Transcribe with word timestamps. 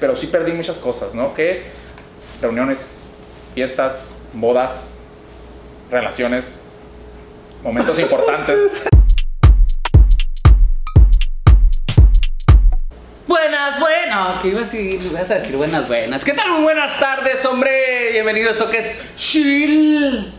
pero 0.00 0.16
sí 0.16 0.26
perdí 0.26 0.52
muchas 0.52 0.78
cosas, 0.78 1.14
¿no? 1.14 1.34
Que 1.34 1.62
reuniones, 2.40 2.96
fiestas, 3.54 4.10
bodas, 4.32 4.92
relaciones, 5.90 6.58
momentos 7.62 7.98
importantes. 7.98 8.82
Buenas, 13.26 13.78
buenas. 13.78 14.40
¿Qué 14.40 14.48
ibas 14.48 14.72
a 14.72 14.76
decir? 14.76 15.12
Ibas 15.12 15.30
a 15.30 15.34
decir 15.34 15.56
buenas, 15.56 15.86
buenas. 15.86 16.24
¿Qué 16.24 16.32
tal? 16.32 16.50
Muy 16.50 16.62
buenas 16.62 16.98
tardes, 16.98 17.44
hombre. 17.44 18.10
Bienvenido 18.12 18.48
a 18.48 18.52
esto 18.52 18.70
que 18.70 18.78
es 18.78 19.16
Chill. 19.16 20.32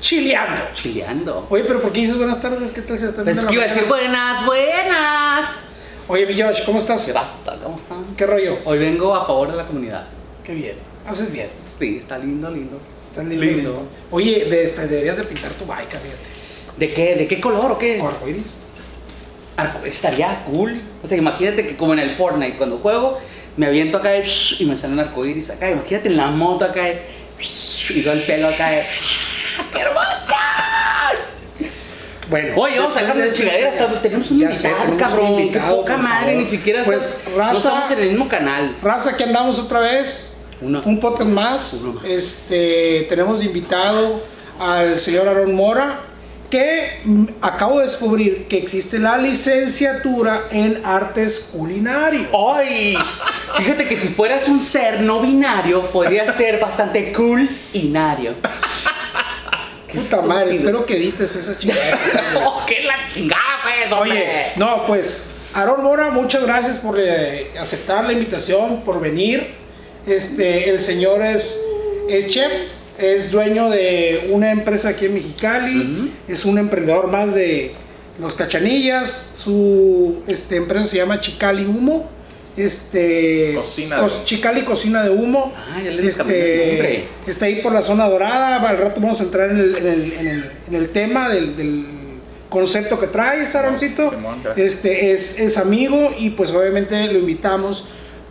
Chileando. 0.00 0.62
Chileando. 0.72 1.46
Oye, 1.50 1.64
pero 1.64 1.82
¿por 1.82 1.92
qué 1.92 2.00
dices 2.00 2.16
buenas 2.16 2.40
tardes? 2.40 2.72
¿Qué 2.72 2.80
tal 2.80 2.98
se 2.98 3.08
está 3.08 3.30
es 3.30 3.44
que 3.44 3.54
iba 3.54 3.64
a 3.64 3.66
decir 3.66 3.84
buenas, 3.84 4.46
buenas. 4.46 5.50
Oye, 6.12 6.26
mi 6.26 6.40
Josh, 6.42 6.64
¿cómo 6.64 6.78
estás? 6.80 7.06
¿Qué? 7.06 7.12
¿Cómo 7.62 7.76
están? 7.76 8.04
¿Qué 8.16 8.26
rollo? 8.26 8.58
Hoy 8.64 8.78
vengo 8.78 9.14
a 9.14 9.24
favor 9.24 9.48
de 9.52 9.56
la 9.56 9.64
comunidad. 9.64 10.06
Qué 10.42 10.54
bien. 10.54 10.74
Haces 11.06 11.32
bien. 11.32 11.46
Sí, 11.78 11.98
está 12.00 12.18
lindo, 12.18 12.50
lindo. 12.50 12.80
Está 13.00 13.22
lindo. 13.22 13.44
Lindo. 13.44 13.56
lindo. 13.58 13.88
Oye, 14.10 14.44
de, 14.46 14.72
deberías 14.88 15.16
de 15.16 15.22
pintar 15.22 15.52
tu 15.52 15.64
bike, 15.66 15.88
fíjate. 15.90 16.76
¿De 16.76 16.92
qué? 16.92 17.14
¿De 17.14 17.28
qué 17.28 17.40
color 17.40 17.70
o 17.70 17.78
qué? 17.78 18.00
Arcoiris. 18.00 18.56
Arco- 19.56 19.86
Estaría 19.86 20.42
cool. 20.50 20.80
O 21.04 21.06
sea, 21.06 21.16
imagínate 21.16 21.64
que 21.64 21.76
como 21.76 21.92
en 21.92 22.00
el 22.00 22.16
Fortnite, 22.16 22.56
cuando 22.58 22.78
juego, 22.78 23.18
me 23.56 23.66
aviento 23.66 23.98
acá 23.98 24.16
y, 24.18 24.24
y 24.58 24.64
me 24.66 24.76
sale 24.76 24.94
un 24.94 25.00
arcoíris 25.00 25.50
acá. 25.50 25.70
Imagínate 25.70 26.08
en 26.08 26.16
la 26.16 26.26
moto 26.26 26.64
acá 26.64 26.88
y, 26.90 28.02
todo 28.02 28.14
el 28.14 28.22
pelo 28.22 28.48
acá. 28.48 28.72
y, 28.80 28.82
¡Qué 29.72 29.80
hermosa! 29.80 30.36
Bueno. 32.30 32.54
Oye, 32.56 32.78
vamos 32.78 32.96
a 32.96 33.00
sacar 33.00 33.16
de 33.16 33.22
de 33.24 33.32
chingadera. 33.32 33.68
hasta- 33.70 34.02
Tenemos 34.02 34.30
un 34.30 34.40
invitado, 34.40 34.96
cabrón. 34.96 35.50
Qué 35.52 35.58
poca 35.58 35.96
madre, 35.96 36.36
ni 36.36 36.46
siquiera 36.46 36.84
Pues, 36.84 37.24
estás- 37.26 37.32
no 37.36 37.38
raza- 37.42 37.56
estamos 37.58 37.90
en 37.90 37.98
el 37.98 38.08
mismo 38.10 38.28
canal. 38.28 38.76
Raza, 38.82 39.10
aquí 39.10 39.22
andamos 39.24 39.58
otra 39.58 39.80
vez. 39.80 40.38
Uno. 40.62 40.80
Un 40.84 41.00
podcast 41.00 41.30
más. 41.30 41.74
Uno 41.82 41.92
más. 41.94 42.04
Este, 42.04 43.06
tenemos 43.08 43.42
invitado 43.42 44.22
al 44.60 44.98
señor 45.00 45.26
Aaron 45.28 45.54
Mora, 45.54 46.00
que 46.50 47.00
mm, 47.04 47.24
acabo 47.42 47.78
de 47.78 47.86
descubrir 47.86 48.46
que 48.48 48.58
existe 48.58 48.98
la 48.98 49.16
licenciatura 49.18 50.42
en 50.50 50.84
artes 50.84 51.50
culinarios. 51.52 52.26
¡Ay! 52.54 52.96
Fíjate 53.56 53.86
que 53.88 53.96
si 53.96 54.08
fueras 54.08 54.46
un 54.48 54.62
ser 54.62 55.00
no 55.00 55.20
binario, 55.20 55.82
podría 55.90 56.32
ser 56.32 56.60
bastante 56.60 57.12
cool 57.12 57.48
inario. 57.72 58.34
Puta 59.94 60.22
madre, 60.22 60.56
espero 60.56 60.86
que 60.86 60.96
edites 60.96 61.36
esa 61.36 61.58
chingada. 61.58 61.98
¡Oh, 62.44 62.64
qué 62.66 62.82
la 62.84 63.06
chingada, 63.06 63.42
pues, 63.62 63.92
hombre! 63.92 64.12
Oye, 64.12 64.52
no, 64.56 64.86
pues, 64.86 65.26
Aaron 65.54 65.82
Mora, 65.82 66.10
muchas 66.10 66.44
gracias 66.44 66.78
por 66.78 66.98
eh, 66.98 67.50
aceptar 67.58 68.04
la 68.04 68.12
invitación, 68.12 68.82
por 68.82 69.00
venir. 69.00 69.54
Este, 70.06 70.70
el 70.70 70.80
señor 70.80 71.22
es, 71.22 71.60
es 72.08 72.28
chef, 72.28 72.52
es 72.98 73.30
dueño 73.30 73.68
de 73.68 74.28
una 74.30 74.52
empresa 74.52 74.90
aquí 74.90 75.06
en 75.06 75.14
Mexicali, 75.14 76.12
es 76.28 76.44
un 76.44 76.58
emprendedor 76.58 77.08
más 77.08 77.34
de 77.34 77.74
los 78.20 78.34
cachanillas. 78.34 79.32
Su 79.34 80.22
este, 80.26 80.56
empresa 80.56 80.84
se 80.84 80.96
llama 80.98 81.20
Chicali 81.20 81.64
Humo. 81.64 82.08
Este, 82.64 83.54
Cocina 83.56 83.96
cos-. 83.96 84.24
Chicali 84.24 84.62
Cocina 84.62 85.02
de 85.02 85.10
Humo. 85.10 85.52
Ah, 85.56 85.80
ya 85.82 85.90
le 85.90 86.02
nombre. 86.02 87.04
está 87.26 87.46
ahí 87.46 87.60
por 87.62 87.72
la 87.72 87.82
zona 87.82 88.08
dorada. 88.08 88.56
Al 88.68 88.78
rato 88.78 89.00
vamos 89.00 89.20
a 89.20 89.24
entrar 89.24 89.50
en 89.50 89.58
el, 89.58 89.76
en 89.76 89.86
el- 89.86 90.12
en 90.12 90.26
el- 90.28 90.50
en 90.68 90.74
el 90.74 90.88
tema 90.90 91.28
del, 91.28 91.56
del 91.56 91.86
concepto 92.48 92.98
que 92.98 93.06
traes, 93.06 93.54
Aaroncito. 93.54 94.10
Simón. 94.10 94.42
Este 94.56 95.12
es, 95.12 95.38
es 95.38 95.56
amigo 95.58 96.10
y 96.18 96.30
pues 96.30 96.50
obviamente 96.52 97.06
lo 97.12 97.18
invitamos 97.18 97.84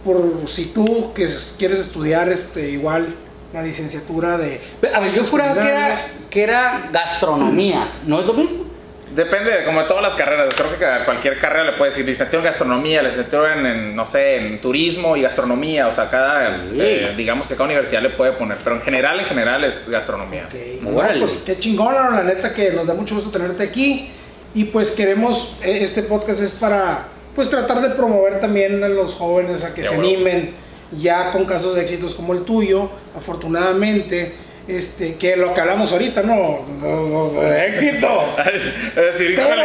por 0.04 0.44
si 0.48 0.66
tú 0.68 1.12
que 1.14 1.28
quieres 1.58 1.80
estudiar 1.80 2.30
este 2.30 2.70
igual 2.70 3.16
la 3.54 3.64
licenciatura 3.64 4.38
de 4.38 4.60
A 4.94 5.00
ver, 5.00 5.14
yo 5.14 5.24
juraba 5.26 5.60
que 5.62 5.68
era, 5.68 6.02
que 6.30 6.44
era 6.44 6.90
gastronomía, 6.94 7.88
¿no 8.06 8.22
es 8.22 8.28
lo 8.28 8.34
mismo? 8.34 8.66
Depende 9.20 9.52
de 9.52 9.66
como 9.66 9.82
de 9.82 9.88
todas 9.88 10.02
las 10.02 10.16
carreras. 10.16 10.54
Creo 10.56 10.80
que 10.80 10.86
a 10.86 11.04
cualquier 11.04 11.38
carrera 11.40 11.72
le 11.72 11.78
puedes 11.78 11.94
decir 11.94 12.08
licenciatura 12.08 12.40
en 12.40 12.46
gastronomía, 12.46 13.02
licenciatura 13.04 13.60
en, 13.60 13.66
en, 13.66 13.96
no 13.96 14.06
sé, 14.06 14.38
en 14.38 14.62
turismo 14.62 15.18
y 15.18 15.22
gastronomía. 15.24 15.88
O 15.88 15.92
sea, 15.92 16.10
cada, 16.10 16.56
Sí. 16.70 16.80
eh, 16.80 17.14
digamos 17.18 17.46
que 17.46 17.56
cada 17.56 17.66
universidad 17.66 18.02
le 18.02 18.12
puede 18.12 18.32
poner. 18.32 18.58
Pero 18.64 18.78
en 18.78 18.82
general, 18.82 19.20
en 19.20 19.26
general 19.26 19.64
es 19.66 19.90
gastronomía. 19.90 20.46
Ok, 20.48 20.82
no, 20.84 20.90
Órale. 20.98 21.20
pues 21.20 21.34
qué 21.46 21.58
chingón, 21.60 21.94
la 21.94 22.24
neta 22.24 22.54
que 22.54 22.72
nos 22.72 22.88
da 22.88 22.94
mucho 22.94 23.14
gusto 23.16 23.30
tenerte 23.30 23.62
aquí 23.62 24.10
y 24.56 24.64
pues 24.64 24.92
queremos, 24.92 25.58
eh, 25.64 25.80
este 25.82 26.02
podcast 26.04 26.42
es 26.42 26.52
para 26.52 27.08
pues 27.36 27.50
tratar 27.50 27.82
de 27.82 27.90
promover 27.90 28.40
también 28.40 28.82
a 28.84 28.88
los 28.88 29.16
jóvenes 29.16 29.66
a 29.66 29.74
que 29.74 29.84
se 29.84 29.90
bueno. 29.90 30.04
animen 30.04 30.54
ya 30.98 31.32
con 31.32 31.44
casos 31.46 31.76
de 31.76 31.82
éxitos 31.82 32.16
como 32.16 32.34
el 32.34 32.44
tuyo, 32.44 32.90
afortunadamente, 33.18 34.34
este, 34.70 35.16
que 35.16 35.36
lo 35.36 35.54
que 35.54 35.62
hablamos 35.62 35.92
ahorita, 35.92 36.22
¿no? 36.22 36.66
Éxito. 37.68 38.36
es 38.46 38.96
decir, 38.96 39.36
Pero, 39.36 39.64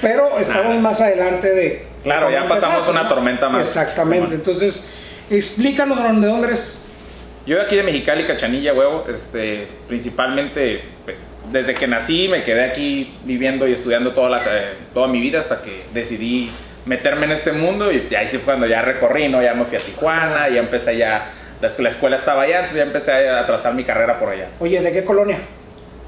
pero 0.00 0.38
estamos 0.38 0.80
más 0.80 1.00
adelante 1.00 1.54
de... 1.54 1.86
Claro, 2.02 2.30
ya 2.30 2.48
pasamos 2.48 2.88
una 2.88 3.04
¿no? 3.04 3.08
tormenta 3.08 3.48
más. 3.48 3.66
Exactamente, 3.66 4.34
entonces 4.34 4.88
explícanos 5.30 6.02
de 6.02 6.26
dónde 6.26 6.48
eres. 6.48 6.84
Yo 7.46 7.56
de 7.56 7.62
aquí 7.62 7.76
de 7.76 7.82
Mexicali, 7.82 8.24
Cachanilla, 8.24 8.72
huevo, 8.72 9.04
este, 9.08 9.66
principalmente, 9.88 10.84
pues, 11.04 11.26
desde 11.50 11.74
que 11.74 11.88
nací 11.88 12.28
me 12.28 12.44
quedé 12.44 12.64
aquí 12.64 13.14
viviendo 13.24 13.66
y 13.66 13.72
estudiando 13.72 14.12
toda, 14.12 14.30
la, 14.30 14.42
eh, 14.46 14.74
toda 14.94 15.08
mi 15.08 15.20
vida 15.20 15.40
hasta 15.40 15.60
que 15.60 15.82
decidí 15.92 16.52
meterme 16.84 17.26
en 17.26 17.32
este 17.32 17.52
mundo 17.52 17.90
y 17.92 18.14
ahí 18.14 18.28
sí 18.28 18.36
fue 18.38 18.54
cuando 18.54 18.66
ya 18.66 18.82
recorrí, 18.82 19.28
¿no? 19.28 19.42
Ya 19.42 19.54
me 19.54 19.64
fui 19.64 19.76
a 19.76 19.80
Tijuana, 19.80 20.48
ya 20.48 20.60
empecé 20.60 20.96
ya, 20.96 21.30
la, 21.62 21.70
la 21.78 21.88
escuela 21.88 22.16
estaba 22.16 22.42
allá, 22.42 22.56
entonces 22.56 22.76
ya 22.76 22.82
empecé 22.82 23.28
a 23.30 23.46
trazar 23.46 23.72
mi 23.74 23.84
carrera 23.84 24.18
por 24.18 24.28
allá, 24.28 24.48
Oye, 24.60 24.80
¿de 24.82 24.92
qué 24.92 25.04
colonia? 25.04 25.38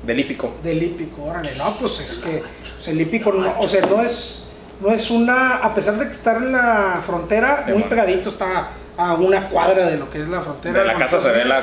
del 0.02 0.20
hípico. 0.20 0.52
Del 0.62 0.82
hípico, 0.82 1.22
órale, 1.24 1.50
no, 1.56 1.74
pues 1.80 1.98
es 2.00 2.18
que 2.18 2.42
pues, 2.76 2.88
el 2.88 3.00
hípico, 3.00 3.32
no, 3.32 3.58
o 3.58 3.66
sea, 3.66 3.86
no 3.86 4.02
es, 4.02 4.44
no 4.82 4.92
es 4.92 5.10
una, 5.10 5.56
a 5.56 5.74
pesar 5.74 5.94
de 5.94 6.04
que 6.04 6.12
estar 6.12 6.36
en 6.36 6.52
la 6.52 7.00
frontera, 7.06 7.64
muy 7.68 7.78
man. 7.78 7.88
pegadito, 7.88 8.28
está 8.28 8.68
a 8.98 9.14
una 9.14 9.48
cuadra 9.48 9.86
de 9.86 9.96
lo 9.96 10.10
que 10.10 10.20
es 10.20 10.28
la 10.28 10.42
frontera. 10.42 10.78
De 10.80 10.84
la 10.84 10.96
casa 10.96 11.20
se 11.20 11.30
ve 11.30 11.44
la- 11.46 11.62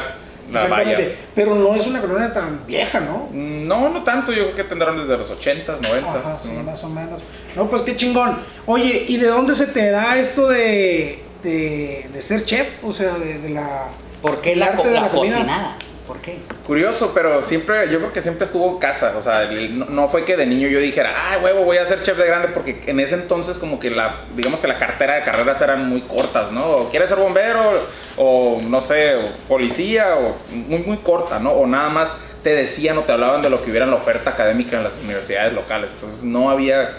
la 0.52 0.66
valla. 0.68 0.98
Pero 1.36 1.56
no 1.56 1.76
es 1.76 1.86
una 1.88 2.02
colonia 2.02 2.34
tan 2.34 2.66
vieja, 2.66 3.00
¿no? 3.00 3.30
Mm, 3.32 3.68
No, 3.68 3.90
no 3.90 4.04
tanto, 4.04 4.32
yo 4.34 4.46
creo 4.46 4.56
que 4.56 4.64
tendrán 4.66 4.98
desde 4.98 5.16
los 5.18 5.30
80s, 5.32 5.80
90s. 5.80 6.20
Ajá, 6.20 6.40
sí, 6.42 6.52
¿no? 6.52 6.64
más 6.64 6.84
o 6.84 6.90
menos. 6.90 7.22
No, 7.56 7.70
pues 7.70 7.84
qué 7.84 7.96
chingón. 7.96 8.40
Oye, 8.66 9.06
¿y 9.08 9.16
de 9.18 9.28
dónde 9.28 9.54
se 9.56 9.68
te 9.68 9.92
da 9.92 10.18
esto 10.18 10.50
de, 10.50 11.21
de, 11.44 12.08
de 12.14 12.22
ser 12.22 12.44
chef? 12.46 12.68
O 12.84 12.92
sea, 12.92 13.14
de, 13.14 13.40
de 13.40 13.50
la... 13.50 13.88
¿Por 14.22 14.42
qué 14.42 14.54
el 14.54 14.60
la, 14.60 14.68
arte 14.68 14.78
co- 14.84 14.88
de 14.88 14.94
la 14.94 15.10
comida. 15.10 15.36
cocinada? 15.36 15.76
¿Por 16.08 16.18
qué? 16.20 16.40
Curioso, 16.68 17.12
pero 17.14 17.42
siempre, 17.42 17.90
yo 17.90 18.00
creo 18.00 18.12
que 18.12 18.22
siempre 18.22 18.46
estuvo 18.46 18.70
en 18.70 18.78
casa. 18.80 19.14
O 19.18 19.22
sea, 19.22 19.44
el- 19.44 19.80
no, 19.80 19.86
no 19.86 20.08
fue 20.10 20.26
que 20.26 20.36
de 20.36 20.46
niño 20.46 20.68
yo 20.68 20.80
dijera, 20.80 21.14
ah, 21.16 21.38
huevo, 21.42 21.64
voy 21.64 21.78
a 21.78 21.86
ser 21.86 22.02
chef 22.04 22.18
de 22.18 22.26
grande, 22.28 22.50
porque 22.50 22.82
en 22.88 23.00
ese 23.00 23.16
entonces, 23.16 23.58
como 23.58 23.80
que 23.80 23.90
la, 23.90 24.26
digamos 24.36 24.60
que 24.60 24.68
la 24.68 24.78
cartera 24.78 25.16
de 25.16 25.24
carreras 25.24 25.62
eran 25.62 25.88
muy 25.88 26.02
cortas, 26.02 26.52
¿no? 26.52 26.66
O 26.70 26.90
quieres 26.90 27.08
ser 27.10 27.18
bombero, 27.18 27.82
o 28.18 28.60
no 28.68 28.82
sé, 28.82 29.16
o 29.16 29.22
policía, 29.48 30.16
o 30.18 30.36
muy, 30.54 30.80
muy 30.80 30.98
corta, 30.98 31.40
¿no? 31.40 31.52
O 31.52 31.66
nada 31.66 31.90
más 31.90 32.18
te 32.44 32.54
decían 32.56 32.98
o 32.98 33.02
te 33.02 33.12
hablaban 33.14 33.42
de 33.42 33.50
lo 33.50 33.64
que 33.64 33.70
hubiera 33.70 33.86
en 33.86 33.92
la 33.92 33.98
oferta 33.98 34.32
académica 34.32 34.76
en 34.78 34.84
las 34.84 34.98
universidades 35.00 35.54
locales. 35.54 35.92
Entonces, 35.94 36.24
no 36.24 36.50
había. 36.50 36.92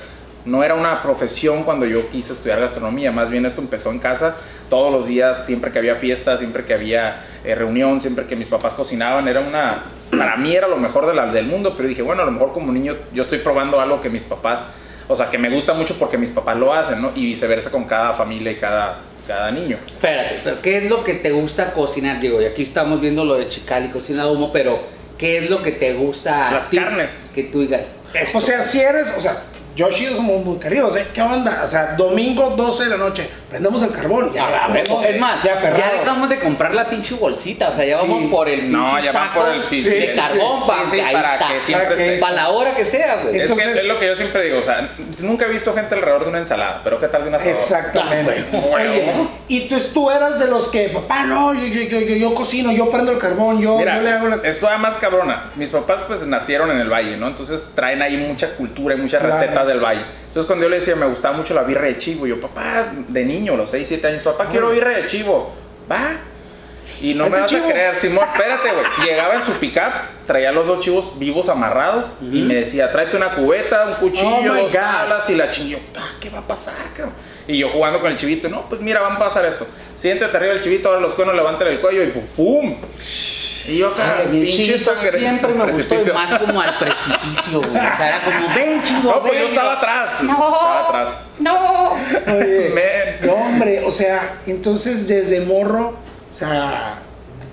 No 0.45 0.65
era 0.65 0.75
una 0.75 1.01
profesión 1.03 1.63
cuando 1.63 1.87
yo 1.87 2.09
quise 2.11 2.33
estudiar 2.33 2.59
gastronomía, 2.61 3.13
más 3.13 3.31
bien 3.31 3.47
esto 3.47 3.61
empezó 3.61 3.91
en 3.93 3.99
casa 4.01 4.37
todos 4.69 4.91
los 4.93 5.07
días, 5.07 5.45
siempre 5.47 5.71
que 5.71 5.79
había 5.79 5.95
fiesta, 5.95 6.37
siempre 6.37 6.65
que 6.65 6.75
había 6.75 7.25
eh, 7.45 7.55
reunión, 7.55 8.01
siempre 8.01 8.27
que 8.27 8.35
mis 8.35 8.49
papás 8.49 8.75
cocinaban, 8.75 9.29
era 9.29 9.41
una, 9.41 9.83
para 10.11 10.37
mí 10.37 10.55
era 10.57 10.67
lo 10.67 10.77
mejor 10.77 11.07
de 11.07 11.15
la- 11.15 11.27
del 11.27 11.47
mundo, 11.47 11.75
pero 11.77 11.89
dije, 11.89 12.03
bueno, 12.03 12.23
a 12.23 12.25
lo 12.25 12.33
mejor 12.33 12.53
como 12.53 12.73
niño 12.73 12.97
yo 13.13 13.23
estoy 13.23 13.39
probando 13.39 13.81
algo 13.81 14.01
que 14.03 14.09
mis 14.09 14.25
papás, 14.25 14.61
o 15.09 15.15
sea, 15.15 15.31
que 15.31 15.39
me 15.39 15.49
gusta 15.51 15.75
mucho 15.75 15.97
porque 15.99 16.17
mis 16.19 16.31
papás 16.33 16.57
lo 16.57 16.73
hacen, 16.75 17.01
¿no? 17.03 17.13
Y 17.15 17.27
viceversa 17.27 17.71
con 17.71 17.85
cada 17.85 18.15
familia 18.15 18.51
y 18.53 18.57
cada, 18.57 18.99
cada 19.27 19.51
niño. 19.51 19.77
Espérate, 19.87 20.41
pero 20.43 20.61
¿qué 20.63 20.79
es 20.79 20.89
lo 20.91 21.05
que 21.05 21.15
te 21.15 21.31
gusta 21.31 21.73
cocinar? 21.73 22.19
Digo, 22.19 22.41
y 22.43 22.47
aquí 22.47 22.63
estamos 22.63 23.01
viendo 23.01 23.25
lo 23.25 23.35
de 23.35 23.49
Chicali, 23.49 23.89
cocina 23.91 24.27
humo, 24.27 24.53
pero 24.53 24.81
¿qué 25.19 25.39
es 25.39 25.51
lo 25.51 25.63
que 25.63 25.73
te 25.73 25.93
gusta? 25.93 26.49
a 26.49 26.53
Las 26.53 26.71
ti? 26.71 26.79
carnes. 26.79 27.29
Que 27.35 27.45
tú 27.45 27.61
digas. 27.61 27.97
O 28.35 28.41
sea, 28.41 28.63
si 28.65 28.81
eres, 28.81 29.15
o 29.19 29.21
sea, 29.21 29.43
Yoshi 29.75 30.07
es 30.07 30.19
muy, 30.19 30.45
muy 30.45 30.59
querido, 30.59 30.89
sea, 30.91 31.13
¿qué 31.13 31.23
onda? 31.23 31.63
O 31.65 31.69
sea, 31.69 31.95
domingo 31.97 32.55
12 32.57 32.85
de 32.85 32.91
la 32.91 32.97
noche, 32.97 33.29
prendemos 33.53 33.83
el 33.83 33.91
carbón, 33.93 34.33
ya 34.33 34.51
Ya, 34.51 34.67
vamos, 34.67 35.05
es 35.07 35.21
más, 35.21 35.43
ya 35.45 35.61
ya, 35.77 35.93
dejamos 36.01 36.29
de 36.29 36.39
comprar 36.41 36.75
la 36.75 36.87
pinche 36.87 37.15
bolsita, 37.15 37.69
o 37.69 37.75
sea, 37.75 37.85
ya 37.85 37.99
Sí. 38.01 38.07
vamos 38.09 38.31
por 38.31 38.49
el 38.49 38.61
pinche 38.61 38.73
No, 38.77 38.87
ya 38.99 39.13
van 39.13 39.29
saco 39.29 39.41
por 39.41 39.49
el 39.51 39.63
pinche- 39.67 39.91
de 40.01 40.07
sí, 40.09 40.19
carbón 40.19 40.63
sí, 40.63 40.69
para 40.69 40.87
sí, 40.87 40.97
que 40.97 41.03
ahí 41.03 41.15
para 41.15 41.33
está. 41.35 41.49
que 41.53 41.61
siempre 41.61 41.87
Para 41.89 41.97
que 41.99 42.19
Para 42.19 42.35
la 42.35 42.49
hora 42.49 42.75
que 42.75 42.85
sea, 42.85 43.17
güey. 43.23 43.37
Es 43.37 43.43
Entonces- 43.51 43.73
que 43.75 43.79
es 43.81 43.87
lo 43.87 43.99
que 43.99 44.07
yo 44.07 44.17
siempre 44.17 44.43
digo, 44.45 44.59
o 44.59 44.63
sea, 44.63 44.89
nunca 45.21 45.45
he 45.45 45.49
visto 45.51 45.73
gente 45.75 45.95
alrededor 45.95 46.23
de 46.25 46.29
una 46.31 46.39
ensalada, 46.39 46.81
pero 46.83 46.99
¿qué 46.99 47.09
tal 47.09 47.23
de 47.23 47.29
una 47.29 47.37
asador? 47.37 47.55
Exactamente. 47.57 48.45
Ah, 48.53 48.57
bueno. 48.71 48.91
Oye, 48.93 49.13
y 49.49 49.69
tú, 49.69 49.77
tú 49.93 50.11
eras 50.11 50.39
de 50.39 50.47
los 50.47 50.69
que, 50.69 50.89
papá, 50.89 51.25
no, 51.25 51.53
yo, 51.55 51.67
yo, 51.67 51.83
yo, 51.83 52.01
yo, 52.01 52.17
yo 52.17 52.35
cocino, 52.35 52.73
yo 52.73 52.91
prendo 52.91 53.13
el 53.13 53.19
carbón, 53.19 53.61
yo, 53.61 53.77
Mira, 53.77 53.97
yo 53.97 54.03
le 54.03 54.11
hago 54.11 54.29
la... 54.29 54.37
esto 54.45 54.69
más 54.79 54.97
cabrona. 54.97 55.51
Mis 55.57 55.69
papás 55.69 56.01
pues 56.07 56.23
nacieron 56.23 56.71
en 56.71 56.79
el 56.79 56.89
valle, 56.91 57.17
¿no? 57.17 57.29
Entonces 57.29 57.73
traen 57.75 58.01
ahí 58.01 58.17
mucha 58.17 58.55
cultura 58.55 58.95
y 58.95 58.99
muchas 58.99 59.21
Claro. 59.21 59.37
recetas 59.39 59.67
del 59.67 59.81
valle. 59.81 60.03
Entonces 60.29 60.47
cuando 60.47 60.65
yo 60.65 60.71
le 60.71 60.77
decía, 60.77 60.97
me 60.97 61.05
gustaba 61.07 61.37
mucho 61.37 61.53
la 61.53 61.63
birra 61.63 61.83
de 61.87 61.99
chivo, 61.99 62.27
yo, 62.27 62.41
papá, 62.41 62.87
de 63.09 63.25
niño, 63.25 63.42
los 63.57 63.71
6, 63.71 63.87
7 63.87 64.07
años, 64.07 64.23
papá, 64.23 64.49
quiero 64.49 64.71
birra 64.71 64.97
de 64.97 65.07
chivo. 65.07 65.53
va. 65.91 66.17
Y 67.01 67.15
no 67.15 67.25
me 67.29 67.41
vas 67.41 67.51
el 67.53 67.59
chivo. 67.59 67.69
a 67.69 67.73
creer, 67.73 67.97
Simón, 67.97 68.25
espérate, 68.35 68.69
güey. 68.73 68.85
Llegaba 69.09 69.35
en 69.35 69.45
su 69.45 69.53
pickup, 69.53 69.93
traía 70.27 70.53
los 70.53 70.67
dos 70.67 70.81
chivos 70.81 71.19
vivos 71.19 71.49
amarrados 71.49 72.15
y 72.21 72.43
me 72.43 72.55
decía, 72.55 72.93
tráete 72.93 73.17
una 73.17 73.35
cubeta, 73.35 73.87
un 73.89 73.95
cuchillo, 73.95 74.53
Oh 74.53 74.63
dos 74.63 74.73
tablas 74.73 75.29
y 75.31 75.35
la 75.35 75.51
chingué. 75.51 75.79
Ah, 75.97 76.11
¿qué 76.21 76.31
va 76.31 76.39
a 76.39 76.47
pasar, 76.47 76.75
cabrón? 76.97 77.15
Y 77.49 77.59
yo 77.59 77.71
jugando 77.71 78.01
con 78.01 78.11
el 78.11 78.17
chivito, 78.17 78.49
no, 78.49 78.69
pues 78.69 78.81
mira, 78.81 79.01
va 79.01 79.15
a 79.15 79.19
pasar 79.19 79.45
esto. 79.47 79.67
Siéntate 79.97 80.37
arriba 80.37 80.53
del 80.55 80.63
chivito, 80.63 80.89
ahora 80.89 81.01
los 81.01 81.13
cuernos, 81.15 81.35
levántale 81.35 81.73
el 81.73 81.81
cuello 81.81 82.05
y 82.05 82.11
fu- 82.13 82.21
¡fum! 82.37 82.77
Y 83.69 83.79
yo 83.79 83.93
mi 84.31 84.45
pinche 84.45 84.77
sangre. 84.79 85.19
siempre 85.21 85.53
me 85.53 85.65
gustó 85.67 86.15
más 86.15 86.35
como 86.35 86.61
al 86.61 86.79
precipicio, 86.79 87.61
güey. 87.61 87.71
O 87.71 87.97
sea, 87.97 88.09
era 88.09 88.21
como, 88.25 88.55
ven, 88.55 88.83
chivo, 88.83 89.11
No, 89.13 89.21
pues 89.21 89.33
ven. 89.35 89.43
yo 89.43 89.49
estaba 89.49 89.73
atrás. 89.75 90.23
No. 90.23 90.33
Estaba 90.33 90.89
atrás. 90.89 91.09
No. 91.39 91.93
Oye, 92.35 93.19
no, 93.23 93.33
hombre, 93.35 93.85
o 93.85 93.93
sea, 93.93 94.41
entonces 94.47 95.07
desde 95.07 95.41
morro, 95.41 95.97
o 96.33 96.35
sea, 96.35 96.99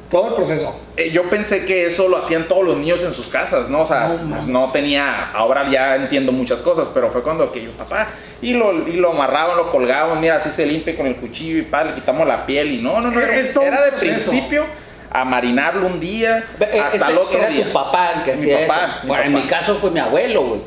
todo 0.10 0.30
el 0.30 0.34
proceso. 0.36 0.76
Eh, 0.98 1.12
yo 1.12 1.30
pensé 1.30 1.66
que 1.66 1.86
eso 1.86 2.08
lo 2.08 2.18
hacían 2.18 2.48
todos 2.48 2.64
los 2.64 2.78
niños 2.78 3.04
en 3.04 3.14
sus 3.14 3.28
casas, 3.28 3.70
¿no? 3.70 3.82
O 3.82 3.86
sea, 3.86 4.08
No 4.08 4.30
pues, 4.30 4.48
no 4.48 4.72
tenía, 4.72 5.30
ahora 5.32 5.70
ya 5.70 5.96
entiendo 5.96 6.32
muchas 6.32 6.62
cosas, 6.64 6.88
pero 6.94 7.12
fue 7.12 7.22
cuando 7.22 7.52
que 7.52 7.64
yo, 7.64 7.72
papá, 7.74 8.08
y 8.42 8.54
lo, 8.54 8.88
y 8.88 8.94
lo 8.94 9.12
amarraban, 9.12 9.58
lo 9.58 9.70
colgaban, 9.70 10.20
mira, 10.20 10.38
así 10.38 10.50
se 10.50 10.66
limpia 10.66 10.98
con 10.98 11.06
el 11.06 11.18
cuchillo 11.18 11.60
y 11.60 11.62
pa, 11.62 11.84
le 11.84 11.94
quitamos 11.94 12.26
la 12.28 12.46
piel 12.46 12.72
y 12.72 12.82
no, 12.82 13.00
no, 13.02 13.12
no, 13.12 13.20
era, 13.20 13.36
era 13.38 13.82
de 13.84 13.92
proceso. 13.92 14.32
principio 14.32 14.66
a 15.12 15.26
marinarlo 15.26 15.88
un 15.88 16.00
día 16.00 16.44
Eh, 16.60 16.80
hasta 16.80 16.98
ese 16.98 17.12
el 17.12 17.18
otro 17.18 17.38
era 17.40 17.48
día. 17.48 17.66
tu 17.66 17.74
papá 17.74 18.12
el 18.18 18.24
que 18.24 18.32
Mi 18.34 18.38
hacía 18.54 18.68
papá, 18.68 18.86
eso. 18.86 19.00
mi 19.04 19.08
Bueno, 19.08 19.24
en 19.24 19.34
mi 19.34 19.42
caso 19.44 19.76
fue 19.80 19.92
mi 19.92 20.00
abuelo, 20.00 20.44
güey. 20.44 20.62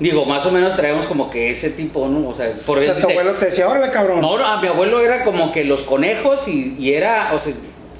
Digo, 0.00 0.24
más 0.24 0.44
o 0.46 0.50
menos 0.50 0.74
traemos 0.76 1.06
como 1.06 1.30
que 1.30 1.50
ese 1.50 1.70
tipo, 1.70 2.08
¿no? 2.08 2.28
O 2.28 2.34
sea, 2.34 2.50
por 2.66 2.78
O 2.78 2.80
sea, 2.80 2.94
tu 2.94 3.00
dice- 3.00 3.12
abuelo 3.12 3.32
te 3.34 3.46
decía, 3.46 3.68
órale, 3.68 3.90
cabrón. 3.90 4.20
No, 4.20 4.38
no, 4.38 4.46
a 4.46 4.60
mi 4.60 4.68
abuelo 4.68 5.00
era 5.00 5.24
como 5.24 5.52
que 5.52 5.64
los 5.64 5.82
conejos 5.82 6.48
y, 6.48 6.74
y 6.78 6.94
era, 6.94 7.32
o 7.34 7.38
sea, 7.40 7.52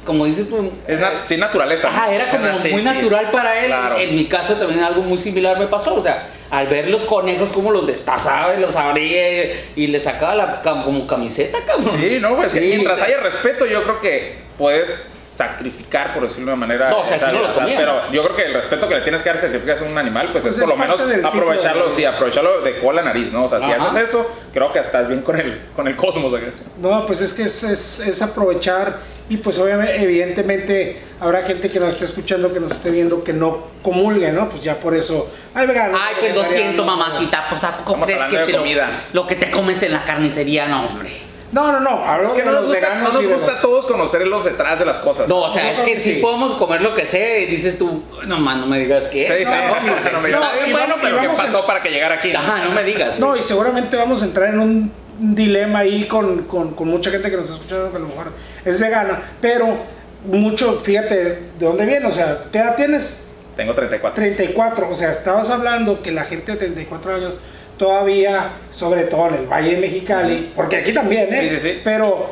como 0.07 0.25
dices 0.25 0.49
tú. 0.49 0.73
Es 0.89 0.99
na- 0.99 1.23
sí, 1.23 1.37
naturaleza. 1.37 1.89
Ajá, 1.89 2.13
era 2.13 2.29
como 2.31 2.59
sí, 2.59 2.71
muy 2.71 2.83
sí. 2.83 2.89
natural 2.89 3.31
para 3.31 3.61
él. 3.61 3.67
Claro. 3.67 3.99
En 3.99 4.17
mi 4.17 4.25
caso 4.25 4.55
también 4.55 4.83
algo 4.83 5.03
muy 5.03 5.19
similar 5.19 5.59
me 5.61 5.67
pasó. 5.69 5.95
O 5.95 6.03
sea, 6.03 6.27
al 6.51 6.67
ver 6.67 6.89
los 6.89 7.03
conejos 7.05 7.51
como 7.53 7.71
los 7.71 7.87
destazaba 7.87 8.55
y 8.57 8.61
los 8.61 8.75
abría 8.75 9.53
y 9.77 9.87
les 9.87 10.03
sacaba 10.03 10.35
la 10.35 10.63
cam- 10.63 10.85
como 10.85 11.07
camiseta, 11.07 11.59
cabrón. 11.67 11.93
Sí, 11.93 12.19
no, 12.21 12.35
pues 12.35 12.51
Sí, 12.51 12.61
mientras 12.61 12.95
o 12.95 12.97
sea, 12.97 13.05
haya 13.07 13.19
respeto, 13.19 13.65
yo 13.67 13.83
creo 13.85 14.01
que 14.01 14.37
puedes 14.59 15.07
sacrificar, 15.49 16.13
por 16.13 16.23
decirlo 16.23 16.47
de 16.51 16.57
una 16.57 16.67
manera. 16.67 16.89
No, 16.89 17.01
o 17.01 17.07
sea, 17.07 17.19
si 17.19 17.27
no 17.27 17.43
lo 17.43 17.53
comían. 17.53 17.77
pero 17.79 18.13
yo 18.13 18.23
creo 18.25 18.37
que 18.37 18.43
el 18.47 18.55
respeto 18.55 18.89
que 18.89 18.95
le 18.95 19.01
tienes 19.03 19.23
que 19.23 19.29
dar 19.29 19.39
si 19.39 19.47
sacrificas 19.47 19.83
a 19.83 19.85
un 19.85 19.99
animal, 19.99 20.31
pues, 20.33 20.43
Pues 20.43 20.55
es 20.55 20.61
por 20.61 20.69
lo 20.71 20.77
menos 20.77 21.01
aprovecharlo, 21.25 21.87
de- 21.89 21.91
sí, 21.97 22.05
aprovecharlo 22.05 22.61
de 22.63 22.79
cola 22.79 23.03
a 23.03 23.05
nariz, 23.05 23.33
¿no? 23.33 23.45
O 23.45 23.49
sea, 23.49 23.61
si 23.61 23.71
haces 23.71 24.09
eso, 24.09 24.31
creo 24.53 24.73
que 24.73 24.79
estás 24.79 25.09
bien 25.09 25.23
con 25.23 25.39
el, 25.39 25.61
con 25.75 25.87
el 25.89 25.97
cosmos. 25.97 26.33
acá. 26.35 26.47
No, 26.81 27.07
pues 27.07 27.21
es 27.21 27.35
que 27.35 27.43
es, 27.45 27.63
es, 27.65 28.01
es 28.01 28.23
aprovechar 28.23 28.99
y 29.29 29.37
pues 29.39 29.59
obviamente, 29.59 30.03
evidentemente 30.03 31.01
habrá 31.21 31.43
gente 31.43 31.71
que 31.71 31.81
nos 31.81 31.91
esté 31.91 32.05
escuchando, 32.05 32.53
que 32.53 32.61
nos 32.61 32.73
esté 32.73 32.91
viendo, 32.91 33.23
que 33.25 33.33
no 33.33 33.69
comulgue, 33.83 34.31
¿no? 34.33 34.49
Pues 34.49 34.63
ya 34.63 34.77
por 34.77 34.95
eso, 34.95 35.31
ay, 35.55 35.67
vegano. 35.67 35.97
Ay, 36.01 36.17
pues 36.21 36.35
lo 36.35 36.45
siento, 36.45 36.85
mamacita. 36.85 37.47
Pues 37.49 37.63
¿a 37.65 37.79
poco 37.79 38.01
crees 38.03 38.21
que 38.29 38.37
te 38.37 38.53
lo, 38.53 38.65
lo 39.13 39.27
que 39.27 39.37
te 39.37 39.51
comes 39.51 39.83
en 39.83 39.93
la 39.93 40.05
carnicería? 40.05 40.67
No, 40.67 40.87
hombre. 40.87 41.22
No, 41.53 41.71
no, 41.71 41.81
no, 41.81 41.91
hablo 42.05 42.29
Es 42.29 42.35
que 42.35 42.41
de 42.41 42.47
no 42.47 42.53
nos 42.53 42.61
los 42.63 42.71
gusta, 42.71 42.89
veganos 42.89 43.13
no 43.15 43.21
nos 43.23 43.33
gusta 43.33 43.53
a 43.53 43.61
todos 43.61 43.85
conocer 43.87 44.27
los 44.27 44.45
detrás 44.45 44.79
de 44.79 44.87
las 44.87 44.99
cosas. 44.99 45.29
No, 45.29 45.43
o 45.43 45.51
sea, 45.51 45.71
es 45.73 45.83
que 45.83 46.01
sí 46.01 46.15
sí. 46.15 46.21
podemos 46.21 46.55
comer 46.55 46.81
lo 46.81 46.95
que 46.95 47.07
sea 47.07 47.39
y 47.41 47.47
dices 47.47 47.77
tú, 47.79 48.03
no, 48.27 48.39
man, 48.39 48.61
no 48.63 48.67
me 48.67 48.79
digas 48.81 49.07
qué. 49.09 49.27
Sí, 49.29 49.45
sí, 49.45 49.45
No, 49.45 49.75
sí, 49.81 49.87
no, 49.87 50.13
no 50.13 50.21
me- 50.23 50.29
está 50.31 50.53
bien 50.55 50.73
bueno, 50.73 50.95
pero 51.03 51.21
¿Qué 51.21 51.29
pasó 51.29 51.67
para 51.67 51.83
que 51.83 51.91
llegara 51.91 52.15
aquí? 52.15 52.33
Ajá, 52.35 52.65
no 52.65 52.71
me 52.71 52.83
digas. 52.85 53.19
No, 53.19 53.37
y 53.37 53.43
seguramente 53.43 53.97
vamos 53.97 54.23
a 54.23 54.25
entrar 54.25 54.49
en 54.49 54.61
un 54.61 54.93
dilema 55.19 55.81
ahí 55.81 56.05
con, 56.07 56.45
con, 56.45 56.75
con 56.75 56.89
mucha 56.89 57.11
gente 57.11 57.31
que 57.31 57.37
nos 57.37 57.45
está 57.45 57.57
escuchando 57.57 57.91
que 57.91 57.97
a 57.99 58.01
lo 58.01 58.09
mejor 58.09 58.33
es 58.65 58.81
vegana, 58.81 59.21
pero 59.41 59.77
mucho, 60.25 60.81
fíjate, 60.81 61.15
¿de 61.59 61.67
dónde 61.67 61.85
viene? 61.85 62.07
O 62.07 62.13
sea, 62.13 62.39
¿qué 62.51 62.59
edad 62.61 62.77
tienes? 62.77 63.29
Tengo 63.57 63.75
34. 63.75 64.15
34, 64.17 64.89
o 64.91 64.95
sea, 64.95 65.11
estabas 65.11 65.51
hablando 65.51 66.01
que 66.01 66.13
la 66.13 66.25
gente 66.25 66.53
de 66.53 66.59
34 66.59 67.15
años 67.17 67.39
todavía, 67.77 68.53
sobre 68.71 69.05
todo 69.05 69.29
en 69.29 69.35
el 69.35 69.47
Valle 69.47 69.75
de 69.75 69.81
Mexicali, 69.81 70.53
porque 70.55 70.77
aquí 70.77 70.93
también, 70.93 71.33
¿eh? 71.33 71.49
Sí, 71.49 71.59
sí, 71.59 71.69
sí. 71.69 71.81
Pero, 71.83 72.31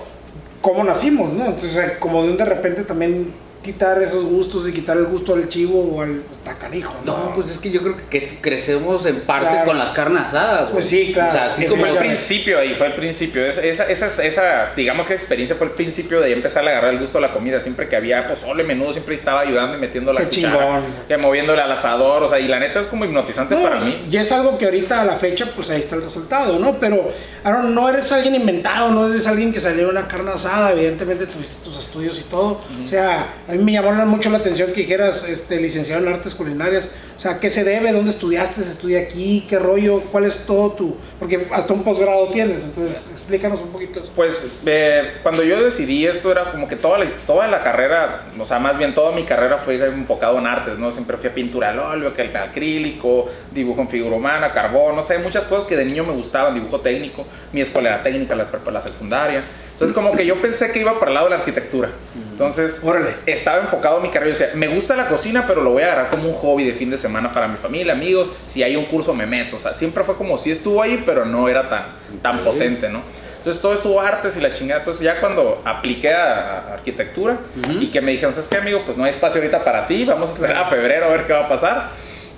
¿cómo 0.60 0.84
nacimos, 0.84 1.32
no? 1.32 1.46
Entonces, 1.46 1.92
como 1.98 2.22
de 2.22 2.30
un 2.30 2.36
de 2.36 2.44
repente 2.44 2.84
también 2.84 3.32
quitar 3.62 4.02
esos 4.02 4.24
gustos 4.24 4.66
y 4.66 4.72
quitar 4.72 4.96
el 4.96 5.04
gusto 5.04 5.34
al 5.34 5.46
chivo 5.48 5.78
o 5.96 6.00
al 6.00 6.22
tacanijo, 6.44 6.94
¿no? 7.04 7.12
No, 7.26 7.34
pues 7.34 7.50
es 7.50 7.58
que 7.58 7.70
yo 7.70 7.82
creo 7.82 7.96
que, 8.08 8.20
crecemos 8.40 9.04
en 9.04 9.20
parte 9.22 9.50
Claro. 9.50 9.66
con 9.66 9.78
las 9.78 9.92
carnes 9.92 10.22
asadas. 10.22 10.60
güey. 10.62 10.72
Pues 10.72 10.84
sí, 10.86 11.10
claro. 11.12 11.28
O 11.28 11.32
sea, 11.32 11.52
así 11.52 11.66
como 11.66 11.80
Fue 11.80 11.88
el 11.90 11.94
Fíjate. 11.96 12.08
principio 12.08 12.58
ahí, 12.58 12.74
fue 12.76 12.86
el 12.86 12.94
principio. 12.94 13.44
Esa, 13.44 13.62
esa, 13.62 13.84
esa, 13.90 14.24
esa, 14.24 14.74
digamos 14.74 15.04
que 15.06 15.12
experiencia 15.14 15.56
fue 15.56 15.66
el 15.66 15.74
principio 15.74 16.20
de 16.20 16.26
ahí 16.28 16.32
empezar 16.32 16.66
a 16.66 16.70
agarrar 16.70 16.94
el 16.94 17.00
gusto 17.00 17.18
a 17.18 17.20
la 17.20 17.32
comida. 17.34 17.60
Siempre 17.60 17.86
que 17.88 17.96
había 17.96 18.26
pozole, 18.26 18.64
menudo, 18.64 18.92
siempre 18.92 19.14
estaba 19.14 19.40
ayudando 19.40 19.76
y 19.76 19.80
metiendo 19.80 20.12
la 20.14 20.20
Qué 20.20 20.26
cuchara. 20.28 20.58
chingón. 20.58 20.82
Que 21.06 21.18
moviéndole 21.18 21.60
al 21.60 21.70
asador, 21.72 22.22
o 22.22 22.28
sea, 22.28 22.40
y 22.40 22.48
la 22.48 22.58
neta 22.58 22.80
es 22.80 22.86
como 22.86 23.04
hipnotizante 23.04 23.54
No, 23.54 23.62
para 23.62 23.80
mí. 23.80 24.06
Y 24.10 24.16
es 24.16 24.32
algo 24.32 24.56
que 24.56 24.64
ahorita 24.64 25.02
a 25.02 25.04
la 25.04 25.16
fecha, 25.16 25.46
pues 25.54 25.68
ahí 25.68 25.80
está 25.80 25.96
el 25.96 26.02
resultado, 26.02 26.58
¿no? 26.58 26.78
Pero, 26.80 27.10
Aaron, 27.44 27.74
no 27.74 27.88
eres 27.90 28.10
alguien 28.12 28.34
inventado, 28.34 28.90
no 28.90 29.08
eres 29.08 29.26
alguien 29.26 29.52
que 29.52 29.60
salió 29.60 29.84
de 29.84 29.90
una 29.90 30.08
carne 30.08 30.30
asada, 30.30 30.72
evidentemente 30.72 31.26
tuviste 31.26 31.62
tus 31.62 31.78
estudios 31.78 32.18
y 32.20 32.22
todo. 32.24 32.60
O 32.84 32.88
sea, 32.88 33.26
a 33.50 33.54
mí 33.54 33.64
me 33.64 33.72
llamó 33.72 33.92
mucho 34.06 34.30
la 34.30 34.38
atención 34.38 34.72
que 34.72 34.82
dijeras, 34.82 35.28
este, 35.28 35.60
licenciado 35.60 36.06
en 36.06 36.12
artes 36.12 36.34
culinarias. 36.34 36.90
O 37.16 37.20
sea, 37.20 37.40
¿qué 37.40 37.50
se 37.50 37.64
debe? 37.64 37.92
¿Dónde 37.92 38.10
estudiaste? 38.10 38.62
¿Se 38.62 38.70
estudia 38.70 39.00
aquí? 39.00 39.44
¿Qué 39.48 39.58
rollo? 39.58 40.02
¿Cuál 40.12 40.24
es 40.24 40.46
todo 40.46 40.72
tu...? 40.72 40.96
Porque 41.18 41.48
hasta 41.52 41.74
un 41.74 41.82
posgrado 41.82 42.28
tienes, 42.28 42.64
entonces 42.64 43.10
explícanos 43.12 43.60
un 43.60 43.68
poquito 43.68 44.00
eso. 44.00 44.12
Pues 44.14 44.46
eh, 44.64 45.16
cuando 45.22 45.42
yo 45.42 45.62
decidí 45.62 46.06
esto 46.06 46.30
era 46.30 46.52
como 46.52 46.68
que 46.68 46.76
toda 46.76 46.98
la, 46.98 47.06
toda 47.26 47.48
la 47.48 47.62
carrera, 47.62 48.26
o 48.38 48.46
sea, 48.46 48.58
más 48.58 48.78
bien 48.78 48.94
toda 48.94 49.12
mi 49.12 49.24
carrera 49.24 49.58
fue 49.58 49.76
enfocado 49.84 50.38
en 50.38 50.46
artes, 50.46 50.78
¿no? 50.78 50.92
Siempre 50.92 51.16
fui 51.16 51.28
a 51.28 51.34
pintura 51.34 51.70
al 51.70 51.78
óleo, 51.78 52.14
que 52.14 52.22
acrílico, 52.36 53.26
dibujo 53.52 53.82
en 53.82 53.88
figura 53.88 54.16
humana, 54.16 54.52
carbón, 54.52 54.96
no 54.96 55.02
sé, 55.02 55.18
muchas 55.18 55.44
cosas 55.44 55.64
que 55.64 55.76
de 55.76 55.84
niño 55.84 56.04
me 56.04 56.12
gustaban, 56.12 56.54
dibujo 56.54 56.80
técnico, 56.80 57.26
mi 57.52 57.60
escuela 57.60 57.90
era 57.90 58.02
técnica, 58.02 58.34
la, 58.34 58.48
la 58.72 58.82
secundaria. 58.82 59.42
Entonces 59.80 59.94
como 59.94 60.12
que 60.12 60.26
yo 60.26 60.42
pensé 60.42 60.70
que 60.72 60.80
iba 60.80 60.98
para 60.98 61.10
el 61.10 61.14
lado 61.14 61.26
de 61.28 61.30
la 61.30 61.36
arquitectura. 61.38 61.88
Entonces 62.32 62.82
Órale. 62.84 63.14
estaba 63.24 63.62
enfocado 63.62 63.96
en 63.96 64.02
mi 64.02 64.10
carrera. 64.10 64.30
Yo 64.32 64.38
decía, 64.38 64.54
me 64.54 64.68
gusta 64.68 64.94
la 64.94 65.08
cocina, 65.08 65.44
pero 65.46 65.62
lo 65.62 65.70
voy 65.70 65.82
a 65.84 65.86
agarrar 65.86 66.10
como 66.10 66.28
un 66.28 66.34
hobby 66.34 66.64
de 66.64 66.72
fin 66.74 66.90
de 66.90 66.98
semana 66.98 67.32
para 67.32 67.48
mi 67.48 67.56
familia, 67.56 67.94
amigos. 67.94 68.30
Si 68.46 68.62
hay 68.62 68.76
un 68.76 68.84
curso 68.84 69.14
me 69.14 69.24
meto. 69.24 69.56
O 69.56 69.58
sea, 69.58 69.72
siempre 69.72 70.04
fue 70.04 70.16
como 70.16 70.36
si 70.36 70.50
estuvo 70.50 70.82
ahí, 70.82 71.02
pero 71.06 71.24
no 71.24 71.48
era 71.48 71.70
tan, 71.70 71.84
tan 72.20 72.40
potente, 72.40 72.90
¿no? 72.90 73.00
Entonces 73.38 73.62
todo 73.62 73.72
estuvo 73.72 73.98
artes 74.02 74.36
y 74.36 74.42
la 74.42 74.52
chingada. 74.52 74.80
Entonces 74.80 75.02
ya 75.02 75.18
cuando 75.18 75.62
apliqué 75.64 76.12
a, 76.12 76.58
a 76.58 76.74
arquitectura 76.74 77.38
y 77.80 77.90
que 77.90 78.02
me 78.02 78.12
dijeron, 78.12 78.34
¿sabes 78.34 78.48
qué, 78.48 78.58
amigo? 78.58 78.82
Pues 78.84 78.98
no 78.98 79.04
hay 79.04 79.10
espacio 79.12 79.40
ahorita 79.40 79.64
para 79.64 79.86
ti. 79.86 80.04
Vamos 80.04 80.28
a 80.28 80.32
esperar 80.34 80.56
a 80.58 80.66
febrero 80.66 81.06
a 81.06 81.08
ver 81.08 81.26
qué 81.26 81.32
va 81.32 81.46
a 81.46 81.48
pasar. 81.48 81.88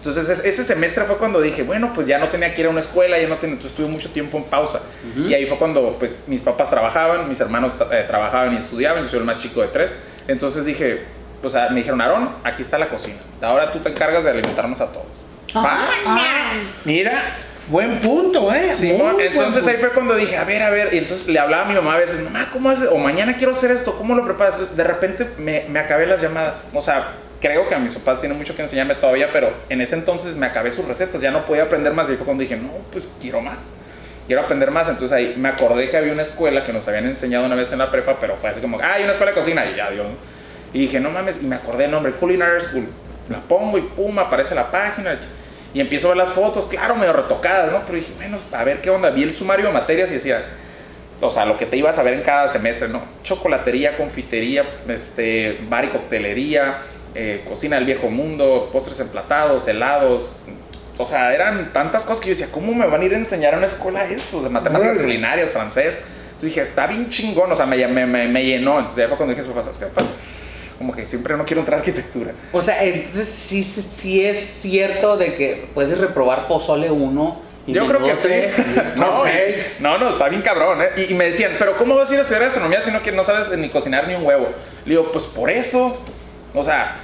Entonces 0.02 0.28
es- 0.28 0.44
ese 0.44 0.64
semestre 0.64 1.04
fue 1.04 1.16
cuando 1.16 1.40
dije, 1.40 1.62
bueno, 1.62 1.92
pues 1.94 2.08
ya 2.08 2.18
no 2.18 2.26
tenía 2.28 2.52
que 2.52 2.60
ir 2.62 2.66
a 2.66 2.70
una 2.70 2.80
escuela, 2.80 3.20
ya 3.20 3.28
no 3.28 3.36
tenía, 3.36 3.54
entonces 3.54 3.76
tuve 3.76 3.86
mucho 3.86 4.10
tiempo 4.10 4.36
en 4.36 4.42
pausa. 4.44 4.80
Y 5.16 5.32
ahí 5.32 5.46
fue 5.46 5.56
cuando 5.58 5.96
pues 5.96 6.24
mis 6.26 6.40
papás 6.40 6.70
trabajaban, 6.70 7.28
mis 7.28 7.38
hermanos 7.38 7.72
eh, 7.92 8.04
trabajaban 8.08 8.52
y 8.52 8.56
estudiaban, 8.56 9.04
yo 9.04 9.08
soy 9.10 9.20
el 9.20 9.24
más 9.24 9.38
chico 9.38 9.60
de 9.62 9.68
tres. 9.68 9.96
Entonces 10.26 10.64
dije, 10.64 11.04
pues 11.40 11.54
ah, 11.54 11.68
me 11.70 11.76
dijeron, 11.76 12.00
Aarón, 12.00 12.30
aquí 12.42 12.62
está 12.62 12.78
la 12.78 12.88
cocina. 12.88 13.18
Ahora 13.40 13.70
tú 13.70 13.78
te 13.78 13.90
encargas 13.90 14.24
de 14.24 14.30
alimentarnos 14.30 14.80
a 14.80 14.86
todos. 14.88 15.06
Va. 15.56 15.78
Ah, 16.04 16.50
mira, 16.84 17.22
buen 17.68 18.00
punto, 18.00 18.52
¿eh? 18.52 18.72
Sí, 18.74 18.92
Muy 18.92 19.22
entonces 19.22 19.66
ahí 19.68 19.76
fue 19.76 19.90
cuando 19.90 20.16
dije, 20.16 20.36
a 20.36 20.42
ver, 20.42 20.62
a 20.62 20.70
ver, 20.70 20.92
y 20.94 20.98
entonces 20.98 21.28
le 21.28 21.38
hablaba 21.38 21.62
a 21.64 21.68
mi 21.68 21.74
mamá 21.74 21.94
a 21.94 21.98
veces, 21.98 22.20
mamá, 22.24 22.48
¿cómo 22.52 22.70
haces? 22.70 22.88
O 22.90 22.98
mañana 22.98 23.36
quiero 23.36 23.52
hacer 23.52 23.70
esto, 23.70 23.94
¿cómo 23.96 24.16
lo 24.16 24.24
preparas? 24.24 24.54
Entonces, 24.54 24.76
de 24.76 24.82
repente 24.84 25.28
me, 25.38 25.66
me 25.68 25.78
acabé 25.78 26.06
las 26.06 26.20
llamadas. 26.20 26.64
O 26.74 26.80
sea, 26.80 27.12
creo 27.42 27.66
que 27.68 27.74
a 27.74 27.78
mis 27.78 27.92
papás 27.92 28.20
tienen 28.20 28.38
mucho 28.38 28.54
que 28.54 28.62
enseñarme 28.62 28.94
todavía, 28.94 29.28
pero 29.32 29.52
en 29.68 29.80
ese 29.80 29.96
entonces 29.96 30.36
me 30.36 30.46
acabé 30.46 30.70
sus 30.70 30.86
recetas, 30.86 31.20
ya 31.20 31.32
no 31.32 31.44
podía 31.44 31.64
aprender 31.64 31.92
más. 31.92 32.08
Y 32.08 32.14
fue 32.14 32.24
cuando 32.24 32.42
dije, 32.42 32.56
no, 32.56 32.70
pues 32.92 33.12
quiero 33.20 33.40
más. 33.40 33.70
Quiero 34.28 34.42
aprender 34.42 34.70
más. 34.70 34.88
Entonces 34.88 35.12
ahí 35.12 35.34
me 35.36 35.48
acordé 35.48 35.90
que 35.90 35.96
había 35.96 36.12
una 36.12 36.22
escuela 36.22 36.62
que 36.62 36.72
nos 36.72 36.86
habían 36.86 37.06
enseñado 37.06 37.44
una 37.44 37.56
vez 37.56 37.72
en 37.72 37.80
la 37.80 37.90
prepa, 37.90 38.18
pero 38.20 38.36
fue 38.36 38.48
así 38.48 38.60
como, 38.60 38.78
ah, 38.80 38.94
hay 38.94 39.02
una 39.02 39.12
escuela 39.12 39.32
de 39.32 39.38
cocina. 39.38 39.66
Y 39.66 39.74
ya, 39.74 39.90
Dios. 39.90 40.06
Y 40.72 40.82
dije, 40.82 41.00
no 41.00 41.10
mames, 41.10 41.42
y 41.42 41.46
me 41.46 41.56
acordé 41.56 41.86
el 41.86 41.90
nombre, 41.90 42.12
Culinary 42.12 42.60
School. 42.60 42.86
La 43.28 43.40
pongo 43.40 43.76
y 43.76 43.82
pum, 43.82 44.16
aparece 44.20 44.54
la 44.54 44.70
página. 44.70 45.18
Y 45.74 45.80
empiezo 45.80 46.06
a 46.06 46.10
ver 46.10 46.18
las 46.18 46.30
fotos, 46.30 46.66
claro, 46.66 46.94
medio 46.94 47.12
retocadas, 47.12 47.72
¿no? 47.72 47.80
Pero 47.84 47.98
dije, 47.98 48.12
bueno, 48.16 48.38
a 48.52 48.62
ver 48.62 48.80
qué 48.80 48.90
onda. 48.90 49.10
Vi 49.10 49.24
el 49.24 49.32
sumario 49.32 49.66
de 49.66 49.72
materias 49.72 50.10
y 50.12 50.14
decía, 50.14 50.44
o 51.20 51.30
sea, 51.30 51.44
lo 51.44 51.56
que 51.56 51.66
te 51.66 51.76
ibas 51.76 51.98
a 51.98 52.02
ver 52.02 52.14
en 52.14 52.22
cada 52.22 52.48
semestre, 52.48 52.88
¿no? 52.88 53.02
Chocolatería, 53.24 53.96
confitería, 53.96 54.64
este, 54.88 55.58
bar 55.68 55.84
y 55.86 55.88
coctelería, 55.88 56.78
eh, 57.14 57.44
cocina 57.48 57.76
del 57.76 57.84
viejo 57.86 58.08
mundo, 58.10 58.68
postres 58.72 58.98
emplatados, 59.00 59.66
helados. 59.68 60.36
O 60.98 61.06
sea, 61.06 61.34
eran 61.34 61.72
tantas 61.72 62.04
cosas 62.04 62.20
que 62.20 62.26
yo 62.26 62.30
decía, 62.32 62.48
¿cómo 62.52 62.74
me 62.74 62.86
van 62.86 63.00
a 63.00 63.04
ir 63.04 63.14
a 63.14 63.16
enseñar 63.16 63.54
a 63.54 63.56
una 63.58 63.66
escuela 63.66 64.04
eso? 64.04 64.42
De 64.42 64.48
matemáticas 64.50 64.92
Órale. 64.96 65.04
culinarias, 65.08 65.50
francés. 65.50 66.00
Entonces 66.24 66.42
dije, 66.42 66.60
está 66.60 66.86
bien 66.86 67.08
chingón, 67.08 67.50
o 67.50 67.56
sea, 67.56 67.66
me, 67.66 67.86
me, 67.88 68.06
me, 68.06 68.28
me 68.28 68.44
llenó. 68.44 68.78
Entonces 68.78 68.98
ya 69.04 69.08
fue 69.08 69.16
cuando 69.16 69.34
dije, 69.34 69.46
papá, 69.48 69.62
¿sabes 69.62 69.78
qué? 69.78 69.86
Como 70.78 70.92
que 70.94 71.04
siempre 71.04 71.36
no 71.36 71.44
quiero 71.44 71.60
entrar 71.60 71.76
a 71.76 71.80
arquitectura. 71.80 72.32
O 72.52 72.60
sea, 72.60 72.82
entonces 72.84 73.28
sí, 73.28 73.62
sí 73.62 74.24
es 74.24 74.40
cierto 74.40 75.16
de 75.16 75.34
que 75.34 75.68
puedes 75.74 75.96
reprobar 75.98 76.48
pozole 76.48 76.90
1 76.90 77.42
Y 77.68 77.72
Yo 77.72 77.86
creo 77.86 78.02
que 78.02 78.16
sí. 78.16 78.62
No, 78.96 79.22
seis. 79.22 79.76
y- 79.78 79.82
no, 79.84 79.96
no, 79.98 80.10
está 80.10 80.28
bien 80.28 80.42
cabrón, 80.42 80.82
¿eh? 80.82 80.88
Y, 80.96 81.12
y 81.12 81.14
me 81.14 81.26
decían, 81.26 81.52
¿pero 81.58 81.76
cómo 81.76 81.94
vas 81.94 82.10
a 82.10 82.14
ir 82.14 82.18
a 82.18 82.22
estudiar 82.22 82.42
gastronomía 82.44 82.82
si 82.82 82.90
no, 82.90 83.00
que 83.02 83.12
no 83.12 83.22
sabes 83.22 83.56
ni 83.56 83.68
cocinar 83.68 84.08
ni 84.08 84.14
un 84.14 84.24
huevo? 84.26 84.48
Le 84.84 84.90
digo, 84.90 85.10
pues 85.12 85.24
por 85.26 85.50
eso. 85.50 85.96
O 86.54 86.62
sea, 86.62 86.96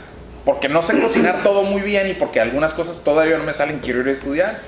porque 0.45 0.69
no 0.69 0.83
sé 0.83 1.01
cocinar 1.01 1.43
todo 1.43 1.63
muy 1.63 1.83
bien 1.83 2.09
y 2.09 2.15
porque 2.15 2.41
algunas 2.41 2.73
cosas 2.75 3.01
todavía 3.05 3.39
no 3.39 3.45
me 3.45 3.53
salen, 3.53 3.81
quiero 3.81 4.01
ir 4.01 4.09
a 4.09 4.13
estudiar. 4.13 4.59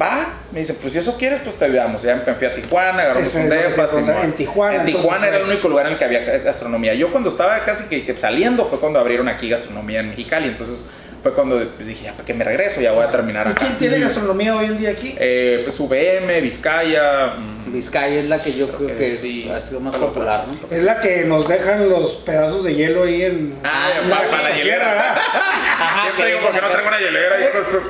Va, 0.00 0.26
me 0.52 0.60
dice, 0.60 0.72
pues 0.74 0.94
si 0.94 1.00
eso 1.00 1.18
quieres, 1.18 1.40
pues 1.40 1.56
te 1.56 1.66
ayudamos. 1.66 2.02
Ya 2.02 2.16
me 2.16 2.34
fui 2.34 2.46
a 2.46 2.54
Tijuana, 2.54 3.02
agarramos 3.02 3.34
un 3.34 3.48
depa, 3.50 3.88
en 4.22 4.32
Tijuana, 4.32 4.76
En 4.76 4.84
Tijuana 4.86 5.28
era 5.28 5.36
el 5.36 5.44
único 5.44 5.68
lugar 5.68 5.86
en 5.86 5.92
el 5.92 5.98
que 5.98 6.04
había 6.06 6.20
gastronomía. 6.38 6.94
Yo 6.94 7.10
cuando 7.10 7.28
estaba 7.28 7.62
casi 7.62 7.84
que, 7.84 8.04
que 8.04 8.18
saliendo 8.18 8.64
fue 8.66 8.80
cuando 8.80 8.98
abrieron 8.98 9.28
aquí 9.28 9.50
gastronomía 9.50 10.00
en 10.00 10.08
Mexicali. 10.08 10.48
Entonces 10.48 10.86
fue 11.22 11.32
cuando 11.34 11.56
pues, 11.76 11.86
dije, 11.86 12.04
ya, 12.04 12.12
¿para 12.12 12.24
qué 12.24 12.34
me 12.34 12.44
regreso? 12.44 12.80
Ya 12.80 12.92
voy 12.92 13.04
a 13.04 13.10
terminar 13.10 13.46
¿Y 13.46 13.50
acá. 13.50 13.60
quién 13.64 13.78
tiene 13.78 14.00
gastronomía 14.00 14.56
hoy 14.56 14.66
en 14.66 14.78
día 14.78 14.90
aquí? 14.90 15.14
Eh, 15.18 15.60
pues 15.64 15.78
VM, 15.78 16.40
Vizcaya. 16.40 17.34
mm, 17.38 17.72
Vizcaya 17.72 18.20
es 18.20 18.28
la 18.28 18.42
que 18.42 18.52
yo 18.52 18.66
creo, 18.68 18.78
Creo 18.86 18.98
que, 18.98 19.04
que 19.06 19.16
sí. 19.16 19.48
ha 19.50 19.60
sido 19.60 19.80
más 19.80 19.96
popular, 19.96 20.46
¿no? 20.48 20.58
Es 20.76 20.82
la 20.82 21.00
que 21.00 21.24
nos 21.24 21.46
dejan 21.48 21.88
los 21.88 22.12
pedazos 22.16 22.64
de 22.64 22.74
hielo 22.74 23.04
ahí 23.04 23.22
en. 23.22 23.54
Ah, 23.64 23.90
en 24.02 24.10
para, 24.10 24.28
para 24.30 24.42
la 24.50 24.56
sierra, 24.56 24.62
hielera. 24.62 24.88
¿verdad? 24.88 25.16
Siempre 26.02 26.26
digo, 26.26 26.40
¿por 26.40 26.52
qué 26.52 26.60
no 26.60 26.68
traigo 26.70 26.88
una 26.88 26.98
hielera? 26.98 27.36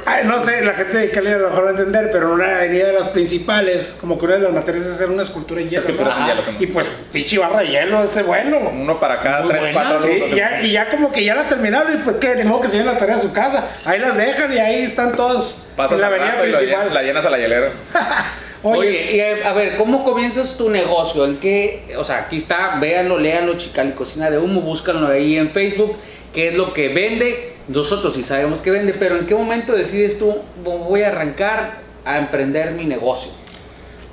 Ay, 0.07 0.23
no 0.27 0.41
sé, 0.41 0.65
la 0.65 0.75
gente 0.75 0.99
de 0.99 1.11
Cali 1.11 1.29
a 1.29 1.39
lo 1.39 1.49
mejor 1.49 1.65
va 1.65 1.69
a 1.69 1.71
entender, 1.73 2.11
pero 2.13 2.33
una 2.35 2.57
avenida 2.59 2.87
de 2.89 2.93
las 2.93 3.09
principales, 3.09 3.97
como 4.01 4.19
que 4.19 4.27
una 4.27 4.35
de 4.35 4.41
las 4.43 4.53
materias 4.53 4.85
es 4.87 4.93
hacer 4.93 5.09
una 5.11 5.23
escultura 5.23 5.61
en 5.61 5.71
hielo. 5.71 5.89
En 5.89 5.97
hielo. 5.97 6.43
Y 6.61 6.67
pues, 6.67 6.87
pinche 7.13 7.39
barra 7.39 7.61
de 7.61 7.69
hielo, 7.69 8.05
ese 8.05 8.23
bueno. 8.23 8.59
Uno 8.59 9.01
para 9.01 9.21
cada 9.21 9.41
Muy 9.41 9.51
tres, 9.51 9.61
buena, 9.63 9.81
cuatro 9.89 10.03
Sí, 10.07 10.23
y, 10.33 10.35
ya, 10.37 10.61
y 10.63 10.73
ya 10.73 10.91
como 10.91 11.11
que 11.11 11.25
ya 11.25 11.35
la 11.35 11.49
terminaron 11.49 11.95
y 11.95 11.97
pues 11.99 12.17
que 12.17 12.35
ni 12.37 12.45
modo 12.45 12.61
que 12.61 12.69
se 12.69 12.83
la 12.85 12.99
tarea 12.99 13.19
su 13.23 13.33
casa. 13.33 13.69
Ahí 13.85 13.99
las 13.99 14.17
dejan 14.17 14.53
y 14.53 14.59
ahí 14.59 14.83
están 14.83 15.15
todos 15.17 15.69
Pasas 15.77 15.93
en 15.93 16.01
la 16.03 16.07
avenida 16.09 16.41
principal. 16.43 16.67
llenas- 16.67 16.93
la 16.93 17.03
llenas 17.03 17.25
a 17.27 17.31
la 17.31 17.39
hielera. 17.39 17.71
Oye, 18.65 18.79
Oye, 18.79 19.13
y, 19.17 19.21
eh, 19.21 19.45
a 19.45 19.53
ver, 19.55 19.77
¿cómo 19.77 20.05
comienzas 20.05 20.57
tu 20.57 20.71
negocio? 20.71 21.25
¿En 21.25 21.39
qué? 21.39 21.95
O 21.99 22.05
sea, 22.05 22.19
aquí 22.19 22.37
está, 22.37 22.77
véanlo, 22.81 23.19
léanlo, 23.19 23.57
Chicali 23.57 23.91
Cocina 23.93 24.31
de 24.31 24.39
Humo, 24.39 24.61
búscalo 24.61 25.09
ahí 25.09 25.37
en 25.37 25.51
Facebook, 25.51 25.97
qué 26.33 26.49
es 26.49 26.55
lo 26.55 26.73
que 26.73 26.89
vende. 26.89 27.55
Nosotros 27.67 28.15
sí 28.15 28.23
sabemos 28.23 28.61
que 28.61 28.71
vende, 28.71 28.93
pero 28.95 29.17
¿en 29.17 29.27
qué 29.27 29.35
momento 29.35 29.73
decides 29.73 30.17
tú, 30.19 30.37
voy 30.63 31.03
a 31.03 31.09
arrancar 31.09 31.79
a 32.05 32.19
emprender 32.19 32.71
mi 32.73 32.85
negocio? 32.85 33.33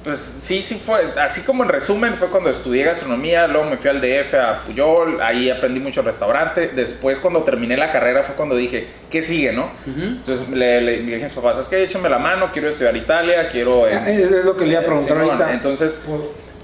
Pues 0.10 0.20
sí, 0.42 0.62
sí 0.62 0.82
fue, 0.84 1.14
así 1.22 1.42
como 1.42 1.64
en 1.64 1.70
resumen, 1.70 2.16
fue 2.16 2.30
cuando 2.30 2.50
estudié 2.50 2.84
gastronomía, 2.84 3.48
luego 3.48 3.70
me 3.70 3.78
fui 3.78 3.90
al 3.90 4.02
DF 4.02 4.34
a 4.34 4.64
Puyol, 4.66 5.22
ahí 5.22 5.50
aprendí 5.50 5.80
mucho 5.80 6.02
restaurante. 6.02 6.70
Después, 6.70 7.20
cuando 7.20 7.44
terminé 7.44 7.78
la 7.78 7.92
carrera, 7.92 8.24
fue 8.24 8.36
cuando 8.36 8.56
dije, 8.56 8.88
¿qué 9.12 9.22
sigue, 9.22 9.52
no? 9.52 9.72
Entonces 9.86 10.50
le, 10.50 10.82
le 10.82 10.98
dije 11.00 11.16
a 11.20 11.24
mis 11.24 11.34
papás, 11.34 11.58
es 11.60 11.68
que 11.68 11.84
échame 11.84 12.10
la 12.10 12.18
mano, 12.18 12.50
quiero 12.52 12.70
estudiar 12.70 12.96
Italia, 12.98 13.48
quiero... 13.50 13.88
en- 13.88 14.08
es 14.08 14.46
lo 14.46 14.56
que 14.58 14.66
le 14.66 14.72
iba 14.72 14.82
a 14.82 14.84
preguntar 14.86 15.18
ahorita. 15.18 15.54
Entonces, 15.54 16.00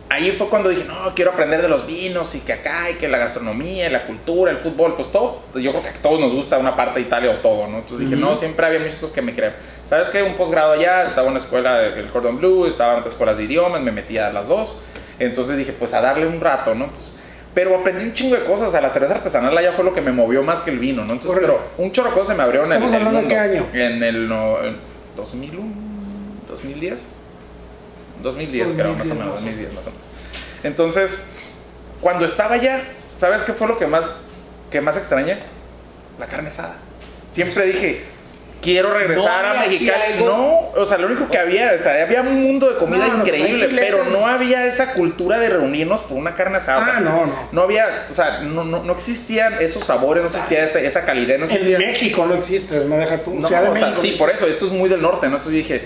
ahí 0.10 0.32
fue 0.32 0.48
cuando 0.48 0.70
dije, 0.70 0.86
no, 0.86 1.14
quiero 1.16 1.32
aprender 1.32 1.62
de 1.62 1.68
los 1.68 1.86
vinos 1.86 2.34
y 2.36 2.40
que 2.40 2.54
acá, 2.54 2.90
y 2.90 2.96
que 2.96 3.08
la 3.08 3.18
gastronomía, 3.18 3.88
y 3.88 3.90
la 3.92 4.06
cultura, 4.06 4.52
el 4.52 4.58
fútbol, 4.58 4.96
pues 4.96 5.12
todo. 5.12 5.42
Yo 5.56 5.72
creo 5.72 5.84
que 5.84 5.90
a 5.90 5.94
todos 5.94 6.20
nos 6.20 6.32
gusta 6.34 6.58
una 6.58 6.76
parte 6.76 7.00
de 7.00 7.06
Italia 7.06 7.32
o 7.32 7.36
todo, 7.36 7.68
¿no? 7.68 7.80
Entonces 7.80 8.00
dije, 8.02 8.16
Ujú. 8.16 8.32
no, 8.32 8.38
siempre 8.38 8.66
había 8.66 8.84
cosas 8.84 9.12
que 9.12 9.22
me 9.22 9.36
crean. 9.36 9.54
¿Sabes 9.86 10.10
qué? 10.10 10.24
Un 10.24 10.36
posgrado 10.36 10.72
allá, 10.74 11.04
estaba 11.04 11.28
en 11.28 11.34
la 11.34 11.40
escuela 11.40 11.80
del 11.80 12.08
Cordon 12.08 12.38
Bleu, 12.38 12.66
estaba 12.66 12.94
en 12.94 13.00
otras 13.00 13.14
escuelas 13.14 13.38
de 13.38 13.44
idiomas, 13.44 13.82
me 13.82 13.92
metía 13.92 14.28
a 14.28 14.34
las 14.34 14.48
dos. 14.48 14.78
Entonces 15.20 15.58
dije, 15.58 15.72
pues 15.74 15.94
a 15.94 16.02
darle 16.02 16.28
un 16.28 16.42
rato, 16.42 16.76
¿no? 16.76 16.88
Pues, 16.88 17.14
pero 17.54 17.74
aprendí 17.78 18.04
un 18.04 18.14
chingo 18.14 18.36
de 18.36 18.44
cosas. 18.44 18.74
A 18.76 18.82
la 18.82 18.90
cerveza 18.90 19.16
artesanal 19.16 19.58
allá 19.58 19.72
fue 19.72 19.86
lo 19.86 19.94
que 19.94 20.02
me 20.02 20.12
movió 20.12 20.44
más 20.44 20.60
que 20.62 20.72
el 20.72 20.80
vino, 20.80 21.06
¿no? 21.06 21.14
Entonces, 21.14 21.32
Correcto. 21.32 21.62
pero 21.78 21.86
un 21.86 21.92
chorro 21.94 22.10
de 22.10 22.14
cosas 22.14 22.28
se 22.30 22.34
me 22.36 22.44
abrieron 22.44 22.68
en 22.72 22.82
el, 22.82 22.84
¿Estamos 22.84 23.08
hablando 23.08 23.22
de 23.22 23.34
qué 23.34 23.40
año? 23.40 23.66
En 23.74 24.04
el 24.04 24.28
no, 24.28 24.62
en 24.62 24.76
2001, 25.16 25.64
2010. 26.50 27.15
2010, 28.26 28.72
creo, 28.74 28.94
más 28.94 29.10
o 29.10 29.16
2010, 29.16 29.18
menos, 29.18 29.26
más 29.26 29.42
o 29.42 29.46
2010 29.46 29.74
más 29.74 29.88
o 29.88 29.92
menos. 29.92 30.08
Entonces, 30.64 31.32
cuando 32.02 32.26
estaba 32.26 32.56
allá, 32.56 32.82
¿sabes 33.16 33.44
qué 33.44 33.54
fue 33.54 33.68
lo 33.68 33.78
que 33.78 33.88
más, 33.88 34.18
que 34.72 34.82
más 34.82 34.98
extrañé? 34.98 35.40
La 36.20 36.28
carne 36.28 36.50
asada. 36.50 36.76
Siempre 37.32 37.66
dije, 37.66 38.04
quiero 38.62 38.94
regresar 38.94 39.44
No 39.46 39.52
a 39.52 39.62
Mexicali. 39.66 40.24
No, 40.24 40.60
o 40.76 40.86
sea, 40.86 40.98
lo 40.98 41.08
único 41.08 41.28
que 41.30 41.38
había, 41.38 41.74
o 41.78 41.82
sea, 41.84 42.02
había 42.04 42.22
un 42.22 42.42
mundo 42.42 42.70
de 42.72 42.78
comida 42.78 43.08
No, 43.08 43.18
no, 43.18 43.24
pues 43.24 43.36
increíble, 43.38 43.68
filetes. 43.68 43.92
pero 43.92 44.04
no 44.06 44.26
había 44.28 44.66
esa 44.66 44.94
cultura 44.94 45.38
de 45.40 45.50
reunirnos 45.50 46.02
por 46.02 46.18
una 46.18 46.34
carne 46.34 46.58
asada. 46.58 46.82
o 46.82 46.86
sea, 46.86 46.98
Ah, 46.98 47.00
no, 47.02 47.26
no. 47.26 47.50
no 47.52 47.62
había, 47.62 48.08
o 48.10 48.14
sea, 48.14 48.40
no, 48.40 48.64
no, 48.64 48.82
no 48.84 48.94
existían 48.94 49.56
esos 49.60 49.84
sabores, 49.86 50.24
no 50.24 50.30
existía 50.30 50.64
esa, 50.64 50.80
esa 50.80 51.04
calidad, 51.04 51.38
no 51.38 51.46
En 51.46 51.52
existía. 51.52 51.78
México 51.80 52.26
no 52.26 52.36
existe, 52.36 52.80
me 52.82 52.98
deja 52.98 53.18
tú. 53.18 53.36
No, 53.36 53.48
o 53.48 53.50
sea, 53.50 53.62
México 53.70 53.92
sí, 54.02 54.12
no 54.12 54.18
por 54.18 54.30
eso, 54.30 54.48
esto 54.48 54.68
es 54.68 54.72
muy 54.72 54.90
del 54.90 55.02
norte, 55.02 55.28
¿no? 55.28 55.36
Entonces 55.36 55.52
yo 55.52 55.58
dije, 55.58 55.86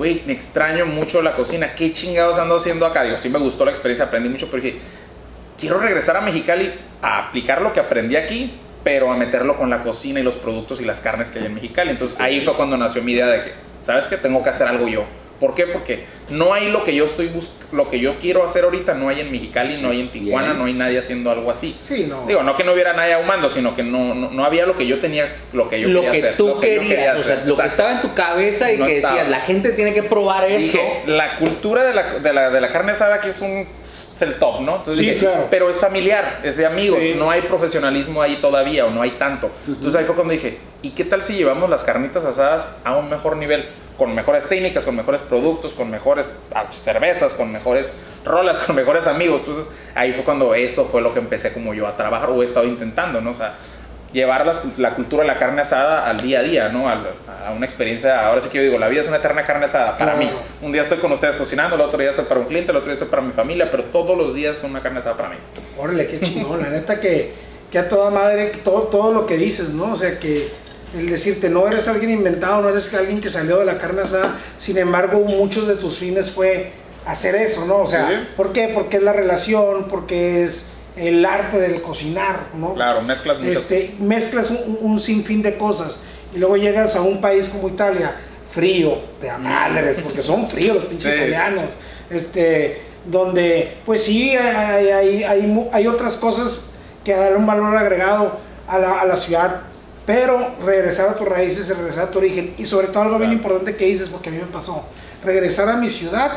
güey, 0.00 0.22
me 0.24 0.32
extraño 0.32 0.86
mucho 0.86 1.20
la 1.20 1.34
cocina, 1.34 1.74
¿qué 1.74 1.92
chingados 1.92 2.38
ando 2.38 2.56
haciendo 2.56 2.86
acá? 2.86 3.02
Digo, 3.02 3.18
sí 3.18 3.28
me 3.28 3.38
gustó 3.38 3.66
la 3.66 3.70
experiencia, 3.70 4.06
aprendí 4.06 4.30
mucho, 4.30 4.50
pero 4.50 4.62
dije, 4.62 4.78
quiero 5.58 5.78
regresar 5.78 6.16
a 6.16 6.22
Mexicali 6.22 6.72
a 7.02 7.18
aplicar 7.18 7.60
lo 7.60 7.74
que 7.74 7.80
aprendí 7.80 8.16
aquí, 8.16 8.58
pero 8.82 9.12
a 9.12 9.16
meterlo 9.18 9.58
con 9.58 9.68
la 9.68 9.82
cocina 9.82 10.18
y 10.18 10.22
los 10.22 10.36
productos 10.36 10.80
y 10.80 10.86
las 10.86 11.02
carnes 11.02 11.28
que 11.28 11.40
hay 11.40 11.44
en 11.44 11.54
Mexicali. 11.54 11.90
Entonces 11.90 12.16
ahí 12.18 12.42
fue 12.42 12.56
cuando 12.56 12.78
nació 12.78 13.02
mi 13.02 13.12
idea 13.12 13.26
de 13.26 13.42
que, 13.42 13.52
¿sabes 13.82 14.06
qué? 14.06 14.16
Tengo 14.16 14.42
que 14.42 14.48
hacer 14.48 14.66
algo 14.68 14.88
yo. 14.88 15.04
¿Por 15.40 15.54
qué? 15.54 15.66
Porque 15.66 16.04
no 16.28 16.52
hay 16.52 16.70
lo 16.70 16.84
que 16.84 16.94
yo 16.94 17.06
estoy 17.06 17.28
bus 17.28 17.50
lo 17.72 17.88
que 17.88 18.00
yo 18.00 18.18
quiero 18.18 18.44
hacer 18.44 18.64
ahorita, 18.64 18.94
no 18.94 19.08
hay 19.08 19.20
en 19.20 19.30
Mexicali, 19.30 19.80
no 19.80 19.90
hay 19.90 20.00
en 20.00 20.08
Tijuana, 20.08 20.48
Bien. 20.48 20.58
no 20.58 20.64
hay 20.64 20.72
nadie 20.72 20.98
haciendo 20.98 21.30
algo 21.30 21.50
así. 21.50 21.78
Sí, 21.82 22.06
no. 22.08 22.26
Digo, 22.26 22.42
no 22.42 22.56
que 22.56 22.64
no 22.64 22.72
hubiera 22.72 22.92
nadie 22.92 23.14
ahumando, 23.14 23.48
ssino 23.48 23.76
que 23.76 23.82
no, 23.84 24.12
no, 24.14 24.30
no 24.30 24.44
había 24.44 24.66
lo 24.66 24.76
que 24.76 24.86
yo 24.86 24.98
tenía, 24.98 25.36
lo 25.52 25.68
que 25.68 25.80
yo 25.80 25.88
lo 25.88 26.00
quería 26.00 26.12
que 26.12 26.18
hacer. 26.18 26.36
tú 26.36 26.48
lo 26.48 26.60
que 26.60 26.74
yo 26.74 26.80
querías, 26.82 26.96
quería 26.96 27.14
o 27.14 27.18
sea, 27.22 27.42
lo 27.46 27.56
que 27.56 27.66
estaba 27.66 27.92
en 27.92 28.00
tu 28.02 28.12
cabeza 28.14 28.72
y 28.72 28.76
No 28.76 28.86
que 28.86 28.96
estaba. 28.96 29.14
decías, 29.14 29.30
la 29.30 29.40
gente 29.40 29.70
tiene 29.70 29.94
que 29.94 30.02
probar 30.02 30.44
eso. 30.44 30.58
Dije, 30.58 31.02
la 31.06 31.36
cultura 31.36 31.84
de 31.84 31.94
la, 31.94 32.18
de 32.18 32.32
la, 32.32 32.50
de 32.50 32.60
la 32.60 32.68
carne 32.68 32.92
asada 32.92 33.14
aquí 33.14 33.28
es 33.28 33.40
un 33.40 33.66
es 34.24 34.32
el 34.32 34.38
top, 34.38 34.60
¿no? 34.60 34.76
Entonces 34.76 34.96
Sí, 34.96 35.02
dije, 35.10 35.18
claro. 35.18 35.46
pero 35.50 35.70
es 35.70 35.78
familiar, 35.78 36.40
es 36.42 36.56
de 36.56 36.66
amigos, 36.66 36.98
Sí. 37.00 37.14
no 37.18 37.30
hay 37.30 37.42
profesionalismo 37.42 38.22
ahí 38.22 38.36
todavía 38.36 38.86
o 38.86 38.90
no 38.90 39.02
hay 39.02 39.12
tanto. 39.12 39.50
Entonces 39.66 39.96
ahí 39.96 40.04
fue 40.04 40.14
cuando 40.14 40.32
dije, 40.32 40.58
¿y 40.82 40.90
qué 40.90 41.04
tal 41.04 41.22
si 41.22 41.34
llevamos 41.34 41.68
las 41.70 41.84
carnitas 41.84 42.24
asadas 42.24 42.66
a 42.84 42.96
un 42.96 43.08
mejor 43.08 43.36
nivel? 43.36 43.68
Con 43.96 44.14
mejores 44.14 44.48
técnicas, 44.48 44.84
con 44.84 44.96
mejores 44.96 45.20
productos, 45.20 45.74
con 45.74 45.90
mejores 45.90 46.30
ah, 46.54 46.64
cervezas, 46.70 47.34
con 47.34 47.52
mejores 47.52 47.92
rolas, 48.24 48.58
con 48.58 48.74
mejores 48.74 49.06
amigos. 49.06 49.40
Entonces 49.42 49.66
ahí 49.94 50.12
fue 50.12 50.24
cuando 50.24 50.54
eso 50.54 50.86
fue 50.86 51.02
lo 51.02 51.12
que 51.12 51.18
empecé 51.20 51.52
como 51.52 51.74
yo 51.74 51.86
a 51.86 51.96
trabajar 51.96 52.30
o 52.30 52.40
he 52.42 52.44
estado 52.46 52.66
intentando, 52.66 53.20
¿no? 53.20 53.30
O 53.30 53.34
sea, 53.34 53.54
llevar 54.12 54.44
las- 54.44 54.60
la 54.78 54.94
cultura 54.94 55.22
de 55.22 55.28
la 55.28 55.36
carne 55.36 55.62
asada 55.62 56.06
al 56.08 56.20
día 56.20 56.40
a 56.40 56.42
día, 56.42 56.68
¿no? 56.68 56.88
A 56.88 56.98
una 57.56 57.64
experiencia, 57.64 58.26
ahora 58.26 58.40
sí 58.40 58.48
que 58.48 58.58
yo 58.58 58.64
digo, 58.64 58.78
la 58.78 58.88
vida 58.88 59.02
es 59.02 59.08
una 59.08 59.18
eterna 59.18 59.44
carne 59.44 59.66
asada 59.66 59.96
para 59.96 60.14
Claro. 60.14 60.18
mí. 60.18 60.30
Un 60.62 60.72
día 60.72 60.82
estoy 60.82 60.98
con 60.98 61.12
ustedes 61.12 61.36
cocinando, 61.36 61.76
el 61.76 61.82
otro 61.82 61.98
día 61.98 62.10
estoy 62.10 62.24
para 62.24 62.40
un 62.40 62.46
cliente, 62.46 62.70
el 62.72 62.76
otro 62.76 62.86
día 62.86 62.94
estoy 62.94 63.08
para 63.08 63.22
mi 63.22 63.32
familia, 63.32 63.70
pero 63.70 63.84
todos 63.84 64.16
los 64.18 64.34
días 64.34 64.58
son 64.58 64.70
una 64.72 64.80
carne 64.80 64.98
asada 64.98 65.16
para 65.16 65.28
mí. 65.30 65.36
Órale, 65.78 66.06
qué 66.06 66.20
chingón. 66.20 66.60
La 66.60 66.70
neta 66.70 66.98
que, 67.00 67.32
que 67.70 67.78
a 67.78 67.88
toda 67.88 68.10
madre, 68.10 68.46
todo, 68.64 68.82
todo 68.84 69.12
lo 69.12 69.26
que 69.26 69.36
dices, 69.36 69.70
¿no? 69.70 69.92
O 69.92 69.96
sea, 69.96 70.18
que 70.18 70.48
el 70.96 71.08
decirte, 71.08 71.48
no 71.48 71.68
eres 71.68 71.86
alguien 71.86 72.10
inventado, 72.10 72.60
no 72.62 72.68
eres 72.68 72.92
alguien 72.94 73.20
que 73.20 73.30
salió 73.30 73.58
de 73.58 73.64
la 73.64 73.78
carne 73.78 74.02
asada. 74.02 74.38
Sin 74.58 74.76
embargo, 74.76 75.20
muchos 75.20 75.68
de 75.68 75.76
tus 75.76 75.98
fines 75.98 76.32
fue 76.32 76.72
hacer 77.06 77.36
eso, 77.36 77.64
¿no? 77.64 77.78
O 77.78 77.86
sea, 77.86 78.08
Sí. 78.08 78.14
¿por 78.36 78.52
qué? 78.52 78.68
Porque 78.74 78.96
es 78.96 79.02
la 79.04 79.12
relación, 79.12 79.84
porque 79.88 80.42
es 80.44 80.69
el 80.96 81.24
arte 81.24 81.58
del 81.58 81.80
cocinar, 81.82 82.48
¿no? 82.54 82.74
Claro, 82.74 83.00
mezclas 83.02 83.38
muchas 83.38 83.56
este, 83.62 83.94
mezclas 84.00 84.50
un, 84.50 84.78
un 84.80 85.00
sinfín 85.00 85.42
de 85.42 85.56
cosas 85.56 86.00
y 86.34 86.38
luego 86.38 86.56
llegas 86.56 86.96
a 86.96 87.02
un 87.02 87.20
país 87.20 87.48
como 87.48 87.68
Italia, 87.68 88.16
frío, 88.50 88.98
de 89.20 89.30
madres, 89.38 90.00
porque 90.02 90.22
son 90.22 90.48
fríos 90.48 90.76
los 90.76 90.84
pinches 90.86 91.10
Sí. 91.12 91.16
italianos, 91.18 91.66
este, 92.10 92.82
donde 93.06 93.76
pues 93.86 94.02
sí 94.04 94.30
hay, 94.36 94.88
hay, 94.88 95.22
hay, 95.24 95.68
hay 95.72 95.86
otras 95.86 96.16
cosas 96.16 96.74
que 97.04 97.14
dan 97.14 97.36
un 97.36 97.46
valor 97.46 97.74
agregado 97.76 98.38
a 98.68 98.78
la, 98.78 99.00
a 99.00 99.06
la 99.06 99.16
ciudad, 99.16 99.62
pero 100.06 100.54
regresar 100.64 101.08
a 101.08 101.14
tus 101.16 101.26
raíces, 101.28 101.68
regresar 101.76 102.04
a 102.08 102.10
tu 102.10 102.18
origen 102.18 102.54
y 102.58 102.66
sobre 102.66 102.88
todo 102.88 103.02
algo 103.04 103.18
bien 103.18 103.30
Claro. 103.30 103.36
importante 103.54 103.76
que 103.76 103.86
dices, 103.86 104.08
porque 104.08 104.28
a 104.28 104.32
mí 104.32 104.38
me 104.38 104.46
pasó, 104.46 104.84
regresar 105.24 105.68
a 105.68 105.76
mi 105.76 105.88
ciudad 105.88 106.30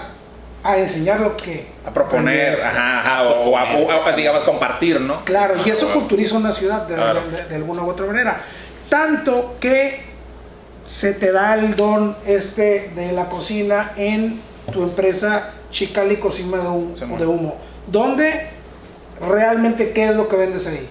a 0.64 0.78
enseñar 0.78 1.20
lo 1.20 1.36
que... 1.36 1.66
a 1.86 1.92
proponer, 1.94 2.62
ajá, 2.62 3.00
ajá, 3.00 3.24
o, 3.24 3.58
a- 3.58 3.74
o 3.78 4.06
a, 4.08 4.12
digamos, 4.14 4.44
compartir, 4.44 5.02
¿no? 5.02 5.26
Claro, 5.26 5.56
y 5.66 5.70
eso 5.70 5.92
culturiza 5.94 6.38
una 6.38 6.52
ciudad 6.54 6.88
de, 6.88 6.96
Claro. 6.96 7.22
de- 7.30 7.46
de 7.46 7.56
alguna 7.56 7.82
u 7.84 7.90
otra 7.90 8.06
manera. 8.06 8.42
Tanto 8.90 9.56
que 9.60 10.02
se 10.86 11.14
te 11.14 11.32
da 11.32 11.56
el 11.56 11.76
don 11.76 12.16
este 12.26 12.92
de 12.96 13.12
la 13.12 13.28
cocina 13.30 13.92
en 13.98 14.40
tu 14.72 14.84
empresa 14.84 15.52
Chicali 15.72 16.18
Cocina 16.18 16.58
de, 16.58 17.26
Humo. 17.26 17.58
¿Dónde 17.88 18.48
realmente 19.20 19.92
qué 19.92 20.10
es 20.10 20.16
lo 20.16 20.28
que 20.30 20.36
vendes 20.36 20.68
ahí? 20.68 20.88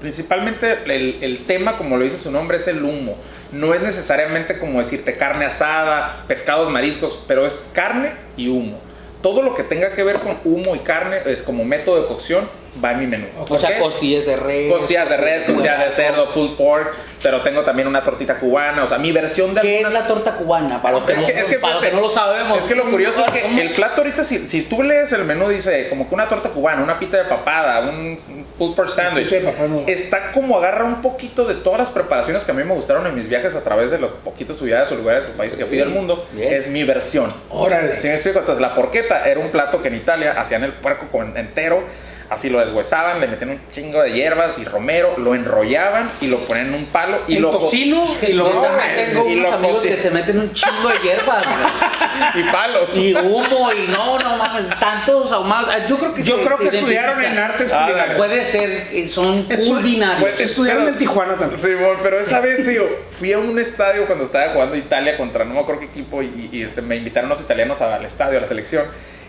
Principalmente 0.00 0.78
el, 0.86 1.22
el 1.22 1.46
tema, 1.46 1.76
como 1.78 1.96
lo 1.96 2.04
dice 2.04 2.18
su 2.18 2.30
nombre, 2.30 2.56
es 2.58 2.68
el 2.68 2.82
humo. 2.84 3.16
No 3.52 3.72
es 3.72 3.80
necesariamente 3.82 4.58
como 4.58 4.80
decirte 4.80 5.16
carne 5.16 5.44
asada, 5.46 6.24
pescados, 6.26 6.70
mariscos, 6.70 7.18
pero 7.28 7.46
es 7.46 7.66
carne 7.72 8.12
y 8.36 8.48
humo. 8.48 8.78
Todo 9.24 9.40
lo 9.40 9.54
que 9.54 9.62
tenga 9.62 9.94
que 9.94 10.04
ver 10.04 10.16
con 10.16 10.36
humo 10.44 10.76
y 10.76 10.80
carne 10.80 11.22
es 11.24 11.42
como 11.42 11.64
método 11.64 12.02
de 12.02 12.06
cocción 12.06 12.46
va 12.82 12.92
en 12.92 12.98
mi 13.00 13.06
menú. 13.06 13.26
O 13.48 13.58
sea, 13.58 13.78
costillas 13.78 14.24
de 14.26 14.36
res. 14.36 14.72
Costillas 14.72 15.08
de 15.08 15.16
res, 15.16 15.44
costillas 15.44 15.78
de 15.84 15.90
cerdo, 15.92 16.32
pulled 16.32 16.56
pork, 16.56 16.94
pero 17.22 17.42
tengo 17.42 17.62
también 17.62 17.88
una 17.88 18.02
tortita 18.02 18.36
cubana, 18.36 18.84
o 18.84 18.86
sea, 18.86 18.98
mi 18.98 19.12
versión 19.12 19.54
de 19.54 19.60
¿Qué 19.60 19.80
es 19.80 19.84
algunas- 19.86 20.02
la 20.02 20.08
torta 20.08 20.32
cubana? 20.36 20.82
Para 20.82 20.96
los 20.96 21.04
que, 21.04 21.12
es 21.12 21.20
no, 21.20 21.26
que, 21.26 21.40
es 21.40 21.48
que, 21.48 21.58
para 21.58 21.80
que 21.80 21.90
no 21.92 22.00
lo 22.00 22.10
sabemos. 22.10 22.58
Es 22.58 22.64
que 22.64 22.74
lo 22.74 22.84
curioso 22.90 23.24
es 23.24 23.30
que 23.30 23.40
¿Cómo? 23.42 23.60
el 23.60 23.72
plato 23.72 24.00
ahorita, 24.02 24.24
si, 24.24 24.48
si 24.48 24.62
tú 24.62 24.82
lees 24.82 25.12
el 25.12 25.24
menú, 25.24 25.48
dice 25.48 25.88
como 25.88 26.08
que 26.08 26.14
una 26.14 26.28
torta 26.28 26.48
cubana, 26.50 26.82
una 26.82 26.98
pita 26.98 27.16
de 27.18 27.24
papada, 27.24 27.80
un 27.88 28.16
pulled 28.58 28.74
pork 28.74 28.88
sandwich. 28.88 29.32
No. 29.68 29.84
Está 29.86 30.32
como 30.32 30.58
agarra 30.58 30.84
un 30.84 31.00
poquito 31.02 31.44
de 31.44 31.54
todas 31.54 31.78
las 31.80 31.90
preparaciones 31.90 32.44
que 32.44 32.50
a 32.50 32.54
mí 32.54 32.64
me 32.64 32.74
gustaron 32.74 33.06
en 33.06 33.14
mis 33.14 33.28
viajes 33.28 33.54
a 33.54 33.60
través 33.62 33.90
de 33.90 33.98
los 33.98 34.10
poquitos 34.10 34.58
ciudades 34.58 34.90
o 34.92 34.94
lugares 34.96 35.30
o 35.32 35.36
países 35.36 35.58
que 35.58 35.64
fui 35.66 35.78
del 35.78 35.88
mundo. 35.90 36.26
Bien. 36.32 36.52
Es 36.52 36.68
mi 36.68 36.84
versión. 36.84 37.32
Órale. 37.50 37.98
¿Sí 37.98 38.08
me 38.08 38.14
explico? 38.14 38.40
Entonces, 38.40 38.60
la 38.60 38.74
porqueta 38.74 39.24
era 39.24 39.40
un 39.40 39.50
plato 39.50 39.80
que 39.80 39.88
en 39.88 39.94
Italia 39.94 40.34
hacían 40.36 40.64
el 40.64 40.72
puerco 40.72 41.06
con- 41.10 41.36
entero, 41.36 41.82
así 42.30 42.50
lo 42.50 42.60
deshuesaban, 42.60 43.20
le 43.20 43.26
metían 43.28 43.50
un 43.50 43.60
chingo 43.72 44.02
de 44.02 44.12
hierbas 44.12 44.58
y 44.58 44.64
romero, 44.64 45.14
lo 45.18 45.34
enrollaban 45.34 46.10
y 46.20 46.26
lo 46.26 46.38
ponían 46.40 46.68
en 46.68 46.74
un 46.74 46.84
palo 46.86 47.18
y 47.28 47.36
En 47.36 47.42
lo 47.42 47.52
co- 47.52 47.58
tocino 47.58 48.04
y 48.26 48.32
lo 48.32 48.48
también 48.60 48.96
tengo 49.12 49.28
y 49.28 49.34
unos 49.36 49.50
lo 49.50 49.56
amigos 49.56 49.82
que 49.82 49.96
se 49.96 50.10
meten 50.10 50.38
un 50.40 50.52
chingo 50.52 50.88
de 50.88 50.98
hierbas. 51.00 51.44
y 52.34 52.42
palos. 52.44 52.88
y 52.94 53.14
humo 53.14 53.70
y 53.72 53.90
no, 53.90 54.18
no 54.18 54.36
mames, 54.36 54.66
tantos 54.80 55.32
ahumados. 55.32 55.70
Ah, 55.72 55.86
Yo 55.88 55.98
creo 55.98 56.14
que 56.14 56.22
Yo 56.22 56.38
se- 56.38 56.44
creo 56.44 56.58
se 56.58 56.70
que 56.70 56.76
estudiaron 56.78 57.22
en 57.24 57.38
artes 57.38 57.72
Ah, 57.72 57.84
culinarias. 57.86 58.16
Puede 58.16 58.44
ser, 58.46 58.88
que 58.88 59.08
son 59.08 59.48
Estu- 59.48 59.68
culinarios. 59.68 60.20
Pues, 60.20 60.40
Estudiaron 60.40 60.84
pero- 60.84 60.92
en 60.94 60.98
Tijuana 60.98 61.34
también. 61.36 61.60
Simón, 61.60 61.96
pero 62.02 62.20
esa 62.20 62.40
vez, 62.40 62.64
tío, 62.68 62.84
fui 63.10 63.32
a 63.32 63.38
un 63.38 63.58
estadio 63.58 64.06
cuando 64.06 64.24
estaba 64.24 64.52
jugando 64.52 64.76
Italia 64.76 65.16
contra 65.16 65.44
no 65.44 65.54
me 65.54 65.60
acuerdo 65.60 65.80
qué 65.80 65.86
equipo 65.86 66.22
y, 66.22 66.48
y, 66.52 66.62
este, 66.62 66.82
me 66.82 66.96
invitaron 66.96 67.28
los 67.28 67.40
italianos 67.40 67.80
al 67.80 68.04
estadio, 68.04 68.38
a 68.38 68.40
la 68.42 68.46
selección. 68.48 68.84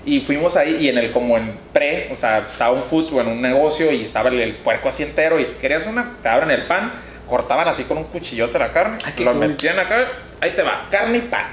Y 0.06 0.22
fuimos 0.22 0.56
ahí 0.56 0.78
y 0.82 0.90
en 0.90 0.98
el 1.00 1.12
como 1.12 1.36
en 1.38 1.58
pre, 1.74 2.10
o 2.12 2.16
sea, 2.16 2.38
estaba 2.40 2.72
un 2.72 2.84
food 2.84 3.12
o 3.14 3.22
en 3.22 3.28
un 3.28 3.42
negocio 3.42 3.92
y 3.92 4.04
estaba 4.04 4.30
el, 4.30 4.40
el 4.40 4.56
puerco 4.58 4.88
así 4.90 5.02
entero 5.04 5.40
y 5.40 5.46
querías 5.46 5.88
una, 5.88 6.14
te 6.22 6.30
abren 6.30 6.52
el 6.52 6.68
pan, 6.68 6.94
cortaban 7.28 7.68
así 7.68 7.86
con 7.86 7.98
un 7.98 8.04
cuchillote 8.06 8.60
la 8.60 8.72
carne, 8.72 8.98
Ay, 9.04 9.14
lo 9.24 9.32
cool. 9.32 9.40
metían 9.48 9.80
acá, 9.80 10.08
ahí 10.42 10.52
te 10.52 10.62
va, 10.62 10.88
carne 10.92 11.18
y 11.18 11.22
pan. 11.22 11.48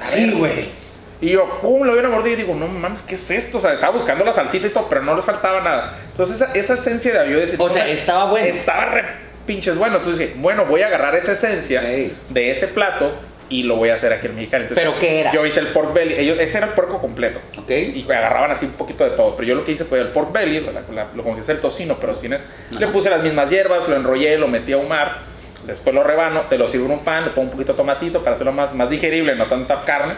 A 0.00 0.04
Sí, 0.04 0.30
güey. 0.30 0.86
Y 1.20 1.30
yo, 1.30 1.60
pum, 1.62 1.82
lo 1.86 1.92
vi 1.94 1.98
una 2.00 2.08
mordida 2.10 2.34
y 2.34 2.36
digo, 2.36 2.54
no 2.54 2.68
mames, 2.68 3.02
¿qué 3.02 3.14
es 3.14 3.30
esto? 3.30 3.58
O 3.58 3.60
sea, 3.60 3.72
estaba 3.74 3.92
buscando 3.92 4.24
la 4.24 4.32
salsita 4.34 4.66
y 4.66 4.70
todo, 4.70 4.86
pero 4.88 5.02
no 5.02 5.14
les 5.16 5.24
faltaba 5.24 5.60
nada. 5.62 5.94
Entonces, 6.10 6.36
esa, 6.36 6.52
esa 6.52 6.74
esencia 6.74 7.22
de 7.22 7.30
yo 7.32 7.38
decir, 7.38 7.60
O 7.60 7.70
sea, 7.72 7.84
"No, 7.84 7.90
estaba 7.90 8.30
bueno". 8.30 8.46
Estaba 8.46 8.86
re 8.86 9.04
pinches 9.46 9.76
bueno. 9.78 9.96
Entonces 9.96 10.26
dije, 10.26 10.38
bueno, 10.40 10.64
voy 10.64 10.82
a 10.82 10.88
agarrar 10.88 11.14
esa 11.14 11.32
esencia 11.32 11.80
de 11.80 12.50
ese 12.50 12.66
plato 12.68 13.12
y 13.48 13.62
lo 13.62 13.76
voy 13.76 13.90
a 13.90 13.94
hacer 13.94 14.12
aquí 14.12 14.26
en 14.26 14.34
Mexicali. 14.34 14.64
Entonces, 14.64 14.84
¿Pero 14.84 14.98
qué 14.98 15.20
era? 15.20 15.32
Yo 15.32 15.44
hice 15.46 15.60
el 15.60 15.68
pork 15.68 15.92
belly. 15.92 16.14
Ellos, 16.14 16.36
ese 16.40 16.58
era 16.58 16.66
el 16.66 16.72
puerco 16.74 17.00
completo. 17.00 17.40
Ok. 17.58 17.70
Y 17.70 18.04
agarraban 18.10 18.50
así 18.50 18.66
un 18.66 18.72
poquito 18.72 19.04
de 19.04 19.10
todo. 19.10 19.36
Pero 19.36 19.48
yo 19.48 19.54
lo 19.54 19.64
que 19.64 19.72
hice 19.72 19.84
fue 19.84 20.00
el 20.00 20.08
pork 20.08 20.32
belly, 20.32 20.60
la- 20.60 20.82
la- 20.92 21.08
lo 21.14 21.22
como 21.22 21.34
que 21.36 21.42
es 21.42 21.48
el 21.48 21.60
tocino, 21.60 21.96
pero 22.00 22.14
sin 22.16 22.32
el- 22.32 22.40
Le 22.78 22.86
puse 22.88 23.08
las 23.10 23.22
mismas 23.22 23.50
hierbas, 23.50 23.88
lo 23.88 23.96
enrollé, 23.96 24.36
lo 24.38 24.48
metí 24.48 24.72
a 24.72 24.76
ahumar. 24.76 25.18
Después 25.66 25.94
lo 25.94 26.04
rebano, 26.04 26.42
te 26.42 26.58
lo 26.58 26.68
sirvo 26.68 26.86
en 26.86 26.92
un 26.92 26.98
pan, 27.00 27.24
le 27.24 27.30
pongo 27.30 27.46
un 27.46 27.50
poquito 27.52 27.72
de 27.72 27.76
tomatito 27.76 28.20
para 28.22 28.34
hacerlo 28.36 28.52
más, 28.52 28.72
más 28.74 28.88
digerible, 28.90 29.34
no 29.34 29.46
tanta 29.46 29.84
carne. 29.84 30.14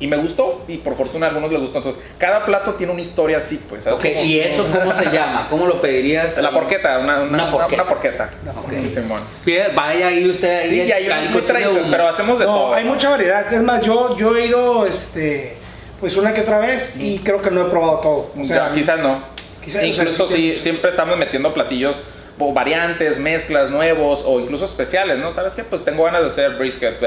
Y 0.00 0.06
me 0.06 0.16
gustó, 0.16 0.64
y 0.68 0.76
por 0.76 0.94
fortuna 0.96 1.26
a 1.26 1.30
algunos 1.30 1.50
les 1.50 1.60
gustó. 1.60 1.78
Entonces, 1.78 2.00
cada 2.18 2.44
plato 2.44 2.74
tiene 2.74 2.92
una 2.92 3.00
historia 3.00 3.38
así, 3.38 3.60
pues. 3.68 3.82
¿sabes? 3.82 3.98
Ok, 3.98 4.06
Como- 4.14 4.24
¿y 4.24 4.38
eso 4.40 4.64
cómo 4.72 4.94
se 4.94 5.10
llama? 5.10 5.46
¿Cómo 5.50 5.66
lo 5.66 5.80
pedirías? 5.80 6.36
La 6.38 6.50
porqueta, 6.52 6.98
una, 7.00 7.22
una, 7.22 7.50
porqueta. 7.50 7.82
una 7.82 7.90
porqueta. 7.90 8.30
Ok. 8.62 8.72
Simón. 8.92 9.20
Pide- 9.44 9.74
Vaya 9.74 10.06
ahí 10.08 10.28
usted 10.30 10.60
ahí. 10.60 10.68
Sí, 10.68 10.76
y 10.82 10.92
hay 10.92 11.28
muy 11.30 11.42
pero 11.90 12.08
hacemos 12.08 12.38
de 12.38 12.44
No, 12.44 12.54
todo. 12.54 12.74
hay 12.74 12.84
mucha 12.84 13.10
variedad. 13.10 13.52
Es 13.52 13.62
más, 13.62 13.82
yo, 13.84 14.16
yo 14.16 14.36
he 14.36 14.46
ido 14.46 14.86
este, 14.86 15.56
pues 15.98 16.16
una 16.16 16.32
que 16.32 16.42
otra 16.42 16.58
vez 16.60 16.94
y 16.98 17.18
creo 17.18 17.42
que 17.42 17.50
no 17.50 17.66
he 17.66 17.70
probado 17.70 17.98
todo. 17.98 18.30
O 18.40 18.44
sea, 18.44 18.68
Ya, 18.68 18.72
quizás 18.74 19.00
no. 19.00 19.22
quizás- 19.64 19.78
o 19.78 19.80
sea, 19.80 19.86
incluso 19.86 20.28
sí 20.28 20.52
sí, 20.54 20.60
siempre 20.60 20.90
estamos 20.90 21.16
metiendo 21.18 21.52
platillos 21.52 22.00
o 22.38 22.52
variantes, 22.52 23.18
mezclas 23.18 23.68
nuevos 23.70 24.22
o 24.24 24.38
incluso 24.38 24.64
especiales, 24.64 25.18
¿no? 25.18 25.32
¿Sabes 25.32 25.54
qué? 25.54 25.64
Pues 25.64 25.84
tengo 25.84 26.04
ganas 26.04 26.20
de 26.20 26.26
hacer 26.28 26.52
brisket, 26.52 27.00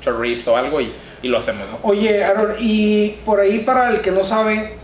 short 0.00 0.20
ribs 0.20 0.46
o 0.46 0.56
algo 0.56 0.80
y, 0.80 0.92
y 1.26 1.28
lo 1.28 1.38
hacemos, 1.38 1.64
¿no? 1.70 1.78
Oye, 1.82 2.24
Aaron, 2.24 2.54
y 2.58 3.10
por 3.24 3.40
ahí 3.40 3.58
para 3.60 3.90
el 3.90 4.00
que 4.00 4.10
no 4.10 4.24
sabe, 4.24 4.74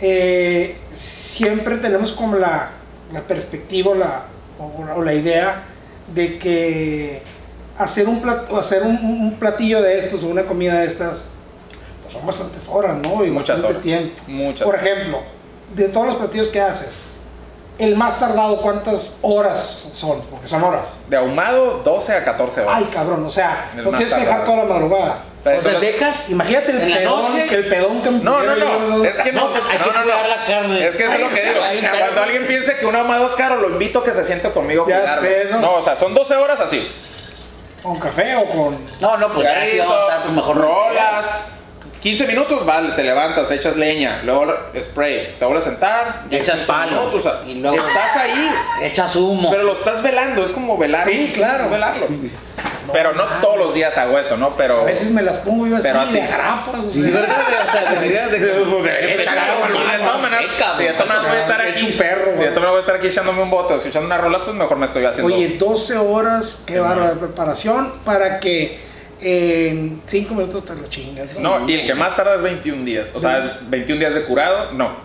eh, 0.00 0.76
siempre 0.92 1.76
tenemos 1.78 2.12
como 2.12 2.36
la, 2.36 2.70
la 3.12 3.22
perspectiva 3.22 3.94
la, 3.94 4.22
o, 4.58 4.98
o 4.98 5.02
la 5.02 5.14
idea 5.14 5.62
de 6.14 6.38
que 6.38 7.22
hacer 7.76 8.08
un, 8.08 8.22
plat- 8.22 8.50
hacer 8.58 8.82
un, 8.82 8.96
un 9.02 9.36
platillo 9.38 9.82
de 9.82 9.98
estos 9.98 10.22
o 10.22 10.28
una 10.28 10.42
comida 10.44 10.80
de 10.80 10.86
estas, 10.86 11.24
pues 12.02 12.12
son 12.14 12.26
bastantes 12.26 12.68
horas, 12.68 12.96
¿no? 13.02 13.24
Y 13.24 13.30
Muchas 13.30 13.62
bastante 13.62 13.66
horas. 13.66 13.82
tiempo. 13.82 14.22
Muchas. 14.26 14.66
Por 14.66 14.76
ejemplo, 14.76 15.20
de 15.74 15.88
todos 15.88 16.06
los 16.06 16.16
platillos 16.16 16.48
que 16.48 16.60
haces, 16.60 17.02
el 17.78 17.94
más 17.94 18.18
tardado, 18.18 18.60
¿cuántas 18.60 19.20
horas 19.22 19.90
son? 19.94 20.20
Porque 20.22 20.46
son 20.48 20.64
horas. 20.64 20.96
De 21.08 21.16
ahumado, 21.16 21.80
12 21.84 22.12
a 22.12 22.24
14 22.24 22.62
horas. 22.62 22.74
Ay, 22.76 22.88
cabrón, 22.92 23.24
o 23.24 23.30
sea, 23.30 23.70
lo 23.76 23.90
tienes 23.90 24.12
que 24.12 24.20
dejar 24.20 24.44
toda 24.44 24.56
la 24.58 24.64
madrugada. 24.64 25.24
O 25.56 25.60
sea, 25.60 25.72
no- 25.74 25.80
dejas. 25.80 26.28
Imagínate 26.30 26.70
el 26.72 26.80
¿En 26.82 26.90
la 26.90 26.96
pedón, 26.98 27.32
noche? 27.32 27.46
que 27.46 27.54
el 27.54 27.66
pedón 27.68 28.02
que 28.02 28.10
No, 28.10 28.42
no, 28.42 28.54
no. 28.56 29.04
Es 29.04 29.18
que 29.18 29.32
no. 29.32 29.40
No, 29.46 29.50
pues 29.52 29.62
hay 29.70 29.78
no, 29.78 29.84
que 29.84 29.90
no, 29.90 29.96
no. 29.98 30.02
cuidar 30.02 30.28
la 30.28 30.46
carne. 30.46 30.86
Es 30.86 30.96
que 30.96 31.04
eso 31.04 31.14
es 31.14 31.20
lo 31.20 31.28
que 31.30 31.42
digo. 31.42 31.60
Ay, 31.62 31.88
Cuando 31.98 32.22
alguien 32.22 32.46
piense 32.46 32.76
que 32.76 32.86
un 32.86 32.96
ahumado 32.96 33.26
es 33.26 33.32
caro, 33.34 33.56
lo 33.56 33.68
invito 33.70 34.00
a 34.00 34.04
que 34.04 34.12
se 34.12 34.24
siente 34.24 34.50
conmigo. 34.50 34.84
a 34.84 34.88
Ya 34.88 35.00
cuidarlo. 35.00 35.22
sé, 35.28 35.44
¿no? 35.50 35.60
No, 35.60 35.72
o 35.74 35.82
sea, 35.82 35.96
son 35.96 36.14
12 36.14 36.34
horas 36.36 36.60
así. 36.60 36.86
con 37.82 37.98
café 37.98 38.34
o 38.36 38.44
con... 38.46 38.78
No, 39.00 39.16
no, 39.16 39.30
pues 39.30 39.42
ya 39.48 39.62
sí 39.64 39.80
pues 40.22 40.32
mejor 40.34 40.56
no. 40.56 40.62
rolas. 40.62 41.52
15 42.00 42.26
minutos, 42.28 42.64
vale, 42.64 42.92
te 42.94 43.02
levantas, 43.02 43.50
echas 43.50 43.76
leña, 43.76 44.22
luego 44.24 44.54
spray, 44.80 45.34
te 45.38 45.44
vuelves 45.44 45.66
a 45.66 45.70
sentar, 45.70 46.22
Echas 46.30 46.56
15 46.60 46.66
palo, 46.72 46.90
minutos, 47.00 47.26
o 47.26 47.30
sea, 47.30 47.40
y 47.48 47.54
luego- 47.56 47.76
estás 47.76 48.16
ahí, 48.16 48.50
Echas 48.82 49.16
humo. 49.16 49.50
pero 49.50 49.64
lo 49.64 49.72
estás 49.72 50.02
velando, 50.02 50.44
es 50.44 50.52
como 50.52 50.78
velar. 50.78 51.04
Sí, 51.08 51.32
claro. 51.34 51.68
velarlo. 51.68 52.06
pero 52.92 53.12
no 53.14 53.24
todos 53.42 53.58
los 53.58 53.74
días 53.74 53.96
hago 53.98 54.18
eso, 54.18 54.36
¿no? 54.36 54.50
Pero 54.50 54.80
A 54.80 54.84
veces 54.84 55.10
me 55.10 55.22
las 55.22 55.36
pongo 55.38 55.66
yo 55.66 55.76
así, 55.76 55.88
Pero 55.88 56.00
así. 56.00 56.20
de 56.20 56.26
grapas. 56.26 56.84
o 56.84 56.88
Sí, 56.88 57.02
sea. 57.02 57.10
¿verdad? 57.20 57.36
O 57.68 57.72
sea, 57.72 57.90
deberías 57.92 58.30
de. 58.30 58.38
De 58.38 59.24
seca, 59.26 60.76
si 60.76 60.84
de 60.84 60.92
todas 60.94 61.22
voy 61.22 61.36
a 61.36 61.40
estar 61.40 61.60
aquí, 61.60 61.84
un 61.84 61.92
perro, 61.98 62.32
si 62.36 62.42
de 62.44 62.50
todas 62.50 62.68
voy 62.70 62.76
a 62.78 62.80
estar 62.80 62.94
aquí 62.96 63.06
echándome 63.08 63.42
un 63.42 63.50
bote 63.50 63.74
o 63.74 63.76
escuchando 63.76 64.06
unas 64.06 64.20
rolas, 64.20 64.42
pues 64.42 64.56
mejor 64.56 64.76
me 64.78 64.86
estoy 64.86 65.04
haciendo. 65.04 65.34
Oye, 65.34 65.56
12 65.58 65.96
horas, 65.98 66.64
qué 66.66 66.80
man. 66.80 67.08
de 67.08 67.14
preparación 67.16 67.92
para 68.04 68.40
que 68.40 68.78
en 69.20 70.02
5 70.06 70.34
minutos 70.34 70.64
te 70.64 70.74
lo 70.74 70.86
chingas. 70.88 71.38
No, 71.38 71.68
y 71.68 71.72
el 71.74 71.86
que 71.86 71.94
más 71.94 72.14
tarda 72.16 72.36
es 72.36 72.42
21 72.42 72.84
días. 72.84 73.12
O 73.14 73.20
sea, 73.20 73.60
21 73.68 73.98
días 74.00 74.14
de 74.14 74.22
curado, 74.24 74.72
no. 74.72 74.96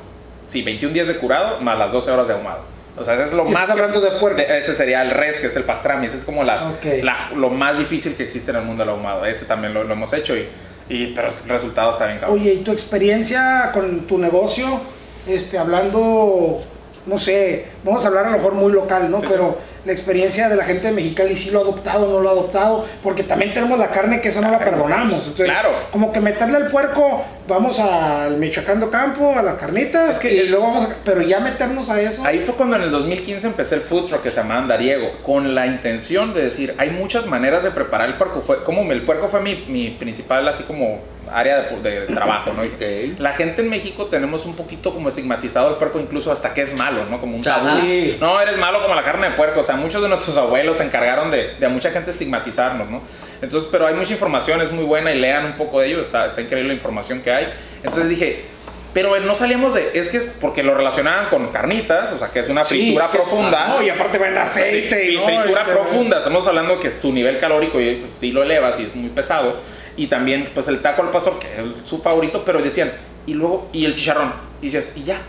Sí, 0.47 0.61
21 0.61 0.93
días 0.93 1.07
de 1.07 1.15
curado 1.17 1.59
más 1.61 1.77
las 1.77 1.91
12 1.91 2.11
horas 2.11 2.27
de 2.27 2.33
ahumado. 2.33 2.59
O 2.95 3.03
sea, 3.03 3.15
ese 3.15 3.23
es 3.23 3.33
lo 3.33 3.43
más. 3.43 3.53
estás 3.53 3.71
hablando 3.71 3.99
de 4.01 4.11
puerco. 4.19 4.39
ese 4.39 4.75
sería 4.75 5.01
el 5.01 5.09
res, 5.09 5.39
que 5.39 5.47
es 5.47 5.55
el 5.55 5.63
pastrami. 5.63 6.05
Ese 6.05 6.17
es 6.19 6.25
como 6.25 6.43
la, 6.43 6.69
Ok. 6.69 6.85
la- 7.01 7.31
lo 7.35 7.49
más 7.49 7.79
difícil 7.79 8.15
que 8.15 8.23
existe 8.23 8.51
en 8.51 8.57
el 8.57 8.63
mundo 8.63 8.83
del 8.83 8.91
ahumado. 8.93 9.25
Ese 9.25 9.45
también 9.45 9.73
lo, 9.73 9.83
lo 9.83 9.93
hemos 9.93 10.13
hecho 10.13 10.35
y, 10.37 10.47
y 10.89 11.07
pero 11.07 11.29
el 11.29 11.49
resultado 11.49 11.89
está 11.89 12.05
bien 12.05 12.19
cabrón. 12.19 12.37
Oye, 12.39 12.53
¿y 12.53 12.57
tu 12.59 12.71
experiencia 12.71 13.71
con 13.73 14.01
tu 14.01 14.19
negocio? 14.19 14.79
Este, 15.25 15.57
hablando, 15.57 16.61
no 17.07 17.17
sé, 17.17 17.65
vamos 17.83 18.03
a 18.05 18.09
hablar 18.09 18.25
a 18.25 18.29
lo 18.31 18.37
mejor 18.37 18.53
muy 18.53 18.71
local, 18.71 19.09
¿no? 19.09 19.21
Sí, 19.21 19.27
Pero 19.27 19.57
la 19.85 19.91
experiencia 19.91 20.47
de 20.49 20.55
la 20.55 20.63
gente 20.63 20.87
de 20.87 20.93
Mexicali, 20.93 21.35
si 21.35 21.51
lo 21.51 21.59
ha 21.59 21.61
adoptado 21.63 22.05
o 22.07 22.11
no 22.13 22.19
lo 22.21 22.29
ha 22.29 22.31
adoptado, 22.31 22.85
porque 23.01 23.23
también 23.23 23.53
tenemos 23.53 23.77
la 23.77 23.89
carne 23.89 24.21
que 24.21 24.29
esa 24.29 24.41
no 24.41 24.49
la 24.51 24.59
perdonamos. 24.59 25.13
Entonces, 25.27 25.45
Claro. 25.45 25.69
como 25.91 26.11
que 26.13 26.19
meterle 26.21 26.57
al 26.57 26.67
puerco, 26.67 27.23
vamos 27.47 27.79
al 27.79 28.37
Michoacán 28.37 28.79
do 28.79 28.89
Campo, 28.89 29.33
a 29.37 29.41
las 29.41 29.55
carnitas, 29.55 30.11
Es 30.11 30.19
que 30.19 30.33
y 30.33 30.39
es- 30.39 30.51
luego 30.51 30.67
vamos 30.67 30.85
a, 30.85 30.89
pero 31.03 31.21
ya 31.21 31.39
meternos 31.39 31.89
a 31.89 32.01
eso. 32.01 32.23
Ahí 32.25 32.39
fue 32.39 32.55
cuando 32.55 32.77
en 32.77 32.83
el 32.83 32.91
2015 32.91 33.47
empecé 33.47 33.75
el 33.75 33.81
food 33.81 34.05
truck 34.07 34.21
que 34.23 34.31
se 34.31 34.41
llamaba 34.41 34.61
Andariego, 34.61 35.11
con 35.23 35.53
la 35.53 35.65
intención 35.67 36.33
de 36.33 36.43
decir, 36.43 36.73
hay 36.77 36.89
muchas 36.89 37.25
maneras 37.25 37.63
de 37.63 37.71
preparar 37.71 38.07
el 38.07 38.15
puerco. 38.15 38.39
Fue, 38.41 38.63
como 38.63 38.89
el 38.91 39.03
puerco 39.03 39.27
fue 39.27 39.41
mi, 39.41 39.65
mi 39.67 39.89
principal, 39.89 40.47
así 40.47 40.63
como 40.63 40.99
área 41.31 41.61
de, 41.61 41.81
de 41.81 42.01
trabajo, 42.07 42.51
¿no? 42.53 42.63
Y 42.65 42.67
Ok. 43.13 43.19
La 43.19 43.33
gente 43.33 43.61
en 43.61 43.69
México 43.69 44.05
tenemos 44.05 44.45
un 44.45 44.55
poquito 44.55 44.93
como 44.93 45.09
estigmatizado 45.09 45.69
el 45.69 45.75
puerco, 45.75 45.99
incluso 45.99 46.31
hasta 46.31 46.53
que 46.53 46.61
es 46.61 46.73
malo, 46.75 47.05
¿no? 47.09 47.19
Como 47.19 47.37
un 47.37 47.47
Ajá. 47.47 47.61
tabú. 47.61 47.81
Sí. 47.81 48.17
No, 48.19 48.39
eres 48.39 48.57
malo 48.57 48.81
como 48.81 48.93
la 48.93 49.03
carne 49.03 49.29
de 49.31 49.35
puerco. 49.35 49.61
O 49.61 49.63
sea, 49.63 49.72
muchos 49.75 50.01
de 50.01 50.09
nuestros 50.09 50.35
abuelos 50.37 50.77
se 50.77 50.83
encargaron 50.83 51.31
de, 51.31 51.55
de 51.59 51.65
a 51.65 51.69
mucha 51.69 51.91
gente 51.91 52.11
estigmatizarnos, 52.11 52.89
¿no? 52.89 53.01
Entonces, 53.41 53.67
pero 53.71 53.87
hay 53.87 53.93
mucha 53.93 54.13
información, 54.13 54.61
es 54.61 54.71
muy 54.71 54.85
buena 54.85 55.11
y 55.11 55.19
lean 55.19 55.45
un 55.45 55.53
poco 55.57 55.79
de 55.79 55.87
ello, 55.87 56.01
está, 56.01 56.25
está 56.25 56.41
increíble 56.41 56.69
la 56.69 56.73
información 56.75 57.21
que 57.21 57.31
hay. 57.31 57.53
Entonces 57.77 58.07
dije, 58.09 58.45
pero 58.93 59.19
no 59.19 59.35
salíamos 59.35 59.73
de, 59.73 59.91
es 59.95 60.07
que 60.09 60.17
es 60.17 60.37
porque 60.39 60.61
lo 60.63 60.75
relacionaban 60.75 61.25
con 61.29 61.47
carnitas, 61.47 62.11
o 62.13 62.19
sea, 62.19 62.29
que 62.29 62.39
es 62.39 62.49
una 62.49 62.63
Sí, 62.63 62.77
fritura 62.79 63.05
es- 63.05 63.11
profunda. 63.11 63.67
No, 63.69 63.81
y 63.81 63.89
aparte 63.89 64.17
va 64.17 64.27
en 64.27 64.37
aceite. 64.37 65.01
Sí, 65.07 65.13
y 65.13 65.17
no, 65.17 65.25
fritura 65.25 65.65
y- 65.67 65.71
profunda, 65.71 66.17
estamos 66.19 66.47
hablando 66.47 66.79
que 66.79 66.89
su 66.91 67.11
nivel 67.11 67.39
calórico 67.39 67.81
y 67.81 67.95
pues, 67.95 68.11
sí 68.11 68.31
lo 68.31 68.43
elevas 68.43 68.79
y 68.79 68.83
es 68.83 68.95
muy 68.95 69.09
pesado. 69.09 69.61
Y 69.97 70.07
también, 70.07 70.49
pues 70.53 70.67
el 70.69 70.81
taco 70.81 71.01
al 71.01 71.11
pastor, 71.11 71.37
que 71.39 71.47
es 71.47 71.87
su 71.89 71.99
favorito, 72.01 72.43
pero 72.45 72.61
decían, 72.61 72.91
y 73.25 73.33
luego, 73.33 73.69
y 73.73 73.85
el 73.85 73.95
chicharrón. 73.95 74.33
Y 74.61 74.65
dices, 74.67 74.93
y 74.95 75.03
ya. 75.03 75.21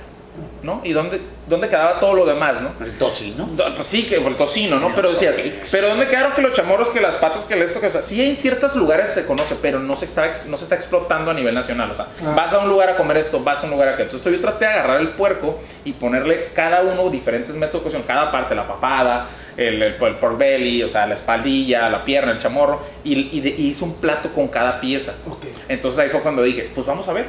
¿No? 0.63 0.81
¿Y 0.83 0.93
dónde, 0.93 1.21
dónde 1.47 1.69
quedaba 1.69 2.01
todo 2.01 2.15
lo 2.15 2.25
demás, 2.27 2.61
no? 2.61 2.73
El 2.85 2.93
tocino. 2.99 3.47
No, 3.57 3.75
Pues 3.75 3.87
sí, 3.87 4.05
que 4.05 4.17
el 4.17 4.35
tocino, 4.37 4.81
¿no? 4.81 4.95
Pero 4.95 5.11
decías, 5.11 5.37
pero 5.71 5.89
¿dónde 5.91 6.09
quedaron 6.09 6.33
que 6.33 6.43
los 6.43 6.53
chamorros, 6.55 6.89
que 6.89 7.01
las 7.01 7.15
patas, 7.17 7.45
que 7.45 7.55
el 7.55 7.63
esto, 7.63 7.81
que 7.81 7.87
o 7.89 7.93
sea, 7.93 8.03
sí 8.03 8.21
en 8.25 8.37
ciertos 8.37 8.75
lugares 8.75 9.11
se 9.11 9.27
conoce, 9.27 9.55
pero 9.61 9.79
no 9.79 9.97
se 9.97 10.07
está, 10.07 10.33
no 10.49 10.57
se 10.57 10.65
está 10.65 10.75
explotando 10.75 11.31
a 11.31 11.35
nivel 11.35 11.55
nacional, 11.55 11.91
o 11.91 11.95
sea, 11.95 12.07
Ah. 12.25 12.33
vas 12.35 12.53
a 12.53 12.59
un 12.59 12.69
lugar 12.69 12.89
a 12.91 12.97
comer 12.97 13.19
esto, 13.19 13.41
vas 13.41 13.63
a 13.63 13.67
un 13.67 13.73
lugar 13.73 13.89
a 13.91 13.97
que 13.97 14.03
entonces 14.03 14.33
yo 14.33 14.41
traté 14.41 14.65
de 14.65 14.73
agarrar 14.73 15.01
el 15.01 15.11
puerco 15.11 15.59
y 15.85 15.93
ponerle 15.93 16.49
cada 16.55 16.81
uno 16.83 17.11
diferentes 17.11 17.55
métodos 17.55 17.81
de 17.81 17.83
cocción, 17.83 18.03
cada 18.03 18.33
parte, 18.33 18.55
la 18.55 18.67
papada, 18.67 19.29
el, 19.57 19.81
el, 19.83 19.95
el 20.03 20.15
pork 20.17 20.37
belly, 20.39 20.83
o 20.83 20.89
sea, 20.89 21.07
la 21.07 21.15
espaldilla, 21.15 21.89
la 21.91 22.05
pierna, 22.05 22.33
el 22.33 22.39
chamorro, 22.39 22.81
y, 23.05 23.37
y 23.37 23.41
de- 23.41 23.51
y 23.51 23.67
hice 23.69 23.85
un 23.85 23.95
plato 24.01 24.31
con 24.31 24.49
cada 24.49 24.81
pieza. 24.81 25.15
Ok. 25.29 25.45
Entonces 25.69 26.01
ahí 26.01 26.09
fue 26.09 26.21
cuando 26.23 26.43
dije, 26.43 26.71
pues 26.75 26.87
vamos 26.87 27.07
a 27.07 27.13
ver. 27.13 27.27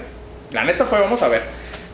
La 0.52 0.64
neta 0.64 0.86
fue, 0.86 1.00
vamos 1.02 1.22
a 1.22 1.28
ver. 1.28 1.44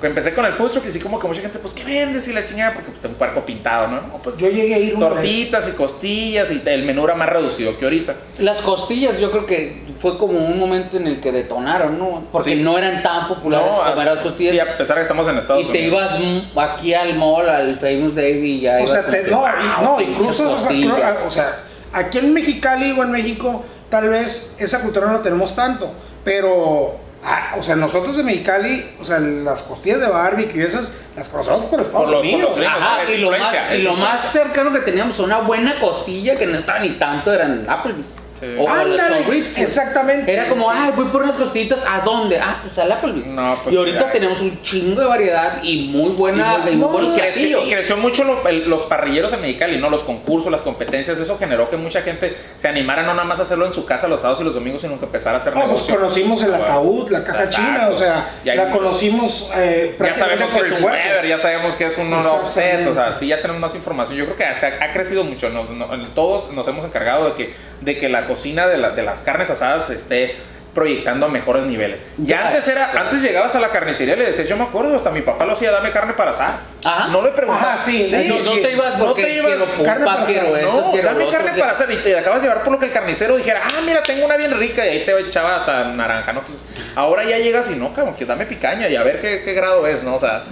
Empecé 0.01 0.33
con 0.33 0.45
el 0.45 0.53
food 0.53 0.71
truck 0.71 0.85
y 0.87 0.91
sí 0.91 0.99
como 0.99 1.19
que 1.19 1.27
mucha 1.27 1.41
gente, 1.41 1.59
pues, 1.59 1.73
¿qué 1.73 1.83
vendes? 1.83 2.27
Y 2.27 2.33
la 2.33 2.43
chingada, 2.43 2.73
porque 2.73 2.89
pues 2.89 2.99
tengo 3.01 3.13
un 3.13 3.19
puerco 3.19 3.45
pintado, 3.45 3.87
¿no? 3.87 4.01
No, 4.01 4.17
pues, 4.23 4.37
Yo 4.39 4.49
llegué 4.49 4.73
a 4.73 4.79
ir 4.79 4.97
tortitas 4.97 5.69
y 5.69 5.73
costillas 5.73 6.51
y 6.51 6.61
el 6.65 6.83
menú 6.83 7.03
era 7.05 7.13
más 7.15 7.29
reducido 7.29 7.77
que 7.77 7.85
ahorita. 7.85 8.15
Las 8.39 8.61
costillas 8.61 9.19
yo 9.19 9.29
creo 9.31 9.45
que 9.45 9.83
fue 9.99 10.17
como 10.17 10.39
un 10.39 10.57
momento 10.57 10.97
en 10.97 11.07
el 11.07 11.19
que 11.19 11.31
detonaron, 11.31 11.99
¿no? 11.99 12.23
Porque 12.31 12.55
Sí. 12.55 12.61
no 12.61 12.77
eran 12.77 13.03
tan 13.03 13.27
populares 13.27 13.71
comer 13.71 14.05
las 14.07 14.19
costillas. 14.19 14.53
Sí, 14.53 14.59
a 14.59 14.77
pesar 14.77 14.95
de 14.95 15.01
que 15.01 15.03
estamos 15.03 15.27
en 15.27 15.37
Estados 15.37 15.63
y 15.69 15.71
te 15.71 15.87
Unidos. 15.87 16.11
ibas 16.53 16.69
aquí 16.71 16.93
al 16.93 17.15
mall, 17.15 17.47
al 17.47 17.77
Famous 17.79 18.15
Day 18.15 18.43
y 18.43 18.61
ya 18.61 18.77
O 18.77 18.79
ibas 18.79 18.91
sea, 18.91 19.01
como 19.03 19.13
te- 19.17 19.23
que, 19.23 19.31
no, 19.31 19.37
"Wow, 19.39 19.49
y- 19.49 19.83
no, 19.83 20.01
incluso, 20.01 20.43
o 20.51 20.57
sea, 20.57 20.67
costillas". 20.67 20.95
creo- 21.17 21.27
o 21.27 21.29
sea, 21.31 21.55
aquí 21.93 22.17
en 22.17 22.33
Mexicali 22.33 22.91
o 22.91 23.03
en 23.03 23.11
México, 23.11 23.63
tal 23.89 24.09
vez 24.09 24.57
esa 24.59 24.81
cultura 24.81 25.05
no 25.07 25.13
la 25.13 25.21
tenemos 25.21 25.53
tanto, 25.53 25.91
pero, 26.23 26.95
ah, 27.23 27.55
o 27.57 27.63
sea, 27.63 27.75
nosotros 27.75 28.15
de 28.17 28.23
Mexicali, 28.23 28.91
o 28.99 29.03
sea, 29.05 29.19
las 29.19 29.61
costillas 29.63 29.99
de 30.01 30.07
barbecue 30.07 30.61
y 30.61 30.65
esas, 30.65 30.91
las 31.15 31.29
conocemos 31.29 31.65
por 31.65 31.79
Estados 31.81 32.05
Por 32.05 32.09
lo- 32.11 32.17
por 32.17 32.25
Unidos. 32.25 32.57
Ajá, 32.67 33.03
es 33.03 33.09
y 33.11 33.17
lo, 33.17 33.31
más, 33.31 33.55
y 33.77 33.81
lo 33.81 33.93
más 33.95 34.31
cercano 34.31 34.71
que 34.71 34.79
teníamos 34.79 35.19
a 35.19 35.23
una 35.23 35.39
buena 35.39 35.79
costilla 35.79 36.37
que 36.37 36.45
no 36.47 36.57
estaba 36.57 36.79
ni 36.79 36.89
tanto 36.91 37.33
eran 37.33 37.65
Applebee's. 37.69 38.07
Sí. 38.41 38.55
O, 38.59 38.67
Ándale, 38.67 39.45
exactamente. 39.57 40.33
Era 40.33 40.47
como, 40.47 40.69
Sí. 40.71 40.77
ay, 40.77 40.91
voy 40.95 41.05
por 41.05 41.21
unas 41.23 41.35
costillitas, 41.35 41.85
¿a 41.87 42.01
dónde? 42.01 42.39
Ah, 42.39 42.57
pues 42.63 42.77
al 42.79 42.91
Applebee's. 42.91 43.27
No, 43.27 43.57
pues, 43.63 43.73
y 43.73 43.77
ahorita 43.77 43.99
ya. 43.99 44.11
tenemos 44.11 44.41
un 44.41 44.61
chingo 44.63 44.99
de 44.99 45.07
variedad 45.07 45.61
y 45.63 45.89
muy 45.89 46.09
buena, 46.11 46.57
Y 46.57 46.61
muy- 46.63 46.71
y 46.71 46.75
muy 46.75 46.81
no, 46.87 46.87
buenos 46.91 47.19
Creció, 47.19 47.61
creció 47.69 47.97
mucho 47.97 48.23
lo- 48.23 48.47
el- 48.47 48.67
los 48.69 48.81
parrilleros 48.83 49.31
en 49.33 49.41
Mexicali, 49.41 49.77
¿no? 49.77 49.89
Los 49.89 50.03
concursos, 50.03 50.51
las 50.51 50.61
competencias, 50.61 51.19
eso 51.19 51.37
generó 51.37 51.69
que 51.69 51.77
mucha 51.77 52.01
gente 52.01 52.35
se 52.55 52.67
animara 52.67 53.03
no 53.03 53.13
nada 53.13 53.25
más 53.25 53.39
a 53.39 53.43
hacerlo 53.43 53.65
en 53.67 53.73
su 53.73 53.85
casa 53.85 54.07
los 54.07 54.21
sábados 54.21 54.41
y 54.41 54.43
los 54.43 54.53
domingos, 54.55 54.81
sino 54.81 54.97
que 54.99 55.05
empezara 55.05 55.37
a 55.37 55.41
hacer 55.41 55.55
No, 55.55 55.67
pues 55.69 55.83
conocimos 55.83 56.41
el 56.43 56.53
ataúd, 56.55 57.09
la 57.11 57.23
caja 57.23 57.43
Exacto. 57.43 57.61
china, 57.67 57.87
o 57.89 57.93
sea, 57.93 58.29
la 58.43 58.71
conocimos 58.71 59.51
eh, 59.55 59.95
Ya 59.99 60.15
sabemos 60.15 60.51
que 60.51 60.59
es 60.61 60.71
un. 60.71 60.83
Weber, 60.83 61.27
ya 61.27 61.37
sabemos 61.37 61.75
que 61.75 61.85
es 61.85 61.97
un 61.97 62.11
offset, 62.13 62.87
o 62.87 62.93
sea, 62.93 63.11
sí 63.11 63.27
ya 63.27 63.39
tenemos 63.41 63.61
más 63.61 63.75
información. 63.75 64.17
Yo 64.17 64.25
creo 64.25 64.37
que 64.37 64.45
ha, 64.45 64.51
ha 64.81 64.91
crecido 64.91 65.23
mucho, 65.23 65.49
nos- 65.49 65.69
no- 65.69 65.87
todos 66.15 66.51
nos 66.53 66.67
hemos 66.67 66.83
encargado 66.85 67.25
de 67.29 67.33
que, 67.35 67.53
de 67.81 67.97
que 67.97 68.09
la 68.09 68.25
cocina 68.31 68.67
de, 68.67 68.77
la- 68.77 68.91
de 68.91 69.03
las 69.03 69.19
carnes 69.19 69.49
asadas 69.49 69.89
esté 69.89 70.35
proyectando 70.73 71.25
a 71.25 71.29
mejores 71.29 71.63
niveles. 71.65 72.01
Ya 72.17 72.37
Ya, 72.43 72.47
antes 72.47 72.65
era, 72.69 72.93
ya. 72.93 73.01
antes 73.01 73.21
llegabas 73.21 73.53
a 73.55 73.59
la 73.59 73.67
carnicería 73.67 74.13
y 74.13 74.17
le 74.19 74.25
decías, 74.27 74.47
yo 74.47 74.55
me 74.55 74.63
acuerdo, 74.63 74.95
hasta 74.95 75.11
mi 75.11 75.19
papá 75.21 75.45
lo 75.45 75.51
hacía, 75.51 75.69
dame 75.69 75.91
carne 75.91 76.13
para 76.13 76.31
asar. 76.31 76.51
Ajá. 76.85 77.07
No 77.09 77.21
le 77.21 77.31
preguntaba. 77.31 77.73
Ajá, 77.73 77.83
sí, 77.83 78.07
no, 78.29 78.35
no 78.39 78.51
te 78.61 78.71
ibas 78.71 78.97
no 78.97 79.13
te 79.13 79.33
ibas, 79.35 79.51
carne 79.83 80.05
para 80.05 80.23
asar. 80.23 80.43
no, 80.61 80.93
dame 81.03 81.29
carne 81.29 81.51
para 81.59 81.71
hacer 81.73 81.91
y 81.91 81.97
te 81.97 82.15
dejabas 82.15 82.41
llevar 82.41 82.63
por 82.63 82.71
lo 82.71 82.79
que 82.79 82.85
el 82.85 82.91
carnicero 82.93 83.35
dijera, 83.35 83.61
ah, 83.65 83.81
mira, 83.85 84.01
tengo 84.01 84.25
una 84.25 84.37
bien 84.37 84.57
rica 84.57 84.85
y 84.85 84.89
ahí 84.91 85.03
te 85.05 85.19
echaba 85.19 85.57
hasta 85.57 85.83
naranja, 85.89 86.31
¿no? 86.31 86.39
Entonces, 86.39 86.63
ahora 86.95 87.25
ya 87.25 87.37
llegas 87.37 87.69
y 87.69 87.75
no, 87.75 87.93
cabrón, 87.93 88.15
que 88.15 88.23
dame 88.23 88.45
picaña 88.45 88.87
y 88.87 88.95
a 88.95 89.03
ver 89.03 89.19
qué, 89.19 89.41
qué 89.43 89.51
grado 89.53 89.85
es, 89.87 90.03
¿no? 90.03 90.15
O 90.15 90.19
sea, 90.19 90.45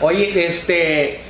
Oye, 0.00 0.46
este. 0.46 1.20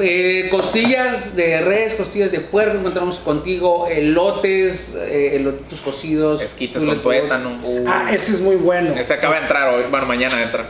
Eh, 0.00 0.48
costillas 0.50 1.36
de 1.36 1.60
res, 1.60 1.94
costillas 1.94 2.32
de 2.32 2.40
puerco, 2.40 2.76
encontramos 2.78 3.18
contigo 3.18 3.86
elotes, 3.88 4.94
eh, 4.98 5.36
elotitos 5.36 5.80
cocidos. 5.80 6.40
Esquites 6.42 6.84
con 6.84 7.00
tuétano. 7.02 7.58
uh, 7.62 7.84
Ah, 7.88 8.08
ese 8.12 8.32
es 8.32 8.40
muy 8.40 8.56
bueno. 8.56 8.94
Ese 8.98 9.14
acaba 9.14 9.36
de 9.36 9.42
entrar 9.42 9.68
hoy, 9.74 9.84
bueno, 9.90 10.06
mañana 10.06 10.40
entra. 10.42 10.66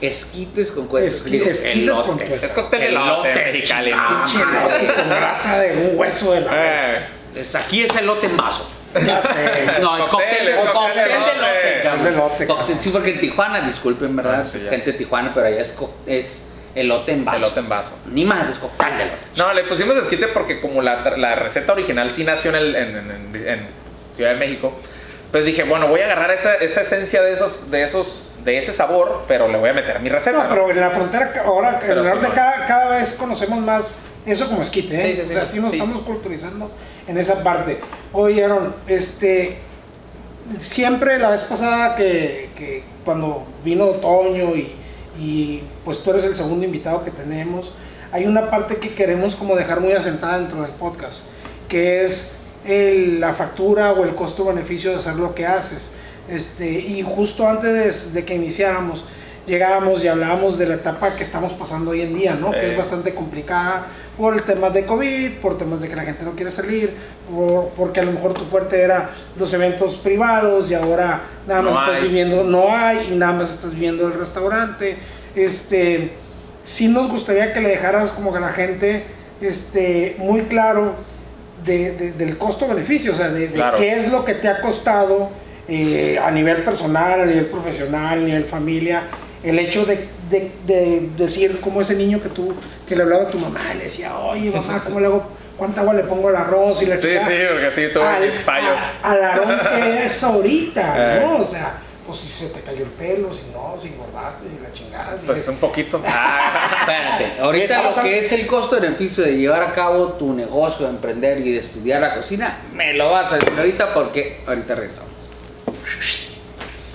esquites 0.00 0.70
con 0.70 0.86
cuetes. 0.86 1.24
Esqui- 1.26 1.30
digo, 1.30 1.46
esquites 1.46 1.74
elotes. 1.76 2.04
con 2.04 2.18
cuetes. 2.18 2.42
Es 2.42 2.52
cóctel 2.52 2.82
elote, 2.82 3.34
Mexicali. 3.34 3.90
Ah, 3.94 4.24
Pinche 4.26 4.42
elote 4.42 4.94
con 5.00 5.08
grasa 5.10 5.58
de 5.60 5.76
un 5.90 5.98
hueso 5.98 6.32
de 6.32 6.40
la 6.40 6.50
res. 6.52 7.54
Eh, 7.54 7.58
aquí 7.58 7.82
es 7.82 7.96
elote 7.96 8.26
en 8.26 8.36
vaso. 8.36 8.68
Ya 8.94 9.22
sé. 9.22 9.80
No, 9.80 9.96
es 9.96 10.08
Cóctel, 10.08 10.48
es 10.48 10.56
cóctel, 10.56 11.10
cóctel 11.12 12.02
de 12.02 12.08
elote. 12.10 12.46
Cóctel, 12.46 12.76
sí, 12.78 12.90
porque 12.90 13.10
en 13.12 13.20
Tijuana, 13.20 13.60
disculpen, 13.62 14.14
¿verdad? 14.14 14.42
Ah, 14.42 14.50
sí. 14.50 14.58
Gente 14.68 14.92
de 14.92 14.98
Tijuana, 14.98 15.32
pero 15.32 15.46
allá 15.46 15.62
es, 15.62 15.72
es 16.06 16.42
elote 16.74 17.12
en 17.12 17.24
vaso. 17.24 17.38
elote 17.38 17.60
en 17.60 17.68
vaso. 17.68 17.92
Ni 18.06 18.24
más, 18.24 18.48
es 18.50 18.58
cóctel 18.58 18.88
de 18.96 19.02
elote. 19.04 19.18
No, 19.36 19.52
le 19.52 19.64
pusimos 19.64 19.96
esquite 19.96 20.28
porque 20.28 20.60
como 20.60 20.82
la, 20.82 21.02
la 21.16 21.34
receta 21.34 21.72
original 21.72 22.12
sí 22.12 22.24
nació 22.24 22.50
en, 22.50 22.56
el- 22.56 22.76
en- 22.76 22.96
en- 22.96 23.10
en- 23.36 23.48
en 23.48 23.68
Ciudad 24.14 24.30
de 24.32 24.36
México, 24.36 24.72
pues 25.30 25.44
dije, 25.46 25.64
bueno, 25.64 25.88
voy 25.88 26.00
a 26.00 26.04
agarrar 26.04 26.30
esa, 26.30 26.54
esa 26.56 26.82
esencia 26.82 27.22
de 27.22 27.32
esos, 27.32 27.70
de 27.70 27.82
esos, 27.82 28.24
de 28.44 28.58
ese 28.58 28.72
sabor, 28.72 29.24
pero 29.28 29.48
le 29.48 29.56
voy 29.58 29.70
a 29.70 29.72
meter 29.72 29.98
mi 30.00 30.08
receta. 30.10 30.36
No, 30.38 30.44
¿no? 30.44 30.50
pero 30.50 30.70
en 30.70 30.80
la 30.80 30.90
frontera 30.90 31.32
ahora, 31.44 31.78
Pero 31.80 31.92
en 31.92 31.98
el 32.00 32.04
sí, 32.04 32.10
norte 32.10 32.28
no. 32.28 32.34
cada, 32.34 32.66
cada 32.66 32.88
vez 32.98 33.14
conocemos 33.14 33.58
más 33.60 33.96
eso 34.26 34.46
como 34.48 34.62
esquite, 34.62 34.96
¿eh? 34.96 35.14
Sí, 35.14 35.22
sí, 35.22 35.26
sí. 35.26 35.30
O 35.30 35.32
sea, 35.34 35.44
sí 35.46 35.60
nos 35.60 35.70
Sí, 35.70 35.78
estamos 35.78 35.98
sí. 36.00 36.04
culturizando 36.06 36.70
en 37.08 37.16
esa 37.18 37.42
parte. 37.42 37.80
Oye, 38.12 38.44
Aaron, 38.44 38.74
este, 38.86 39.56
siempre 40.58 41.18
la 41.18 41.30
vez 41.30 41.42
pasada 41.42 41.96
que, 41.96 42.50
que 42.56 42.82
cuando 43.04 43.46
vino 43.64 43.86
Toño 43.86 44.54
y, 44.54 44.74
y 45.18 45.62
pues 45.84 46.02
tú 46.02 46.10
eres 46.10 46.24
el 46.24 46.34
segundo 46.34 46.64
invitado 46.64 47.04
que 47.04 47.10
tenemos, 47.10 47.72
hay 48.12 48.26
una 48.26 48.50
parte 48.50 48.76
que 48.76 48.94
queremos 48.94 49.34
como 49.36 49.56
dejar 49.56 49.80
muy 49.80 49.92
asentada 49.92 50.38
dentro 50.38 50.62
del 50.62 50.72
podcast, 50.72 51.22
que 51.68 52.04
es 52.04 52.40
la 52.64 53.34
factura 53.34 53.92
o 53.92 54.04
el 54.04 54.14
costo-beneficio 54.14 54.90
de 54.90 54.96
hacer 54.96 55.16
lo 55.16 55.34
que 55.34 55.46
haces. 55.46 55.90
Este, 56.28 56.70
y 56.70 57.02
justo 57.02 57.48
antes 57.48 58.12
de 58.12 58.24
que 58.24 58.34
iniciáramos, 58.34 59.04
llegábamos 59.56 60.02
y 60.02 60.08
hablábamos 60.08 60.56
de 60.56 60.64
la 60.66 60.76
etapa 60.76 61.14
que 61.14 61.22
estamos 61.22 61.52
pasando 61.52 61.90
hoy 61.90 62.00
en 62.00 62.14
día, 62.14 62.34
¿no? 62.40 62.50
Que 62.52 62.70
es 62.72 62.76
bastante 62.78 63.12
complicada 63.14 63.86
por 64.16 64.32
el 64.32 64.42
tema 64.44 64.70
de 64.70 64.86
COVID, 64.86 65.32
por 65.42 65.58
temas 65.58 65.82
de 65.82 65.90
que 65.90 65.94
la 65.96 66.04
gente 66.04 66.24
no 66.24 66.32
quiere 66.32 66.50
salir, 66.50 66.94
por- 67.30 67.68
porque 67.76 68.00
a 68.00 68.02
lo 68.04 68.12
mejor 68.12 68.32
tu 68.32 68.44
fuerte 68.44 68.80
era 68.80 69.10
los 69.38 69.52
eventos 69.52 69.96
privados 69.96 70.70
y 70.70 70.74
ahora 70.74 71.20
nada 71.46 71.60
más 71.60 71.74
No 71.74 71.80
estás 71.80 71.96
hay. 71.96 72.02
viviendo, 72.08 72.44
no 72.44 72.74
hay 72.74 73.08
y 73.12 73.14
nada 73.14 73.32
más 73.34 73.52
estás 73.52 73.74
viviendo 73.74 74.06
el 74.06 74.14
restaurante. 74.14 74.96
Este, 75.36 76.12
sí 76.62 76.88
nos 76.88 77.10
gustaría 77.10 77.52
que 77.52 77.60
le 77.60 77.68
dejaras 77.68 78.10
como 78.12 78.32
que 78.32 78.38
a 78.38 78.40
la 78.40 78.52
gente 78.52 79.04
este, 79.42 80.14
muy 80.18 80.42
claro 80.42 80.94
de- 81.62 81.92
de- 81.92 82.12
del 82.12 82.38
costo-beneficio, 82.38 83.12
o 83.12 83.14
sea, 83.16 83.28
de, 83.28 83.48
de 83.48 83.54
Claro. 83.54 83.76
qué 83.76 83.98
es 83.98 84.10
lo 84.10 84.24
que 84.24 84.32
te 84.34 84.48
ha 84.48 84.62
costado 84.62 85.28
eh, 85.68 86.18
a 86.18 86.30
nivel 86.30 86.58
personal, 86.64 87.20
a 87.20 87.26
nivel 87.26 87.46
profesional, 87.46 88.18
a 88.18 88.22
nivel 88.22 88.44
familia, 88.44 89.02
el 89.42 89.58
hecho 89.58 89.84
de, 89.84 90.08
de- 90.30 90.50
de 90.66 91.08
decir 91.16 91.60
como 91.60 91.80
ese 91.80 91.94
niño 91.96 92.20
que 92.22 92.28
tú, 92.28 92.54
que 92.88 92.94
le 92.96 93.02
hablaba 93.02 93.24
a 93.24 93.30
tu 93.30 93.38
mamá, 93.38 93.60
y 93.74 93.78
le 93.78 93.84
decía, 93.84 94.16
oye 94.18 94.50
mamá, 94.50 94.80
¿cómo 94.84 95.00
le 95.00 95.06
hago? 95.06 95.24
¿Cuánta 95.56 95.80
agua 95.82 95.94
le 95.94 96.02
pongo 96.04 96.28
al 96.28 96.36
arroz? 96.36 96.82
Y 96.82 96.86
la 96.86 96.96
Sí, 96.98 97.08
chingada? 97.08 97.26
sí, 97.26 97.34
porque 97.52 97.70
sí, 97.70 97.82
tuve 97.92 98.04
al, 98.06 98.24
mis 98.24 98.34
fallos. 98.34 98.80
a- 99.02 99.10
al 99.12 99.22
Aarón 99.22 99.60
que 99.76 100.04
es 100.04 100.24
ahorita, 100.24 101.16
Eh. 101.18 101.20
¿no? 101.20 101.36
O 101.38 101.44
sea, 101.44 101.74
pues 102.06 102.18
si 102.18 102.28
se 102.28 102.48
te 102.52 102.60
cayó 102.62 102.84
el 102.84 102.90
pelo, 102.90 103.32
si 103.32 103.42
no, 103.52 103.76
si 103.80 103.88
engordaste, 103.88 104.48
si 104.48 104.58
la 104.60 104.72
chingada, 104.72 105.16
si 105.16 105.24
Pues 105.26 105.46
un 105.46 105.58
poquito. 105.58 105.98
Espérate, 106.80 107.40
ahorita 107.40 107.82
lo 107.82 108.02
que 108.02 108.18
es 108.18 108.32
el 108.32 108.46
costo-beneficio 108.46 109.22
de 109.24 109.36
llevar 109.36 109.62
a 109.62 109.72
cabo 109.72 110.14
tu 110.14 110.32
negocio, 110.34 110.86
de 110.86 110.92
emprender 110.92 111.38
y 111.46 111.52
de 111.52 111.58
estudiar 111.60 112.00
la 112.00 112.14
cocina, 112.16 112.58
me 112.74 112.92
lo 112.94 113.10
vas 113.10 113.32
a 113.32 113.36
decir 113.38 113.52
ahorita 113.56 113.94
porque 113.94 114.40
ahorita 114.46 114.74
regresamos. 114.74 115.12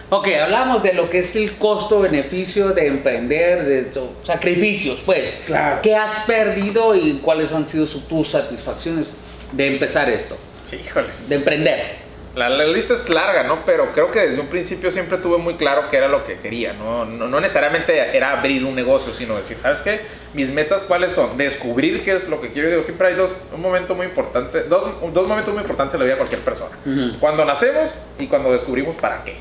Ok, 0.09 0.27
hablamos 0.41 0.83
de 0.83 0.93
lo 0.93 1.09
que 1.09 1.19
es 1.19 1.35
el 1.35 1.57
costo-beneficio 1.57 2.69
de 2.69 2.87
emprender, 2.87 3.65
de 3.65 3.91
so- 3.93 4.13
sacrificios, 4.23 5.01
pues. 5.05 5.41
Claro. 5.45 5.79
¿Qué 5.81 5.95
has 5.95 6.19
perdido 6.21 6.95
y 6.95 7.19
cuáles 7.21 7.51
han 7.51 7.67
sido 7.67 7.85
su- 7.85 8.01
tus 8.01 8.29
satisfacciones 8.29 9.15
de 9.51 9.67
empezar 9.67 10.09
esto? 10.09 10.37
sí, 10.65 10.77
híjole. 10.85 11.07
De 11.27 11.35
emprender. 11.35 12.07
La, 12.35 12.49
la 12.49 12.65
lista 12.65 12.93
es 12.93 13.09
larga, 13.09 13.43
¿no? 13.43 13.65
Pero 13.65 13.91
creo 13.93 14.11
que 14.11 14.19
desde 14.19 14.39
un 14.39 14.47
principio 14.47 14.91
siempre 14.91 15.17
tuve 15.17 15.39
muy 15.39 15.55
claro 15.55 15.89
qué 15.89 15.97
era 15.97 16.07
lo 16.07 16.23
que 16.23 16.39
quería, 16.39 16.71
¿no? 16.73 17.03
No, 17.03 17.27
no 17.27 17.39
necesariamente 17.41 18.15
era 18.15 18.31
abrir 18.37 18.63
un 18.63 18.75
negocio, 18.75 19.11
sino 19.11 19.35
decir, 19.37 19.57
¿sabes 19.57 19.79
qué? 19.79 20.01
Mis 20.35 20.51
metas, 20.51 20.83
¿cuáles 20.83 21.13
son? 21.13 21.35
Descubrir 21.37 22.03
qué 22.03 22.11
es 22.15 22.29
lo 22.29 22.39
que 22.39 22.49
quiero. 22.51 22.69
Digo, 22.69 22.83
siempre 22.83 23.07
hay 23.07 23.15
dos, 23.15 23.31
un 23.53 23.61
momento 23.61 23.95
muy 23.95 24.05
importante, 24.05 24.63
dos, 24.63 24.93
dos 25.13 25.27
momentos 25.27 25.51
muy 25.53 25.61
importantes 25.63 25.95
en 25.95 25.99
la 26.01 26.03
vida 26.05 26.13
de 26.13 26.17
cualquier 26.19 26.41
persona. 26.41 26.77
Ujú. 26.85 27.19
Cuando 27.19 27.43
nacemos 27.43 27.95
y 28.19 28.27
cuando 28.27 28.51
descubrimos 28.51 28.95
para 28.95 29.23
qué. 29.23 29.35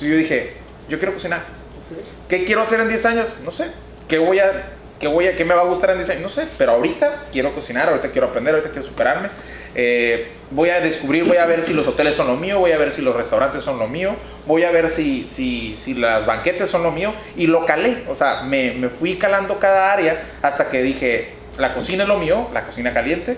Entonces 0.00 0.08
yo 0.08 0.16
dije, 0.16 0.52
yo 0.88 0.98
quiero 0.98 1.12
cocinar. 1.12 1.42
¿Qué 2.28 2.44
quiero 2.44 2.62
hacer 2.62 2.80
en 2.80 2.88
10 2.88 3.04
años? 3.06 3.28
No 3.44 3.50
sé. 3.50 3.66
¿Qué 4.08 4.18
voy 4.18 4.38
a, 4.38 4.50
qué 4.98 5.08
voy 5.08 5.26
a, 5.26 5.36
qué 5.36 5.44
me 5.44 5.54
va 5.54 5.62
a 5.62 5.64
gustar 5.64 5.90
en 5.90 5.98
10 5.98 6.10
años? 6.10 6.22
No 6.22 6.28
sé. 6.28 6.46
Pero 6.56 6.72
ahorita 6.72 7.26
quiero 7.32 7.54
cocinar, 7.54 7.88
ahorita 7.88 8.10
quiero 8.10 8.28
aprender, 8.28 8.54
ahorita 8.54 8.70
quiero 8.70 8.86
superarme. 8.86 9.28
eh, 9.74 10.32
voy 10.50 10.70
a 10.70 10.80
descubrir, 10.80 11.24
voy 11.24 11.36
a 11.36 11.46
ver 11.46 11.62
si 11.62 11.72
los 11.74 11.86
hoteles 11.86 12.14
son 12.16 12.26
lo 12.28 12.36
mío, 12.36 12.58
voy 12.58 12.72
a 12.72 12.78
ver 12.78 12.90
si 12.90 13.02
los 13.02 13.14
restaurantes 13.14 13.62
son 13.62 13.78
lo 13.78 13.86
mío, 13.86 14.16
voy 14.46 14.64
a 14.64 14.70
ver 14.72 14.88
si, 14.88 15.28
si, 15.28 15.76
si 15.76 15.94
las 15.94 16.24
banquetes 16.26 16.68
son 16.68 16.82
lo 16.82 16.90
mío. 16.90 17.12
Y 17.36 17.46
lo 17.46 17.66
calé, 17.66 18.04
o 18.08 18.14
sea, 18.14 18.42
me, 18.42 18.72
me 18.72 18.88
fui 18.88 19.16
calando 19.16 19.58
cada 19.58 19.92
área 19.92 20.22
hasta 20.42 20.70
que 20.70 20.82
dije, 20.82 21.34
la 21.58 21.74
cocina 21.74 22.04
es 22.04 22.08
lo 22.08 22.18
mío, 22.18 22.48
la 22.54 22.62
cocina 22.64 22.94
caliente. 22.94 23.36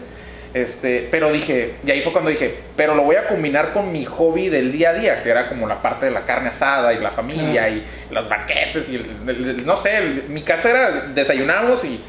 Este, 0.55 1.09
pero 1.11 1.33
dije, 1.33 1.77
y 1.87 1.91
ahí 1.91 2.03
fue 2.03 2.13
cuando 2.13 2.29
dije, 2.29 2.55
pero 2.77 2.95
lo 2.95 3.03
voy 3.05 3.17
a 3.17 3.27
combinar 3.27 3.73
con 3.73 3.91
mi 3.91 4.05
hobby 4.05 4.51
del 4.51 4.71
día 4.71 4.91
a 4.91 4.93
día, 4.93 5.23
que 5.23 5.31
era 5.31 5.49
como 5.49 5.67
la 5.67 5.81
parte 5.81 6.05
de 6.07 6.13
la 6.13 6.27
carne 6.27 6.51
asada 6.51 6.93
y 6.93 6.99
la 6.99 7.11
familia 7.11 7.71
y 7.71 7.83
las 8.11 8.29
banquetes 8.29 8.89
y 8.91 8.97
el- 8.97 9.07
el- 9.29 9.49
el- 9.49 9.67
no 9.67 9.79
sé, 9.79 10.01
mi 10.29 10.43
casa 10.43 10.69
era 10.71 10.91
desayunamos 11.15 11.85
y, 11.85 12.03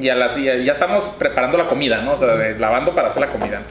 y, 0.00 0.08
a 0.08 0.14
las, 0.14 0.38
y 0.38 0.44
ya 0.44 0.72
estamos 0.72 1.10
preparando 1.18 1.58
la 1.58 1.66
comida, 1.68 2.00
¿no? 2.00 2.12
O 2.12 2.16
sea, 2.16 2.36
de- 2.36 2.58
lavando 2.58 2.94
para 2.94 3.08
hacer 3.08 3.20
la 3.20 3.28
comida. 3.28 3.62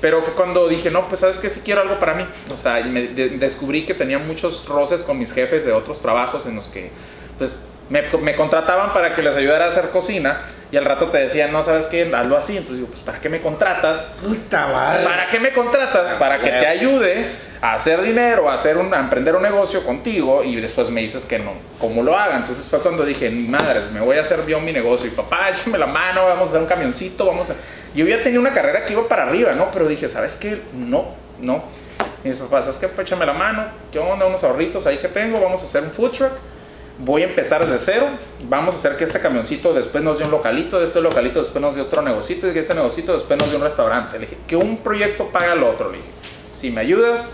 Pero 0.00 0.22
fue 0.22 0.34
cuando 0.34 0.68
dije, 0.68 0.90
no, 0.92 1.08
pues 1.08 1.20
sabes 1.22 1.38
que 1.38 1.48
sí 1.48 1.62
quiero 1.64 1.80
algo 1.80 1.98
para 1.98 2.14
mí. 2.14 2.24
O 2.52 2.56
sea, 2.58 2.78
y 2.78 2.84
me 2.84 3.08
de- 3.08 3.30
descubrí 3.30 3.86
que 3.86 3.94
tenía 3.94 4.18
muchos 4.20 4.66
roces 4.68 5.02
con 5.02 5.18
mis 5.18 5.32
jefes 5.32 5.64
de 5.64 5.72
otros 5.72 6.00
trabajos 6.00 6.46
en 6.46 6.54
los 6.54 6.68
que, 6.68 6.90
pues, 7.38 7.58
me, 7.88 8.02
me 8.02 8.34
contrataban 8.34 8.92
para 8.92 9.14
que 9.14 9.22
les 9.22 9.36
ayudara 9.36 9.66
a 9.66 9.68
hacer 9.68 9.90
cocina 9.90 10.40
y 10.72 10.76
al 10.76 10.84
rato 10.84 11.06
te 11.06 11.18
decían, 11.18 11.52
no, 11.52 11.62
sabes 11.62 11.86
qué, 11.86 12.10
hazlo 12.14 12.36
así. 12.36 12.56
Entonces 12.56 12.78
digo, 12.78 12.88
pues, 12.88 13.02
¿para 13.02 13.20
qué 13.20 13.28
me 13.28 13.40
contratas? 13.40 14.08
Puta 14.20 14.66
madre. 14.66 15.04
¿Para 15.04 15.26
qué 15.30 15.38
me 15.38 15.50
contratas? 15.50 16.14
Para 16.14 16.40
que 16.40 16.50
te 16.50 16.66
ayude 16.66 17.26
a 17.60 17.74
hacer 17.74 18.02
dinero, 18.02 18.50
a, 18.50 18.54
hacer 18.54 18.76
un, 18.76 18.92
a 18.92 18.98
emprender 18.98 19.36
un 19.36 19.42
negocio 19.42 19.84
contigo 19.84 20.42
y 20.42 20.56
después 20.56 20.90
me 20.90 21.00
dices 21.00 21.24
que 21.26 21.38
no, 21.38 21.52
cómo 21.78 22.02
lo 22.02 22.18
haga. 22.18 22.36
Entonces 22.38 22.68
fue 22.68 22.80
cuando 22.80 23.04
dije, 23.04 23.30
"Ni 23.30 23.46
madre, 23.46 23.82
me 23.92 24.00
voy 24.00 24.18
a 24.18 24.22
hacer 24.22 24.44
yo 24.46 24.58
mi 24.60 24.72
negocio. 24.72 25.06
Y 25.06 25.10
papá, 25.10 25.50
échame 25.50 25.78
la 25.78 25.86
mano, 25.86 26.24
vamos 26.26 26.48
a 26.48 26.50
hacer 26.50 26.60
un 26.62 26.66
camioncito, 26.66 27.24
vamos 27.26 27.50
a... 27.50 27.54
Yo 27.94 28.04
ya 28.06 28.22
tenía 28.22 28.40
una 28.40 28.52
carrera 28.52 28.84
que 28.84 28.94
iba 28.94 29.06
para 29.06 29.22
arriba, 29.24 29.52
¿no? 29.52 29.70
Pero 29.70 29.86
dije, 29.86 30.08
¿sabes 30.08 30.36
qué? 30.36 30.60
No, 30.72 31.14
no. 31.40 31.64
Y 32.24 32.28
mis 32.28 32.38
papás, 32.38 32.64
¿sabes 32.64 32.80
qué? 32.80 32.88
Pues 32.88 33.06
échame 33.06 33.24
la 33.24 33.32
mano, 33.32 33.66
¿qué 33.92 34.00
onda? 34.00 34.26
Unos 34.26 34.42
ahorritos 34.42 34.86
ahí 34.86 34.98
que 34.98 35.08
tengo, 35.08 35.40
vamos 35.40 35.62
a 35.62 35.64
hacer 35.66 35.84
un 35.84 35.92
food 35.92 36.10
truck. 36.10 36.32
Voy 36.98 37.22
a 37.22 37.26
empezar 37.26 37.66
desde 37.66 37.78
cero. 37.78 38.06
Vamos 38.44 38.74
a 38.74 38.78
hacer 38.78 38.96
que 38.96 39.04
este 39.04 39.18
camioncito 39.18 39.74
después 39.74 40.02
nos 40.04 40.18
dé 40.18 40.24
un 40.24 40.30
localito, 40.30 40.78
de 40.78 40.84
este 40.84 41.00
localito 41.00 41.40
después 41.40 41.60
nos 41.60 41.74
dé 41.74 41.80
otro 41.80 42.02
negocito, 42.02 42.52
que 42.52 42.60
este 42.60 42.74
negocito 42.74 43.12
después 43.12 43.38
nos 43.38 43.50
dé 43.50 43.56
un 43.56 43.62
restaurante. 43.62 44.18
Le 44.18 44.26
dije, 44.26 44.38
que 44.46 44.56
un 44.56 44.78
proyecto 44.78 45.28
paga 45.28 45.52
al 45.52 45.62
otro. 45.64 45.90
Le 45.90 45.98
dije, 45.98 46.08
si 46.54 46.70
me 46.70 46.80
ayudas, 46.80 47.28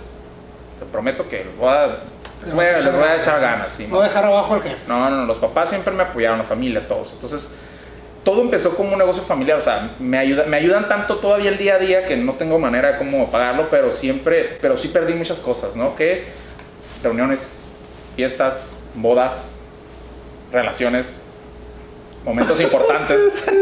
te 0.78 0.86
prometo 0.86 1.28
que 1.28 1.44
les 1.44 1.56
voy 1.56 1.68
a, 1.68 1.98
les 2.42 2.54
voy 2.54 2.64
a, 2.64 2.80
les 2.80 2.94
voy 2.94 3.04
a 3.04 3.16
echar 3.16 3.38
ganas. 3.40 3.72
sí, 3.72 3.86
No 3.90 4.00
dejar 4.00 4.24
abajo 4.24 4.54
al 4.54 4.62
jefe. 4.62 4.80
no, 4.88 5.10
no, 5.10 5.16
no, 5.16 5.26
los 5.26 5.36
papás 5.36 5.68
siempre 5.68 5.92
me 5.92 6.04
apoyaron, 6.04 6.38
la 6.38 6.44
familia, 6.44 6.88
todos. 6.88 7.12
Entonces, 7.12 7.54
todo 8.24 8.40
empezó 8.40 8.74
como 8.74 8.92
un 8.92 8.98
negocio 8.98 9.22
familiar. 9.22 9.58
O 9.58 9.62
sea, 9.62 9.94
me, 9.98 10.16
ayuda, 10.16 10.44
me 10.46 10.56
ayudan 10.56 10.88
tanto 10.88 11.18
todavía 11.18 11.50
el 11.50 11.58
día 11.58 11.74
a 11.74 11.78
día 11.78 12.06
que 12.06 12.16
no 12.16 12.32
tengo 12.34 12.58
manera 12.58 12.92
de 12.92 12.98
cómo 12.98 13.30
pagarlo, 13.30 13.68
pero 13.70 13.92
siempre, 13.92 14.58
pero 14.60 14.78
sí 14.78 14.88
perdí 14.88 15.12
muchas 15.12 15.38
cosas, 15.38 15.76
¿no? 15.76 15.96
Que 15.96 16.24
reuniones, 17.02 17.58
fiestas, 18.16 18.72
bodas, 18.94 19.55
relaciones, 20.53 21.20
momentos 22.24 22.61
importantes. 22.61 23.44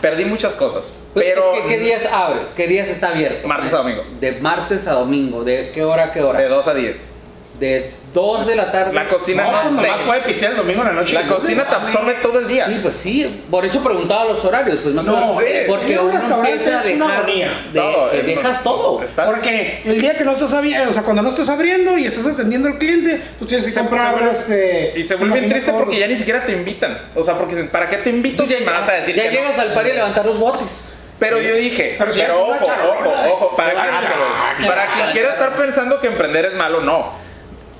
perdí 0.00 0.24
muchas 0.24 0.54
cosas. 0.54 0.92
Pues, 1.12 1.26
Pero 1.26 1.52
¿Qué, 1.52 1.68
qué 1.68 1.78
días 1.78 2.06
abres? 2.06 2.50
¿Qué 2.56 2.66
días 2.66 2.88
está 2.88 3.08
abierto? 3.08 3.46
Martes 3.46 3.72
a 3.72 3.78
domingo. 3.78 4.04
De 4.20 4.32
martes 4.32 4.86
a 4.86 4.92
domingo. 4.92 5.44
¿De 5.44 5.70
qué 5.72 5.84
hora 5.84 6.04
a 6.04 6.12
qué 6.12 6.22
hora? 6.22 6.40
de 6.40 6.48
2 6.48 6.68
a 6.68 6.74
10. 6.74 7.12
De 7.58 7.92
2 8.14 8.46
de 8.46 8.56
la 8.56 8.72
tarde. 8.72 8.92
La 8.94 9.08
cocina 9.08 9.44
No, 9.44 9.52
no, 9.52 9.64
nomás 9.72 9.98
te- 9.98 10.04
puede 10.04 10.20
pistear 10.22 10.52
el 10.52 10.58
domingo 10.58 10.80
en 10.82 10.88
la 10.88 10.92
noche. 10.94 11.14
la 11.14 11.26
cocina 11.26 11.64
te 11.64 11.74
absorbe 11.74 12.14
todo 12.22 12.38
el 12.40 12.48
día. 12.48 12.66
Sí, 12.66 12.78
pues 12.82 12.94
sí. 12.96 13.42
Por 13.50 13.64
eso 13.64 13.82
preguntaba 13.82 14.24
los 14.26 14.44
horarios. 14.44 14.78
Pues 14.82 14.94
más 14.94 15.06
o 15.06 15.10
No, 15.10 15.16
menos. 15.20 15.38
sí. 15.38 15.44
Porque 15.66 15.98
un 15.98 16.12
restaurante 16.12 16.54
es 16.64 16.94
una 16.96 17.20
de- 17.22 17.50
Todo, 17.74 18.10
el- 18.12 18.26
dejas 18.26 18.62
todo. 18.62 19.02
Estás- 19.02 19.26
Porque 19.30 19.82
el 19.84 20.00
día 20.00 20.16
que 20.16 20.24
no 20.24 20.32
estás 20.32 20.52
abriendo, 20.54 20.90
o 20.90 20.92
sea, 20.92 21.02
cuando 21.02 21.22
no 21.22 21.28
estás 21.28 21.48
abriendo 21.48 21.98
y 21.98 22.06
estás 22.06 22.26
atendiendo 22.26 22.68
al 22.68 22.78
cliente, 22.78 23.20
tú 23.38 23.46
tienes 23.46 23.66
que 23.66 23.72
Se- 23.72 23.80
comprar 23.80 24.14
se 24.14 24.20
vuelve- 24.20 24.30
este. 24.32 24.92
Y 25.00 25.02
se 25.04 25.14
vuelve 25.16 25.42
triste 25.42 25.72
porque 25.72 25.98
ya 25.98 26.06
ni 26.06 26.16
siquiera 26.16 26.44
te 26.44 26.52
invitan. 26.52 26.98
O 27.14 27.22
sea, 27.22 27.34
porque 27.34 27.56
¿para 27.64 27.88
qué 27.88 27.98
te 27.98 28.10
invito 28.10 28.46
si 28.46 28.54
ya, 28.54 28.60
me 28.60 28.66
vas 28.66 28.88
a 28.88 28.92
decir 28.92 29.14
ya 29.14 29.24
que 29.24 29.28
no? 29.30 29.34
llegas 29.34 29.58
al 29.58 29.72
par 29.74 29.86
y 29.86 29.90
a 29.90 29.94
levantar 29.94 30.24
los 30.26 30.38
botes. 30.38 30.94
Pero 31.18 31.40
yo 31.42 31.54
dije, 31.56 31.96
Pero 31.98 32.12
pero, 32.14 32.42
ojo, 32.46 32.64
ojo, 32.64 33.14
ojo, 33.32 33.56
para, 33.56 33.72
quien, 33.72 34.68
para 34.68 34.86
quien 34.86 35.10
quiera 35.10 35.32
estar 35.32 35.56
pensando 35.56 35.98
que 36.00 36.06
emprender 36.06 36.44
es 36.44 36.54
malo, 36.54 36.80
no. 36.80 37.12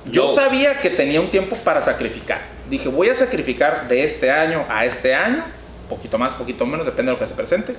Yo 0.05 0.27
No. 0.27 0.33
sabía 0.33 0.79
que 0.81 0.89
tenía 0.89 1.19
un 1.21 1.29
tiempo 1.29 1.55
para 1.57 1.81
sacrificar. 1.81 2.41
Dije, 2.69 2.87
voy 2.89 3.09
a 3.09 3.15
sacrificar 3.15 3.87
de 3.87 4.03
este 4.03 4.31
año 4.31 4.65
a 4.69 4.85
este 4.85 5.13
año, 5.15 5.43
poquito 5.89 6.17
más, 6.17 6.33
poquito 6.35 6.65
menos, 6.65 6.85
depende 6.85 7.11
de 7.11 7.13
lo 7.13 7.19
que 7.19 7.27
se 7.27 7.33
presente, 7.33 7.75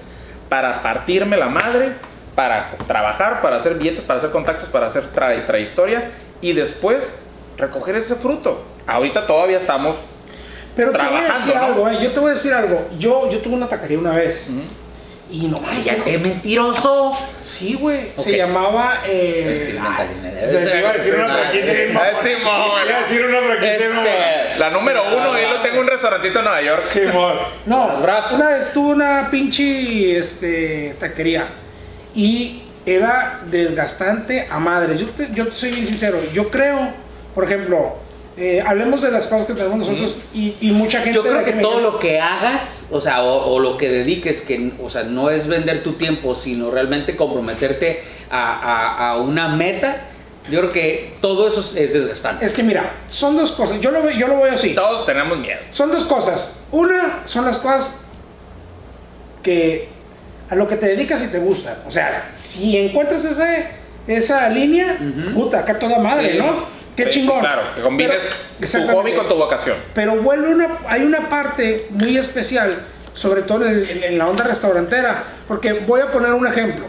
para 0.48 0.82
partirme 0.82 1.36
la 1.36 1.46
madre, 1.48 1.92
para 2.34 2.72
trabajar, 2.86 3.40
para 3.40 3.56
hacer 3.56 3.74
billetes, 3.74 4.04
para 4.04 4.18
hacer 4.18 4.30
contactos, 4.30 4.68
para 4.68 4.86
hacer 4.86 5.04
tra- 5.14 5.46
trayectoria 5.46 6.10
y 6.40 6.52
después 6.52 7.20
recoger 7.56 7.96
ese 7.96 8.14
fruto. 8.16 8.64
Ahorita 8.86 9.26
todavía 9.26 9.58
estamos 9.58 9.96
Pero 10.74 10.92
te 10.92 10.98
voy 10.98 11.06
a 11.06 11.10
trabajando, 11.10 11.38
decir 11.46 11.54
¿no? 11.56 11.62
algo, 11.66 11.88
eh, 11.88 11.98
yo 12.02 12.12
te 12.12 12.20
voy 12.20 12.30
a 12.30 12.34
decir 12.34 12.52
algo. 12.52 12.88
Yo, 12.98 13.30
yo 13.30 13.38
tuve 13.38 13.54
una 13.54 13.68
taquería 13.68 13.98
una 13.98 14.12
vez. 14.12 14.50
Y 15.32 15.46
no 15.46 15.58
mames, 15.58 15.86
Cállate, 15.86 16.18
mentiroso. 16.18 17.16
Sí, 17.40 17.74
güey. 17.74 18.10
Se 18.16 18.36
llamaba. 18.36 19.02
Eh, 19.06 19.76
Este, 20.42 20.78
iba 20.78 20.90
a 20.90 20.92
decir 20.94 21.14
una 21.14 21.28
franquicia. 21.28 21.88
Iba 21.88 22.02
a 22.02 22.10
decir 22.10 23.24
una 23.26 23.40
franquicia 23.40 24.56
La 24.58 24.70
número 24.70 25.02
uno, 25.16 25.38
y 25.38 25.46
lo 25.46 25.60
tengo 25.60 25.80
un 25.80 25.86
restaurantito 25.86 26.38
en 26.38 26.44
Nueva 26.44 26.62
York. 26.62 26.82
Simón. 26.82 27.38
No, 27.66 27.98
una 28.32 28.46
vez 28.50 28.72
tuve 28.72 28.94
una 28.94 29.28
pinche 29.30 30.18
este, 30.18 30.96
taquería 30.98 31.48
y 32.14 32.62
era 32.84 33.40
desgastante 33.46 34.48
a 34.50 34.58
madres. 34.58 34.98
Yo 35.00 35.06
te, 35.10 35.28
yo 35.32 35.46
te 35.46 35.52
soy 35.52 35.70
bien 35.70 35.86
sincero, 35.86 36.18
yo 36.32 36.50
creo, 36.50 36.92
por 37.34 37.44
ejemplo, 37.44 37.96
eh, 38.40 38.62
hablemos 38.66 39.02
de 39.02 39.10
las 39.10 39.26
cosas 39.26 39.44
que 39.46 39.52
tenemos 39.52 39.78
nosotros 39.78 40.16
y, 40.34 40.54
y 40.60 40.70
mucha 40.72 41.00
gente... 41.00 41.14
Yo 41.16 41.22
creo 41.22 41.44
que 41.44 41.52
me 41.52 41.62
todo 41.62 41.76
llama- 41.80 41.92
lo 41.92 41.98
que 41.98 42.18
hagas, 42.18 42.86
o 42.90 43.00
sea, 43.00 43.22
o, 43.22 43.52
o 43.54 43.58
lo 43.60 43.76
que 43.76 43.88
dediques, 43.90 44.40
que, 44.40 44.72
o 44.82 44.88
sea, 44.88 45.02
no 45.04 45.30
es 45.30 45.46
vender 45.46 45.82
tu 45.82 45.92
tiempo, 45.92 46.34
sino 46.34 46.70
realmente 46.70 47.14
comprometerte 47.16 48.02
a, 48.30 48.54
a- 48.54 49.10
a 49.10 49.16
una 49.18 49.48
meta, 49.48 50.04
yo 50.50 50.60
creo 50.60 50.72
que 50.72 51.14
todo 51.20 51.48
eso 51.48 51.60
es- 51.60 51.76
es 51.76 51.92
desgastante. 51.92 52.44
Es 52.46 52.54
que 52.54 52.62
mira, 52.62 52.90
son 53.08 53.36
dos 53.36 53.52
cosas, 53.52 53.78
yo 53.80 53.90
lo, 53.90 54.08
yo 54.10 54.26
lo 54.26 54.36
voy 54.36 54.48
así. 54.50 54.74
Todos 54.74 55.04
tenemos 55.04 55.38
miedo. 55.38 55.58
Son 55.70 55.90
dos 55.92 56.04
cosas. 56.04 56.64
Una 56.72 57.20
son 57.24 57.44
las 57.44 57.58
cosas 57.58 58.06
que 59.42 59.88
a 60.48 60.54
lo 60.54 60.66
que 60.66 60.76
te 60.76 60.86
dedicas 60.86 61.22
y 61.22 61.28
te 61.28 61.38
gustan. 61.38 61.76
O 61.86 61.90
sea, 61.90 62.12
si 62.32 62.76
encuentras 62.76 63.24
ese, 63.24 63.66
esa 64.06 64.48
línea, 64.48 64.98
puta, 65.34 65.60
acá 65.60 65.78
toda 65.78 65.98
madre, 65.98 66.32
Sí, 66.32 66.38
¿no? 66.38 66.79
Qué 67.04 67.12
sí, 67.12 67.20
chingón. 67.20 67.40
Claro, 67.40 67.62
que 67.74 67.80
combines 67.82 68.22
Pero- 68.60 68.86
tu 68.86 68.92
hobby 68.92 69.12
con 69.14 69.28
tu 69.28 69.34
vocación. 69.36 69.76
Pero 69.94 70.16
vuelve 70.22 70.48
una, 70.54 70.68
hay 70.88 71.02
una 71.02 71.28
parte 71.28 71.86
muy 71.90 72.16
especial, 72.16 72.78
sobre 73.14 73.42
todo 73.42 73.66
en, 73.66 73.74
el- 73.74 74.04
en 74.04 74.18
la 74.18 74.26
onda 74.28 74.44
restaurantera, 74.44 75.24
porque 75.48 75.72
voy 75.72 76.00
a 76.00 76.10
poner 76.10 76.32
un 76.32 76.46
ejemplo. 76.46 76.86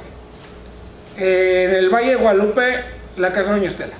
Eh, 1.17 1.65
en 1.69 1.75
el 1.75 1.89
Valle 1.89 2.11
de 2.11 2.15
Guadalupe, 2.15 2.83
la 3.17 3.31
casa 3.31 3.51
de 3.51 3.57
Doña 3.57 3.67
Estela. 3.69 3.93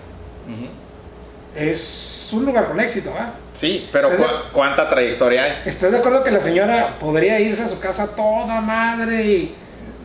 Es 1.55 2.29
un 2.31 2.45
lugar 2.45 2.67
con 2.69 2.79
éxito, 2.79 3.13
¿ah? 3.19 3.33
Sí, 3.51 3.89
pero 3.91 4.09
Es 4.09 4.15
¿cu- 4.17 4.23
de- 4.23 4.29
¿cuánta 4.53 4.89
trayectoria 4.89 5.43
hay? 5.43 5.53
¿Estás 5.65 5.91
de 5.91 5.97
acuerdo 5.97 6.23
que 6.23 6.31
la 6.31 6.41
señora 6.41 6.95
podría 6.97 7.39
irse 7.41 7.63
a 7.63 7.67
su 7.67 7.79
casa 7.79 8.15
toda 8.15 8.61
madre 8.61 9.23
y... 9.25 9.55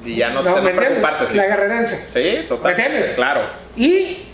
Y 0.04 0.16
ya 0.16 0.30
no, 0.30 0.42
¿me 0.42 0.52
te 0.52 0.72
no 0.72 0.76
preocuparse. 0.80 1.26
Sí, 1.28 1.36
La 1.36 1.46
guerrerense. 1.46 1.96
sí. 1.96 2.46
Claro. 3.16 3.40
Y 3.76 4.25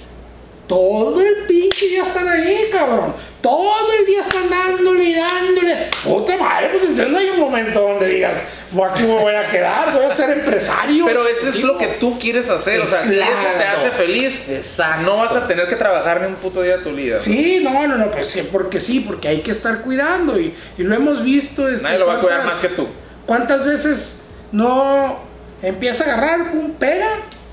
todo 0.67 1.21
el 1.21 1.45
pinche 1.47 1.87
día 1.89 2.03
están 2.03 2.29
ahí, 2.29 2.69
cabrón. 2.73 3.15
Todo 3.41 3.93
el 3.99 4.07
día 4.07 4.21
están 4.21 4.49
dándole 4.49 5.05
y 5.05 5.15
dándole. 5.15 5.91
Puta 6.05 6.37
madre, 6.37 6.69
pues 6.71 6.83
entonces 6.85 7.11
no 7.11 7.19
hay 7.19 7.31
un 7.31 7.41
momento 7.41 7.81
donde 7.81 8.07
digas, 8.07 8.37
"Bueno, 8.71 8.93
aquí 8.95 9.03
me 9.03 9.19
voy 9.19 9.35
a 9.35 9.49
quedar, 9.49 9.93
voy 9.93 10.05
a 10.05 10.15
ser 10.15 10.31
empresario. 10.31 11.05
Pero 11.05 11.27
eso 11.27 11.49
es 11.49 11.63
lo 11.65 11.77
que 11.77 11.89
tú 11.89 12.19
quieres 12.21 12.49
hacer. 12.49 12.81
O 12.81 12.87
sea, 12.87 13.03
si 13.03 13.19
eso 13.19 13.27
te 13.59 13.65
hace 13.65 13.91
feliz, 13.91 14.49
Exacto. 14.49 15.03
no 15.03 15.17
vas 15.19 15.35
a 15.35 15.49
tener 15.49 15.67
que 15.67 15.75
trabajar 15.75 16.21
ni 16.21 16.29
un 16.29 16.37
puto 16.37 16.63
día 16.63 16.77
de 16.79 16.85
tu 16.85 16.93
vida. 16.93 17.17
Sí, 17.17 17.61
no, 17.63 17.87
no, 17.89 17.97
no, 17.97 18.11
pues 18.13 18.29
sí, 18.29 18.49
porque 18.53 18.79
sí, 18.79 19.01
porque 19.01 19.27
hay 19.29 19.41
que 19.41 19.51
estar 19.51 19.81
cuidando 19.83 20.39
y, 20.41 20.55
y 20.79 20.83
lo 20.85 20.95
hemos 20.95 21.23
visto. 21.25 21.69
este, 21.69 21.83
Nadie 21.85 21.99
lo 21.99 22.07
va 22.07 22.15
a 22.19 22.21
cuidar 22.21 22.45
más 22.45 22.61
que 22.61 22.69
tú. 22.69 22.87
¿Cuántas 23.27 23.67
veces 23.67 24.29
no 24.53 25.19
empieza 25.63 26.05
a 26.05 26.15
agarrar 26.15 26.41
un 26.55 26.73
pega 26.75 27.09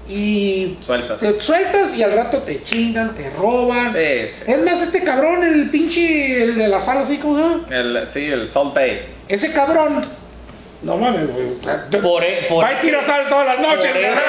y 0.10 0.78
Sueltas. 0.82 1.19
te 1.22 1.39
sueltas 1.39 1.95
y 1.95 2.04
al 2.04 2.13
rato 2.13 2.39
te 2.39 2.63
chingan, 2.63 3.15
te 3.15 3.30
roban? 3.30 3.93
Sí, 3.93 4.30
sí. 4.30 4.43
Es 4.52 4.58
más, 4.63 4.82
este 4.82 5.04
cabrón, 5.04 5.43
el 5.43 5.69
pinche, 5.69 6.43
el 6.43 6.56
de 6.58 6.67
la 6.67 6.80
sala, 6.80 7.02
así 7.02 7.17
como, 7.17 7.38
¿no? 7.38 7.65
El, 7.69 8.10
sí, 8.10 8.26
el 8.26 8.50
Salt 8.50 8.74
Bay. 8.74 9.02
ese 9.28 9.52
cabrón, 9.54 10.02
no 10.82 10.98
mames, 10.98 11.32
güey. 11.32 11.48
o 11.58 11.62
sea, 11.62 11.86
Por, 12.02 12.24
e- 12.24 12.45
por, 12.50 12.63
va 12.63 12.74
y 12.74 12.76
tira 12.78 13.04
sal 13.04 13.26
todas 13.30 13.45
las 13.45 13.60
noches. 13.60 13.91
por 13.91 14.00
ese, 14.02 14.19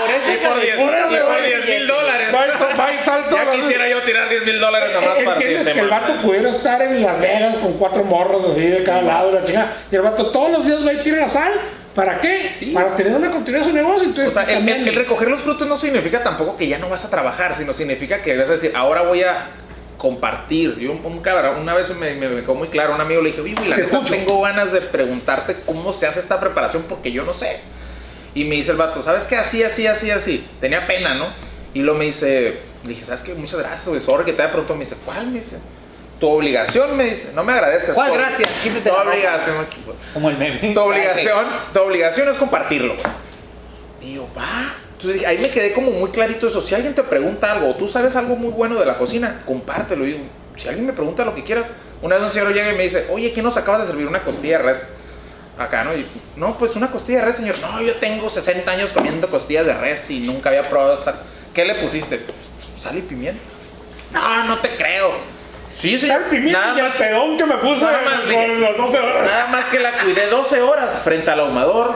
por 0.00 0.10
ese 0.10 0.32
Y 0.32 0.36
por 0.46 0.60
10 0.60 0.76
Por 0.76 0.94
eso, 0.94 1.26
güey. 1.26 1.78
mil 1.78 1.86
dólares. 1.86 2.28
Va 2.34 2.46
y- 2.46 2.78
va 2.78 2.92
y 2.94 3.04
sal 3.04 3.24
todas 3.28 3.44
Ya 3.46 3.52
quisiera 3.52 3.88
yo 3.88 4.02
tirar 4.02 4.28
10 4.30 4.44
mil 4.46 4.58
dólares 4.58 4.90
nomás 4.94 5.18
para 5.24 5.32
Entiendes 5.40 5.68
que 5.68 5.80
el 5.80 5.88
vato 5.88 6.20
pudiera 6.22 6.48
estar 6.50 6.80
en 6.82 7.02
Las 7.02 7.20
Vegas 7.20 7.58
con 7.58 7.74
cuatro 7.74 8.02
morros 8.04 8.44
así 8.48 8.66
de 8.66 8.82
cada 8.82 9.02
lado, 9.02 9.32
la 9.32 9.44
chica. 9.44 9.72
Y 9.92 9.96
el 9.96 10.02
vato 10.02 10.30
todos 10.32 10.50
los 10.50 10.66
días 10.66 10.84
va 10.86 10.92
y 10.94 10.96
tira 11.02 11.18
la 11.18 11.28
sal 11.28 11.52
¿Para 11.98 12.20
qué? 12.20 12.50
Sí. 12.52 12.70
Para 12.72 12.94
tener 12.94 13.12
una 13.12 13.28
continuidad 13.30 13.64
de 13.66 13.70
su 13.70 13.76
negocio. 13.76 14.02
O 14.02 14.10
Entonces, 14.10 14.32
sea, 14.32 14.44
el, 14.44 14.54
también- 14.58 14.82
el- 14.82 14.88
el 14.88 14.94
recoger 14.94 15.28
los 15.28 15.40
frutos 15.40 15.66
no 15.66 15.76
significa 15.76 16.22
tampoco 16.22 16.56
que 16.56 16.68
ya 16.68 16.78
no 16.78 16.88
vas 16.88 17.04
a 17.04 17.10
trabajar, 17.10 17.54
sino 17.56 17.72
significa 17.72 18.22
que 18.22 18.36
vas 18.36 18.48
a 18.48 18.52
decir, 18.52 18.70
ahora 18.76 19.02
voy 19.02 19.22
a 19.24 19.48
compartir. 19.96 20.78
Yo, 20.78 20.92
un, 20.92 21.04
un 21.04 21.20
cabrón, 21.20 21.58
una 21.60 21.74
vez 21.74 21.90
me, 21.96 22.14
me, 22.14 22.28
me 22.28 22.40
quedó 22.42 22.54
muy 22.54 22.68
claro, 22.68 22.94
un 22.94 23.00
amigo 23.00 23.20
le 23.20 23.30
dije, 23.30 23.40
oye, 23.40 23.54
güey, 23.54 23.68
la 23.68 23.76
neta 23.78 24.00
tengo 24.04 24.40
ganas 24.42 24.70
de 24.70 24.80
preguntarte 24.80 25.56
cómo 25.66 25.92
se 25.92 26.06
hace 26.06 26.20
esta 26.20 26.38
preparación 26.38 26.84
porque 26.88 27.10
yo 27.10 27.24
no 27.24 27.34
sé. 27.34 27.58
Y 28.34 28.44
me 28.44 28.54
dice 28.54 28.70
el 28.70 28.76
vato, 28.76 29.02
¿sabes 29.02 29.24
qué? 29.24 29.34
Así, 29.36 29.64
así, 29.64 29.88
así, 29.88 30.10
así. 30.12 30.46
Tenía 30.60 30.86
pena, 30.86 31.14
¿no? 31.14 31.26
Y 31.74 31.80
luego 31.80 31.98
me 31.98 32.04
dice, 32.04 32.58
le 32.84 32.88
dije, 32.90 33.02
¿sabes 33.04 33.22
qué? 33.24 33.34
Muchas 33.34 33.58
gracias, 33.58 33.88
güey, 33.88 34.00
sorry 34.00 34.24
que 34.24 34.32
te 34.32 34.42
haya 34.42 34.52
preguntado. 34.52 34.78
Me 34.78 34.84
dice, 34.84 34.96
¿cuál? 35.04 35.26
Me 35.26 35.38
dice, 35.40 35.56
tu 36.20 36.28
obligación, 36.28 36.96
me 36.96 37.04
dice, 37.04 37.30
no 37.34 37.44
me 37.44 37.52
agradezcas. 37.52 37.94
¿Cuál 37.94 38.12
gracias? 38.12 38.50
Quítate 38.62 38.88
Tu 38.90 38.96
la 38.96 39.02
ropa. 39.02 39.10
obligación. 39.10 39.66
Como 40.12 40.30
el 40.30 40.36
meme. 40.36 40.72
Tu 40.74 40.80
obligación, 40.80 41.46
tu 41.72 41.80
obligación 41.80 42.28
es 42.28 42.36
compartirlo. 42.36 42.96
Y 44.02 44.14
yo, 44.14 44.28
va. 44.36 44.74
Entonces 44.92 45.24
ahí 45.24 45.38
me 45.38 45.48
quedé 45.50 45.72
como 45.72 45.92
muy 45.92 46.10
clarito 46.10 46.48
eso. 46.48 46.60
Si 46.60 46.74
alguien 46.74 46.94
te 46.94 47.04
pregunta 47.04 47.52
algo, 47.52 47.70
o 47.70 47.74
tú 47.76 47.86
sabes 47.86 48.16
algo 48.16 48.34
muy 48.34 48.50
bueno 48.50 48.74
de 48.76 48.84
la 48.84 48.98
cocina, 48.98 49.42
compártelo. 49.46 50.04
Y 50.04 50.12
digo, 50.12 50.24
si 50.56 50.66
alguien 50.66 50.86
me 50.86 50.92
pregunta 50.92 51.24
lo 51.24 51.34
que 51.36 51.44
quieras, 51.44 51.66
una 52.02 52.16
vez 52.16 52.24
un 52.24 52.30
señor 52.30 52.52
llega 52.52 52.72
y 52.72 52.76
me 52.76 52.82
dice, 52.82 53.06
oye, 53.10 53.32
¿qué 53.32 53.40
nos 53.40 53.56
acabas 53.56 53.82
de 53.82 53.86
servir? 53.86 54.08
Una 54.08 54.24
costilla 54.24 54.58
de 54.58 54.64
res. 54.64 54.94
Acá, 55.56 55.84
¿no? 55.84 55.94
Y, 55.96 56.04
no, 56.36 56.58
pues 56.58 56.74
una 56.74 56.90
costilla 56.90 57.20
de 57.20 57.26
res, 57.26 57.36
señor. 57.36 57.56
No, 57.60 57.80
yo 57.80 57.94
tengo 57.96 58.28
60 58.28 58.68
años 58.70 58.90
comiendo 58.92 59.28
costillas 59.28 59.66
de 59.66 59.74
res 59.74 60.10
y 60.10 60.18
nunca 60.20 60.48
había 60.50 60.68
probado 60.68 60.94
esta. 60.94 61.20
¿Qué 61.54 61.64
le 61.64 61.76
pusiste? 61.76 62.20
Sal 62.76 62.98
y 62.98 63.02
pimienta. 63.02 63.40
No, 64.12 64.44
no 64.44 64.58
te 64.58 64.70
creo. 64.70 65.12
Sí, 65.78 65.96
Nada 66.06 66.74
y 66.74 66.78
el 66.80 66.86
más- 66.88 66.96
pedón 66.96 67.38
que 67.38 67.44
me 67.46 67.54
puse 67.58 67.84
Nada 67.84 68.02
más, 68.02 68.14
con 68.22 68.28
dije, 68.28 68.58
las 68.58 68.76
12 68.76 68.98
horas. 68.98 69.24
Nada 69.24 69.46
más 69.46 69.66
que 69.66 69.78
la 69.78 70.02
cuidé 70.02 70.26
12 70.26 70.60
horas 70.60 71.00
frente 71.04 71.30
al 71.30 71.38
ahumador, 71.38 71.94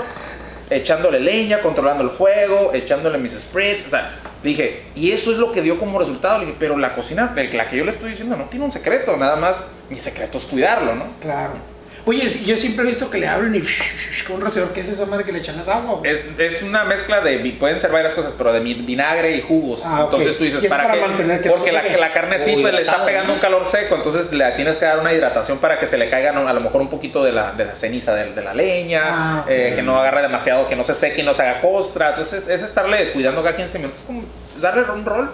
echándole 0.70 1.18
leña, 1.18 1.60
controlando 1.60 2.04
el 2.04 2.10
fuego, 2.10 2.70
echándole 2.74 3.18
mis 3.18 3.32
spritz. 3.32 3.86
O 3.88 3.90
sea, 3.90 4.12
dije, 4.42 4.84
y 4.94 5.10
eso 5.10 5.32
es 5.32 5.38
lo 5.38 5.50
que 5.50 5.62
dio 5.62 5.80
como 5.80 5.98
resultado. 5.98 6.38
Le 6.38 6.46
dije, 6.46 6.56
pero 6.60 6.78
la 6.78 6.94
cocina, 6.94 7.32
la 7.34 7.66
que 7.66 7.76
yo 7.76 7.84
le 7.84 7.90
estoy 7.90 8.10
diciendo, 8.10 8.36
no 8.36 8.44
tiene 8.44 8.64
un 8.66 8.72
secreto. 8.72 9.16
Nada 9.16 9.34
más, 9.34 9.64
mi 9.90 9.98
secreto 9.98 10.38
es 10.38 10.44
cuidarlo, 10.44 10.94
¿no? 10.94 11.06
Claro. 11.20 11.54
Oye, 12.04 12.28
yo 12.44 12.56
siempre 12.56 12.84
he 12.84 12.88
visto 12.88 13.08
que 13.10 13.18
le 13.18 13.28
abren 13.28 13.54
y 13.54 13.60
con 14.26 14.36
un 14.36 14.42
rociador, 14.42 14.72
¿qué 14.72 14.80
es 14.80 14.88
esa 14.88 15.06
madre 15.06 15.24
que 15.24 15.30
le 15.32 15.38
echan 15.38 15.58
esa 15.60 15.76
agua? 15.76 15.98
güey? 15.98 16.10
Es, 16.10 16.30
es 16.38 16.62
una 16.62 16.84
mezcla 16.84 17.20
de, 17.20 17.38
pueden 17.60 17.78
ser 17.78 17.92
varias 17.92 18.12
cosas, 18.12 18.34
pero 18.36 18.52
de 18.52 18.58
vinagre 18.60 19.36
y 19.36 19.40
jugos. 19.40 19.82
Ah, 19.84 20.04
ok. 20.04 20.12
Entonces 20.12 20.36
tú 20.36 20.44
dices, 20.44 20.64
es 20.64 20.68
¿para, 20.68 20.84
para 20.84 20.94
qué? 20.94 21.00
mantener 21.00 21.40
que 21.40 21.48
Porque 21.48 21.70
la, 21.70 21.82
la 21.82 22.12
carne 22.12 22.38
sí, 22.40 22.58
pues 22.60 22.74
le 22.74 22.80
está 22.80 23.04
pegando 23.04 23.28
¿no? 23.28 23.34
un 23.34 23.40
calor 23.40 23.64
seco, 23.64 23.94
entonces 23.94 24.32
le 24.32 24.50
tienes 24.52 24.78
que 24.78 24.84
dar 24.84 24.98
una 24.98 25.12
hidratación 25.12 25.58
para 25.58 25.78
que 25.78 25.86
se 25.86 25.96
le 25.96 26.10
caiga 26.10 26.32
¿no? 26.32 26.48
a 26.48 26.52
lo 26.52 26.60
mejor 26.60 26.80
un 26.80 26.88
poquito 26.88 27.22
de 27.22 27.32
la, 27.32 27.52
de 27.52 27.66
la 27.66 27.76
ceniza 27.76 28.14
de, 28.14 28.32
de 28.32 28.42
la 28.42 28.52
leña, 28.52 29.02
Ah, 29.04 29.44
eh, 29.48 29.72
que 29.76 29.82
no 29.82 29.98
agarre 30.00 30.22
demasiado, 30.22 30.68
que 30.68 30.74
no 30.74 30.84
se 30.84 30.94
seque 30.94 31.20
y 31.20 31.24
no 31.24 31.34
se 31.34 31.42
haga 31.42 31.60
costra. 31.60 32.10
Entonces 32.10 32.48
es 32.48 32.62
estarle 32.62 33.12
cuidando 33.12 33.42
cada 33.42 33.54
15 33.56 33.78
minutos, 33.78 34.02
como 34.06 34.24
darle 34.60 34.82
un 34.90 35.04
rol. 35.04 35.30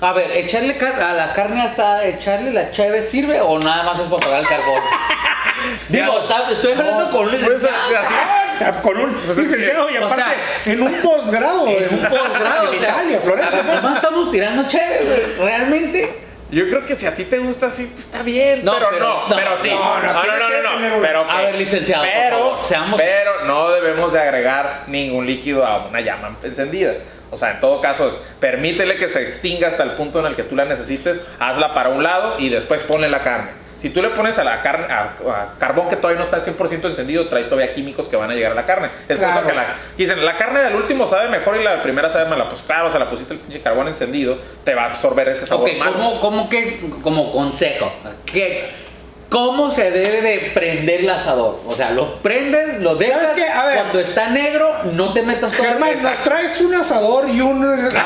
A 0.00 0.12
ver, 0.12 0.30
echarle 0.32 0.76
car- 0.76 1.00
a 1.02 1.12
la 1.12 1.32
carne 1.32 1.62
asada, 1.62 2.04
echarle 2.06 2.52
la 2.52 2.70
cheve, 2.70 3.02
¿sirve 3.02 3.40
o 3.40 3.58
nada 3.58 3.82
más 3.82 3.98
es 4.00 4.06
para 4.06 4.20
pagar 4.20 4.40
el 4.40 4.46
carbón? 4.46 4.80
Digo, 5.88 6.24
estoy 6.52 6.72
hablando 6.72 7.10
con 7.10 7.20
un 7.24 7.30
Pues, 7.30 7.42
licenciado. 7.42 7.74
Ah, 8.60 8.72
Con 8.80 8.96
un 8.96 9.12
Pues 9.12 9.38
licenciado 9.38 9.90
y 9.90 9.96
o 9.96 10.06
aparte 10.06 10.24
sea, 10.64 10.72
en 10.72 10.82
un 10.82 10.92
posgrado, 11.02 11.66
en 11.66 11.94
un 11.94 12.00
posgrado 12.08 12.72
en 12.72 12.78
Italia, 12.78 13.20
Florencia. 13.24 13.62
nomás 13.62 13.96
estamos 13.96 14.30
tirando 14.30 14.68
cheve. 14.68 15.34
Realmente. 15.38 16.14
Yo 16.50 16.66
creo 16.68 16.86
que 16.86 16.94
si 16.94 17.04
a 17.06 17.14
ti 17.14 17.24
te 17.24 17.38
gusta 17.40 17.66
así, 17.66 17.84
pues 17.92 18.06
está 18.06 18.22
bien. 18.22 18.64
No, 18.64 18.72
pero, 18.74 18.88
pero- 18.90 19.04
no, 19.04 19.28
no, 19.28 19.36
pero 19.36 19.58
sí. 19.58 19.68
no, 19.68 19.78
No, 20.00 20.12
no, 20.12 20.12
no, 20.24 20.38
no, 20.38 20.78
no, 20.80 20.96
no, 20.96 21.02
Pero, 21.02 21.30
A 21.30 21.40
ver, 21.42 21.54
licenciado, 21.56 22.04
por 22.04 22.12
pero, 22.12 22.38
favor, 22.38 22.58
seamos- 22.64 23.00
pero 23.00 23.44
no 23.46 23.68
debemos 23.70 24.12
de 24.12 24.20
agregar 24.20 24.84
ningún 24.86 25.26
líquido 25.26 25.66
a 25.66 25.86
una 25.88 26.00
llama 26.00 26.36
encendida. 26.42 26.92
O 27.30 27.36
sea, 27.36 27.52
en 27.52 27.60
todo 27.60 27.80
caso, 27.80 28.08
es, 28.08 28.20
permítele 28.40 28.96
que 28.96 29.08
se 29.08 29.22
extinga 29.26 29.68
hasta 29.68 29.82
el 29.82 29.92
punto 29.92 30.20
en 30.20 30.26
el 30.26 30.34
que 30.36 30.42
tú 30.44 30.56
la 30.56 30.64
necesites, 30.64 31.20
hazla 31.38 31.74
para 31.74 31.90
un 31.90 32.02
lado 32.02 32.36
y 32.38 32.48
después 32.48 32.82
ponle 32.84 33.08
la 33.08 33.22
carne. 33.22 33.50
Si 33.76 33.90
tú 33.90 34.02
le 34.02 34.08
pones 34.08 34.36
a 34.40 34.42
la 34.44 34.60
carne, 34.60 34.86
a, 34.92 35.02
a 35.30 35.54
carbón 35.58 35.88
que 35.88 35.94
todavía 35.94 36.18
no 36.18 36.24
está 36.24 36.38
100% 36.40 36.86
encendido, 36.86 37.28
trae 37.28 37.44
todavía 37.44 37.72
químicos 37.72 38.08
que 38.08 38.16
van 38.16 38.28
a 38.28 38.34
llegar 38.34 38.50
a 38.50 38.54
la 38.56 38.64
carne. 38.64 38.88
Es 39.08 39.18
Claro. 39.18 39.46
que 39.46 39.54
la, 39.54 39.76
dicen, 39.96 40.24
la 40.24 40.36
carne 40.36 40.64
del 40.64 40.74
último 40.74 41.06
sabe 41.06 41.28
mejor 41.28 41.56
y 41.60 41.62
la 41.62 41.80
primera 41.80 42.10
sabe 42.10 42.28
mala. 42.28 42.48
Pues 42.48 42.62
claro, 42.62 42.88
o 42.88 42.90
sea, 42.90 42.98
la 42.98 43.08
pusiste 43.08 43.34
el 43.34 43.38
pinche 43.38 43.60
carbón 43.60 43.86
encendido, 43.86 44.36
te 44.64 44.74
va 44.74 44.82
a 44.82 44.86
absorber 44.86 45.28
ese 45.28 45.46
sabor 45.46 45.70
Ok, 45.70 45.76
malo. 45.78 45.92
¿cómo, 45.92 46.20
cómo 46.20 46.48
que, 46.48 46.80
como 47.04 47.30
consejo? 47.30 47.92
¿qué, 48.26 48.68
¿Cómo 49.28 49.70
se 49.70 49.90
debe 49.90 50.22
de 50.22 50.50
prender 50.54 51.00
el 51.00 51.10
asador? 51.10 51.60
O 51.66 51.74
sea, 51.74 51.90
lo 51.90 52.16
prendes, 52.20 52.80
lo 52.80 52.94
dejas. 52.94 53.20
¿Sabes 53.20 53.44
qué? 53.44 53.50
A 53.50 53.66
ver. 53.66 53.74
Cuando 53.76 54.00
está 54.00 54.30
negro, 54.30 54.74
no 54.92 55.12
te 55.12 55.22
metas 55.22 55.52
todo. 55.52 55.66
Germán, 55.66 56.02
nos 56.02 56.18
traes 56.18 56.60
un 56.62 56.74
asador 56.74 57.28
y 57.28 57.40
un. 57.40 57.62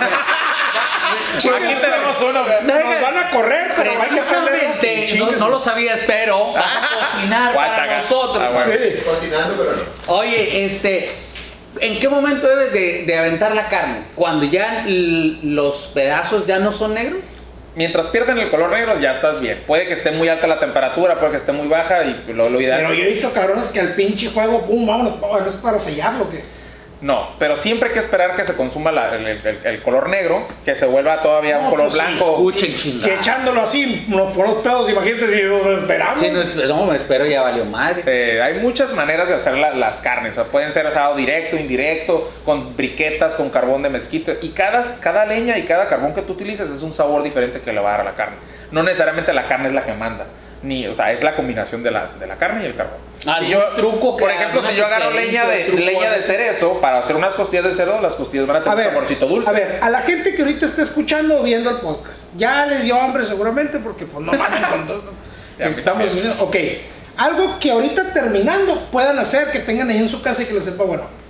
Aquí 1.36 1.74
tenemos 1.80 2.20
uno. 2.20 2.42
Nos 2.42 3.02
van 3.02 3.18
a 3.18 3.30
correr, 3.30 3.72
pero 3.76 3.90
hay 3.90 4.08
que 4.08 4.16
Precisamente, 4.16 5.14
no, 5.18 5.30
no 5.32 5.48
lo 5.48 5.60
sabías, 5.60 6.00
pero 6.06 6.52
vas 6.52 6.76
a 6.76 6.98
cocinar 7.12 7.54
para 7.54 7.98
nosotros. 7.98 8.42
Ah, 8.42 8.50
bueno. 8.52 8.72
Sí. 8.72 9.02
Cocinando, 9.04 9.54
pero 9.56 9.76
no. 9.76 10.12
Oye, 10.14 10.64
este, 10.64 11.12
¿en 11.78 12.00
qué 12.00 12.08
momento 12.08 12.48
debes 12.48 12.72
de, 12.72 13.04
de 13.04 13.18
aventar 13.18 13.54
la 13.54 13.68
carne? 13.68 14.06
¿Cuando 14.16 14.44
ya 14.46 14.84
los 14.88 15.90
pedazos 15.94 16.46
ya 16.46 16.58
no 16.58 16.72
son 16.72 16.94
negros? 16.94 17.20
Mientras 17.74 18.08
pierden 18.08 18.38
el 18.38 18.50
color 18.50 18.70
negro, 18.70 18.98
ya 19.00 19.12
estás 19.12 19.40
bien. 19.40 19.62
Puede 19.66 19.86
que 19.86 19.94
esté 19.94 20.10
muy 20.10 20.28
alta 20.28 20.46
la 20.46 20.60
temperatura, 20.60 21.18
puede 21.18 21.30
que 21.30 21.36
esté 21.38 21.52
muy 21.52 21.68
baja 21.68 22.04
y 22.04 22.32
lo, 22.32 22.50
lo 22.50 22.60
ideal 22.60 22.80
Pero 22.82 22.94
yo 22.94 23.04
he 23.04 23.08
visto 23.08 23.32
cabrones 23.32 23.68
que 23.68 23.80
al 23.80 23.94
pinche 23.94 24.28
juego, 24.28 24.66
pum, 24.66 24.86
vámonos, 24.86 25.14
es 25.46 25.54
para 25.54 25.78
sellarlo. 25.78 26.28
Que... 26.28 26.42
No, 27.02 27.30
pero 27.40 27.56
siempre 27.56 27.88
hay 27.88 27.92
que 27.94 27.98
esperar 27.98 28.36
que 28.36 28.44
se 28.44 28.54
consuma 28.54 28.92
la- 28.92 29.14
el, 29.16 29.26
el- 29.26 29.58
el 29.64 29.82
color 29.82 30.08
negro, 30.08 30.46
que 30.64 30.76
se 30.76 30.86
vuelva 30.86 31.20
todavía 31.20 31.58
un 31.58 31.68
color 31.68 31.88
pues 31.88 32.00
sí, 32.00 32.06
blanco. 32.14 32.30
escuchen, 32.36 32.78
Si 32.78 32.92
chingada. 32.92 33.20
echándolo 33.20 33.62
así, 33.62 34.04
no, 34.08 34.28
por 34.32 34.46
los 34.48 34.58
pedos, 34.58 34.88
imagínate 34.88 35.26
si 35.26 35.42
nos 35.42 35.66
esperamos. 35.66 36.20
Sí, 36.20 36.30
no, 36.30 36.66
no, 36.76 36.86
me 36.86 36.96
espero, 36.96 37.26
ya 37.26 37.42
valió 37.42 37.64
madre. 37.64 38.02
Sí, 38.02 38.10
hay 38.10 38.54
muchas 38.60 38.92
maneras 38.94 39.28
de 39.28 39.34
hacer 39.34 39.54
la- 39.54 39.74
las 39.74 40.00
carnes. 40.00 40.32
O 40.38 40.42
sea, 40.42 40.44
pueden 40.44 40.70
ser 40.70 40.86
asado 40.86 41.16
directo, 41.16 41.56
indirecto, 41.56 42.30
con 42.44 42.76
briquetas, 42.76 43.34
con 43.34 43.50
carbón 43.50 43.82
de 43.82 43.88
mezquite. 43.90 44.38
Y 44.40 44.50
cada, 44.50 44.84
cada 45.00 45.26
leña 45.26 45.58
y 45.58 45.62
cada 45.62 45.88
carbón 45.88 46.14
que 46.14 46.22
tú 46.22 46.34
utilices 46.34 46.70
es 46.70 46.82
un 46.82 46.94
sabor 46.94 47.24
diferente 47.24 47.60
que 47.62 47.72
le 47.72 47.80
va 47.80 47.88
a 47.88 47.92
dar 47.96 48.00
a 48.02 48.04
la 48.04 48.14
carne. 48.14 48.36
No 48.70 48.84
necesariamente 48.84 49.32
la 49.32 49.48
carne 49.48 49.66
es 49.68 49.74
la 49.74 49.82
que 49.82 49.92
manda. 49.94 50.26
Ni, 50.62 50.86
o 50.86 50.94
sea, 50.94 51.12
es 51.12 51.22
la 51.22 51.34
combinación 51.34 51.82
de 51.82 51.90
la, 51.90 52.10
de 52.18 52.26
la 52.26 52.36
carne 52.36 52.62
y 52.62 52.66
el 52.66 52.74
carbón. 52.74 52.98
¿Algún 53.26 53.46
Si 53.46 53.52
yo, 53.52 53.60
truco 53.76 54.16
por 54.16 54.30
ejemplo, 54.30 54.62
si 54.62 54.76
yo 54.76 54.86
agarro 54.86 55.10
leña 55.10 55.46
de, 55.46 55.68
leña 55.68 56.10
de 56.12 56.22
cerezo 56.22 56.80
para 56.80 56.98
hacer 56.98 57.16
unas 57.16 57.34
costillas 57.34 57.64
de 57.64 57.72
cerdo, 57.72 58.00
las 58.00 58.14
costillas 58.14 58.46
van 58.46 58.56
a 58.56 58.58
A 58.60 58.62
tener 58.62 58.76
ver, 58.76 58.86
un 58.86 58.92
saborcito 58.92 59.26
dulce. 59.26 59.50
a 59.50 59.52
ver, 59.52 59.78
a 59.82 59.90
la 59.90 60.00
gente 60.02 60.34
que 60.34 60.42
ahorita 60.42 60.66
está 60.66 60.82
escuchando 60.82 61.40
o 61.40 61.42
viendo 61.42 61.70
el 61.70 61.76
podcast, 61.76 62.34
ya 62.36 62.66
les 62.66 62.84
dio 62.84 63.00
hambre 63.00 63.24
seguramente 63.24 63.78
porque 63.78 64.06
pues 64.06 64.24
no 64.24 64.32
mames 64.32 64.66
con 64.66 64.86
todo 64.86 65.02
estamos. 65.58 66.08
Ok, 66.40 66.56
algo 67.16 67.58
que 67.60 67.70
ahorita 67.70 68.12
terminando 68.12 68.88
puedan 68.90 69.18
hacer, 69.18 69.50
que 69.50 69.60
tengan 69.60 69.90
ahí 69.90 69.98
en 69.98 70.08
su 70.08 70.22
casa 70.22 70.42
y 70.42 70.46
que 70.46 70.54
les 70.54 70.64
sepa 70.64 70.84
bueno. 70.84 71.21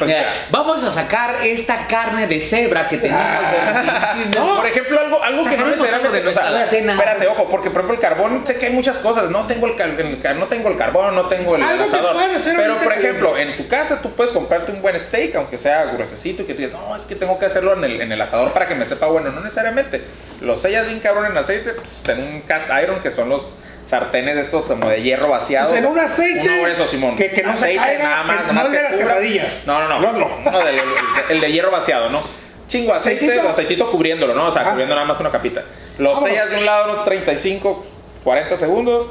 Pues 0.00 0.08
Mira, 0.08 0.46
vamos 0.50 0.82
a 0.82 0.90
sacar 0.90 1.36
esta 1.46 1.86
carne 1.86 2.26
de 2.26 2.40
cebra 2.40 2.88
que 2.88 2.96
tenemos. 2.98 3.22
Ah. 3.22 4.14
no, 4.34 4.56
Por 4.56 4.66
ejemplo, 4.66 4.98
algo, 4.98 5.22
algo 5.22 5.44
que 5.44 5.56
no 5.56 5.66
necesariamente. 5.66 6.22
de 6.22 6.28
o 6.28 6.32
sea, 6.32 6.50
nuestra 6.50 6.66
cena. 6.68 6.92
espérate, 6.94 7.28
ojo, 7.28 7.48
porque 7.50 7.70
por 7.70 7.82
ejemplo 7.82 7.94
el 7.96 8.00
carbón, 8.00 8.46
sé 8.46 8.56
que 8.56 8.66
hay 8.66 8.72
muchas 8.72 8.98
cosas. 8.98 9.30
No 9.30 9.46
tengo 9.46 9.66
el, 9.66 9.76
car- 9.76 9.90
el 9.90 10.20
car- 10.20 10.36
no 10.36 10.46
tengo 10.46 10.68
el 10.70 10.76
carbón, 10.76 11.14
no 11.14 11.26
tengo 11.26 11.54
el 11.54 11.62
Algo 11.62 11.84
asador. 11.84 12.16
Pero 12.56 12.78
por 12.78 12.92
ejemplo, 12.92 13.36
en 13.38 13.56
tu 13.56 13.68
casa 13.68 14.00
tú 14.02 14.10
puedes 14.12 14.32
comprarte 14.32 14.72
un 14.72 14.82
buen 14.82 14.98
steak, 14.98 15.34
aunque 15.36 15.58
sea 15.58 15.84
gruesecito, 15.84 16.42
y 16.42 16.46
que 16.46 16.54
tú 16.54 16.62
digas, 16.62 16.72
no, 16.80 16.96
es 16.96 17.04
que 17.04 17.14
tengo 17.14 17.38
que 17.38 17.46
hacerlo 17.46 17.74
en 17.74 17.84
el, 17.84 18.00
en 18.00 18.10
el 18.10 18.20
asador 18.20 18.52
para 18.52 18.66
que 18.68 18.74
me 18.74 18.86
sepa 18.86 19.06
bueno. 19.06 19.30
No 19.30 19.40
necesariamente. 19.42 20.02
Lo 20.40 20.56
sellas 20.56 20.86
bien 20.86 21.00
cabrón 21.00 21.26
en 21.26 21.36
aceite, 21.36 21.72
pues, 21.74 22.02
ten 22.04 22.18
un 22.20 22.40
cast 22.40 22.70
iron, 22.82 23.00
que 23.02 23.10
son 23.10 23.28
los 23.28 23.56
sartenes 23.90 24.36
estos 24.38 24.66
como 24.66 24.88
de 24.88 25.02
hierro 25.02 25.28
vaciado. 25.28 25.66
O 25.66 25.70
sea, 25.70 25.80
en 25.80 25.86
un 25.86 25.98
aceite 25.98 26.40
Uno 26.48 26.58
grueso, 26.62 26.86
Simón. 26.86 27.16
que- 27.16 27.30
que 27.32 27.42
no 27.42 27.56
se 27.56 27.74
caiga, 27.74 28.02
nada 28.04 28.22
más, 28.22 28.36
nada 28.36 28.46
no 28.46 28.52
más 28.54 28.70
de 28.70 28.76
que 28.76 28.82
las 28.84 28.92
cubra. 28.92 29.04
quesadillas. 29.04 29.62
No, 29.66 29.80
no, 29.80 29.88
no. 29.88 29.98
El 29.98 30.06
otro. 30.22 30.30
No, 30.44 30.58
del- 30.64 30.74
el, 30.76 30.82
el 31.30 31.40
de 31.40 31.52
hierro 31.52 31.70
vaciado, 31.72 32.08
¿no? 32.08 32.20
Chingo 32.68 32.94
aceite, 32.94 33.24
¿Aceitito? 33.26 33.48
aceitito 33.48 33.90
cubriéndolo, 33.90 34.32
¿no? 34.32 34.46
O 34.46 34.50
sea, 34.52 34.62
Ah. 34.62 34.70
cubriendo 34.70 34.94
nada 34.94 35.06
más 35.06 35.18
una 35.18 35.30
capita. 35.30 35.62
Lo 35.98 36.10
Vámonos. 36.12 36.28
sellas 36.30 36.50
de 36.50 36.56
un 36.58 36.64
lado 36.66 36.92
unos 36.92 37.04
35, 37.04 37.84
40 38.22 38.56
segundos, 38.56 39.08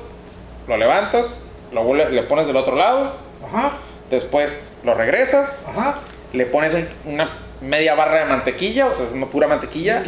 lo 0.68 0.78
levantas, 0.78 1.38
lo 1.74 1.94
le 1.94 2.24
pones 2.24 2.48
del 2.48 2.56
otro 2.56 2.76
lado, 2.78 3.16
Ajá, 3.46 3.74
después 4.10 4.66
lo 4.84 4.94
regresas, 4.96 5.64
ajá. 5.68 5.96
le 6.32 6.46
pones 6.46 6.74
un- 6.74 6.88
una 7.06 7.30
media 7.60 7.96
barra 7.96 8.20
de 8.20 8.26
mantequilla, 8.26 8.88
o 8.88 8.94
sea, 8.94 9.06
es 9.06 9.12
una 9.12 9.26
pura 9.26 9.46
mantequilla, 9.48 10.02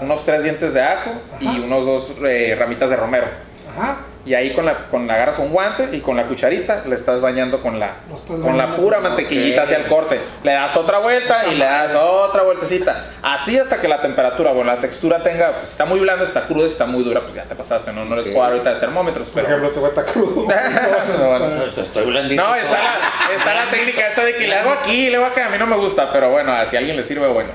unos 0.00 0.24
tres 0.24 0.42
dientes 0.42 0.74
de 0.74 0.82
ajo 0.82 1.12
y 1.40 1.60
unos 1.60 1.86
dos 1.86 2.12
eh, 2.26 2.56
ramitas 2.58 2.90
de 2.90 2.96
romero. 2.96 3.28
Ajá. 3.76 3.96
Y 4.26 4.34
ahí 4.34 4.52
con 4.52 4.66
la, 4.66 4.88
con 4.88 5.06
la 5.06 5.14
agarras 5.14 5.38
un 5.38 5.52
guante 5.52 5.88
y 5.92 6.00
con 6.00 6.16
la 6.16 6.24
cucharita 6.24 6.82
le 6.84 6.96
estás 6.96 7.20
bañando 7.20 7.62
con 7.62 7.78
la, 7.78 7.98
con 8.26 8.58
la 8.58 8.74
pura 8.74 8.98
mantequillita 8.98 9.62
hacia 9.62 9.76
el 9.76 9.84
corte. 9.84 10.20
Le 10.42 10.52
das 10.52 10.76
otra 10.76 10.98
vuelta 10.98 11.46
y 11.46 11.54
le 11.54 11.64
das 11.64 11.94
otra 11.94 12.42
vueltecita. 12.42 13.04
Así 13.22 13.56
hasta 13.56 13.80
que 13.80 13.86
la 13.86 14.00
temperatura, 14.00 14.50
bueno, 14.50 14.72
la 14.72 14.80
textura 14.80 15.22
tenga, 15.22 15.52
pues, 15.52 15.68
si 15.68 15.72
está 15.72 15.84
muy 15.84 16.00
blanda, 16.00 16.24
está 16.24 16.44
cruda, 16.44 16.66
si 16.66 16.72
está 16.72 16.86
muy 16.86 17.04
dura, 17.04 17.20
pues 17.20 17.34
ya 17.34 17.44
te 17.44 17.54
pasaste. 17.54 17.92
No, 17.92 18.04
no 18.04 18.16
puedo 18.16 18.40
dar 18.40 18.50
ahorita 18.50 18.74
de 18.74 18.80
termómetros, 18.80 19.28
Por 19.28 19.44
ejemplo, 19.44 19.70
te 19.70 19.78
voy 19.78 19.86
a 19.86 19.88
estar 19.90 20.06
crudo. 20.06 20.46
Esto 21.68 21.82
Estoy 21.82 22.06
blandito. 22.06 22.42
No, 22.42 22.52
está 22.56 22.82
la, 22.82 23.34
está 23.36 23.54
la 23.54 23.70
técnica 23.70 24.08
esta 24.08 24.24
de 24.24 24.34
que 24.34 24.48
le 24.48 24.56
hago 24.56 24.72
aquí 24.72 25.06
y 25.06 25.10
le 25.10 25.18
hago 25.18 25.26
acá. 25.26 25.46
A 25.46 25.50
mí 25.50 25.56
no 25.56 25.68
me 25.68 25.76
gusta, 25.76 26.10
pero 26.12 26.30
bueno, 26.30 26.52
si 26.66 26.74
a 26.74 26.80
alguien 26.80 26.96
le 26.96 27.04
sirve, 27.04 27.28
bueno. 27.28 27.50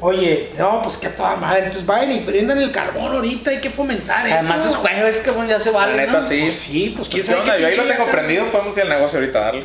Oye, 0.00 0.50
no, 0.58 0.82
pues 0.82 0.98
que 0.98 1.06
a 1.06 1.16
toda 1.16 1.36
madre. 1.36 1.60
Entonces 1.60 1.86
vayan 1.86 2.12
y 2.12 2.20
prendan 2.20 2.58
el 2.58 2.70
carbón 2.70 3.12
ahorita, 3.14 3.50
hay 3.50 3.60
que 3.60 3.70
fomentar 3.70 4.26
Además 4.26 4.60
eso. 4.60 4.70
es 4.70 4.76
jueves, 4.76 5.16
que 5.18 5.30
bueno, 5.30 5.48
ya 5.50 5.60
se 5.60 5.70
vale. 5.70 5.96
La 5.96 6.02
neta, 6.02 6.18
¿no? 6.18 6.22
sí. 6.22 6.40
Pues 6.42 6.58
sí, 6.58 6.92
pues 6.96 7.08
quién 7.08 7.22
¿Qué 7.22 7.26
sabe 7.26 7.40
onda? 7.40 7.56
qué 7.56 7.62
Yo 7.62 7.68
ahí 7.68 7.76
lo 7.76 7.84
tengo 7.84 8.04
prendido, 8.06 8.46
podemos 8.50 8.76
ir 8.76 8.82
al 8.82 8.88
negocio 8.90 9.18
ahorita 9.18 9.38
a 9.38 9.42
darle. 9.42 9.64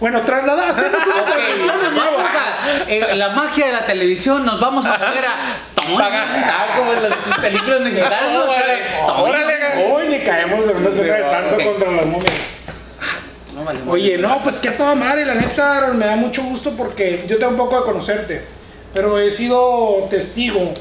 Bueno, 0.00 0.20
trasladar, 0.22 0.70
hacemos 0.72 1.00
una 1.06 1.22
Ok, 1.22 1.26
transmisión 1.28 1.80
de 1.80 1.90
nuevo. 1.90 2.16
vamos 2.16 2.30
a- 2.34 2.90
en 2.90 3.18
la 3.18 3.28
magia 3.30 3.66
de 3.66 3.72
la 3.72 3.86
televisión 3.86 4.44
nos 4.44 4.60
vamos 4.60 4.84
a 4.84 4.98
poner 4.98 5.24
a 5.24 5.36
como 6.76 6.92
en 6.92 7.02
las 7.04 7.12
películas 7.40 7.80
ni 10.08 10.18
caemos 10.20 10.66
en 10.68 10.76
una 10.76 10.90
cena 10.90 11.14
de 11.16 11.26
santo 11.26 11.56
contra 11.64 11.90
las 11.92 12.06
momias. 12.06 12.32
No, 13.54 13.64
vale, 13.64 13.78
Oye, 13.88 14.18
no, 14.18 14.42
pues 14.42 14.56
que 14.56 14.68
a 14.70 14.76
toda 14.76 14.96
madre, 14.96 15.24
la 15.24 15.34
neta, 15.34 15.76
Aaron, 15.76 15.96
me 15.96 16.06
da 16.06 16.16
mucho 16.16 16.42
gusto 16.42 16.72
porque 16.76 17.24
yo 17.28 17.38
tengo 17.38 17.52
un 17.52 17.56
poco 17.56 17.78
de 17.78 17.84
conocerte, 17.84 18.44
pero 18.94 19.18
he 19.18 19.30
sido 19.30 20.06
testigo 20.08 20.72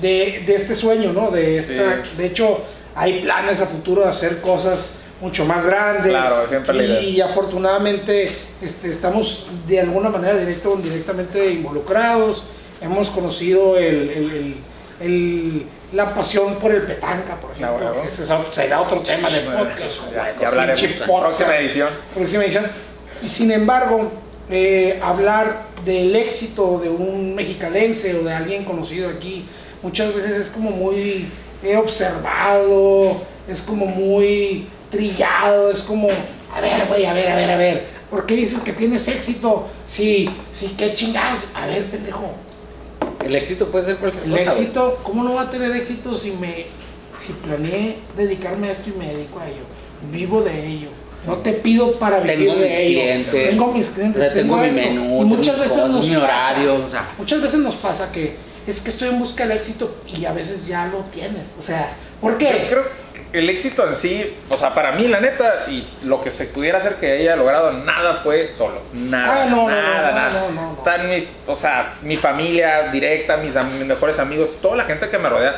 de, 0.00 0.42
de 0.46 0.54
este 0.54 0.74
sueño, 0.74 1.12
¿no? 1.12 1.30
De 1.30 1.58
esta, 1.58 2.02
Sí. 2.04 2.10
de 2.16 2.26
hecho, 2.26 2.64
hay 2.94 3.20
planes 3.20 3.60
a 3.60 3.66
futuro 3.66 4.02
de 4.02 4.08
hacer 4.08 4.40
cosas 4.40 5.00
mucho 5.20 5.44
más 5.44 5.64
grandes. 5.64 6.06
Claro, 6.12 6.46
siempre 6.48 6.74
la 6.74 6.82
idea. 6.84 7.00
y, 7.02 7.20
afortunadamente 7.20 8.24
este, 8.62 8.90
estamos 8.90 9.48
de 9.66 9.80
alguna 9.80 10.08
manera 10.08 10.36
directo 10.36 10.72
o 10.72 10.74
indirectamente 10.76 11.48
involucrados. 11.50 12.44
Hemos 12.80 13.08
conocido 13.10 13.76
el, 13.78 14.10
el- 14.10 14.30
el- 14.30 14.56
el- 15.00 15.66
la 15.92 16.12
pasión 16.14 16.56
por 16.56 16.72
el 16.72 16.82
petanca, 16.82 17.36
por 17.40 17.52
ejemplo. 17.52 17.76
huevo. 17.76 18.02
Ese 18.06 18.24
es- 18.24 18.30
será 18.50 18.80
otro 18.82 19.00
tema 19.02 19.30
de 19.30 19.40
podcast. 19.40 20.12
Ya, 20.14 20.34
ya 20.40 20.48
hablaremos. 20.48 20.82
podcast 21.06 21.20
Próxima 21.22 21.56
edición. 21.58 21.88
próxima 22.14 22.44
edición. 22.44 22.66
Y 23.22 23.28
sin 23.28 23.50
embargo, 23.52 24.10
eh, 24.50 24.98
hablar 25.02 25.62
del 25.86 26.14
éxito 26.16 26.80
de 26.82 26.90
un 26.90 27.34
mexicalense 27.34 28.14
o 28.16 28.24
de 28.24 28.32
alguien 28.34 28.64
conocido 28.64 29.08
aquí, 29.08 29.46
muchas 29.82 30.12
veces 30.14 30.34
es 30.34 30.50
como 30.50 30.70
muy 30.70 31.26
observado, 31.78 33.22
es 33.48 33.62
como 33.62 33.86
muy 33.86 34.66
trillado, 34.90 35.70
es 35.70 35.82
como, 35.82 36.08
a 36.52 36.60
ver, 36.60 36.86
güey, 36.88 37.06
a 37.06 37.12
ver, 37.12 37.28
a 37.28 37.36
ver, 37.36 37.50
a 37.50 37.56
ver, 37.56 37.86
¿por 38.10 38.26
qué 38.26 38.34
dices 38.34 38.60
que 38.60 38.72
tienes 38.72 39.06
éxito? 39.08 39.68
Sí, 39.84 40.28
sí, 40.50 40.74
qué 40.76 40.92
chingados. 40.92 41.40
A 41.54 41.66
ver, 41.66 41.90
pendejo, 41.90 42.34
El 43.24 43.34
éxito 43.34 43.68
puede 43.70 43.86
ser 43.86 43.96
cualquier 43.96 44.24
el 44.24 44.30
cosa. 44.30 44.42
éxito, 44.60 45.00
¿cómo 45.02 45.24
no 45.24 45.34
va 45.34 45.42
a 45.42 45.50
tener 45.50 45.70
éxito 45.74 46.14
si 46.14 46.32
me 46.32 46.66
si 47.18 47.32
planeé 47.32 47.96
dedicarme 48.16 48.68
a 48.68 48.72
esto 48.72 48.90
y 48.90 48.98
me 48.98 49.06
dedico 49.12 49.40
a 49.40 49.48
ello? 49.48 49.62
Vivo 50.12 50.42
de 50.42 50.66
ello. 50.66 50.88
No 51.26 51.36
te 51.38 51.52
pido 51.52 51.92
para 51.98 52.20
vivir 52.20 52.38
Tengo 52.48 52.54
de 52.60 52.68
mis 52.68 52.76
ello. 52.78 53.00
clientes. 53.00 53.48
Tengo 53.50 53.72
mis 53.72 53.88
clientes, 53.90 54.22
O 54.22 54.24
sea, 54.24 54.34
tengo 54.34 54.56
mi 54.56 54.66
esto. 54.68 54.80
menú, 54.80 55.22
Y 55.22 55.24
muchas 55.24 55.56
veces 55.58 55.72
cosas, 55.72 55.90
nos 55.90 56.06
mi 56.08 56.14
pasa, 56.14 56.24
horario, 56.24 56.74
o 56.84 56.88
sea. 56.88 57.08
muchas 57.18 57.42
veces 57.42 57.60
nos 57.60 57.74
pasa 57.76 58.12
que 58.12 58.36
es 58.66 58.80
que 58.80 58.90
estoy 58.90 59.08
en 59.10 59.18
busca 59.18 59.46
del 59.46 59.56
éxito 59.56 59.94
y 60.06 60.24
a 60.24 60.32
veces 60.32 60.66
ya 60.66 60.86
lo 60.86 60.98
tienes. 61.10 61.54
O 61.58 61.62
sea, 61.62 61.88
¿por 62.20 62.36
qué? 62.38 62.46
Yo 62.62 62.68
creo 62.68 62.84
que 63.30 63.38
el 63.38 63.50
éxito 63.50 63.86
en 63.86 63.94
sí, 63.96 64.34
o 64.48 64.56
sea, 64.56 64.72
para 64.74 64.92
mí, 64.92 65.06
la 65.08 65.20
neta, 65.20 65.66
y 65.68 65.86
lo 66.04 66.20
que 66.22 66.30
se 66.30 66.46
pudiera 66.46 66.78
hacer 66.78 66.94
que 66.94 67.12
haya 67.12 67.36
logrado, 67.36 67.72
nada 67.72 68.14
fue 68.14 68.50
solo. 68.52 68.80
Nada. 68.92 69.42
Ah, 69.42 69.46
no, 69.50 69.56
no, 69.56 69.68
nada, 69.68 70.10
no, 70.10 70.16
nada. 70.16 70.30
no, 70.32 70.50
no, 70.50 70.62
no. 70.62 70.70
Están 70.72 71.10
mis, 71.10 71.32
o 71.46 71.54
sea, 71.54 71.94
mi 72.02 72.16
familia 72.16 72.88
directa, 72.92 73.36
mis, 73.36 73.54
mis 73.54 73.86
mejores 73.86 74.18
amigos, 74.18 74.50
toda 74.62 74.76
la 74.76 74.84
gente 74.84 75.08
que 75.08 75.18
me 75.18 75.28
rodea. 75.28 75.54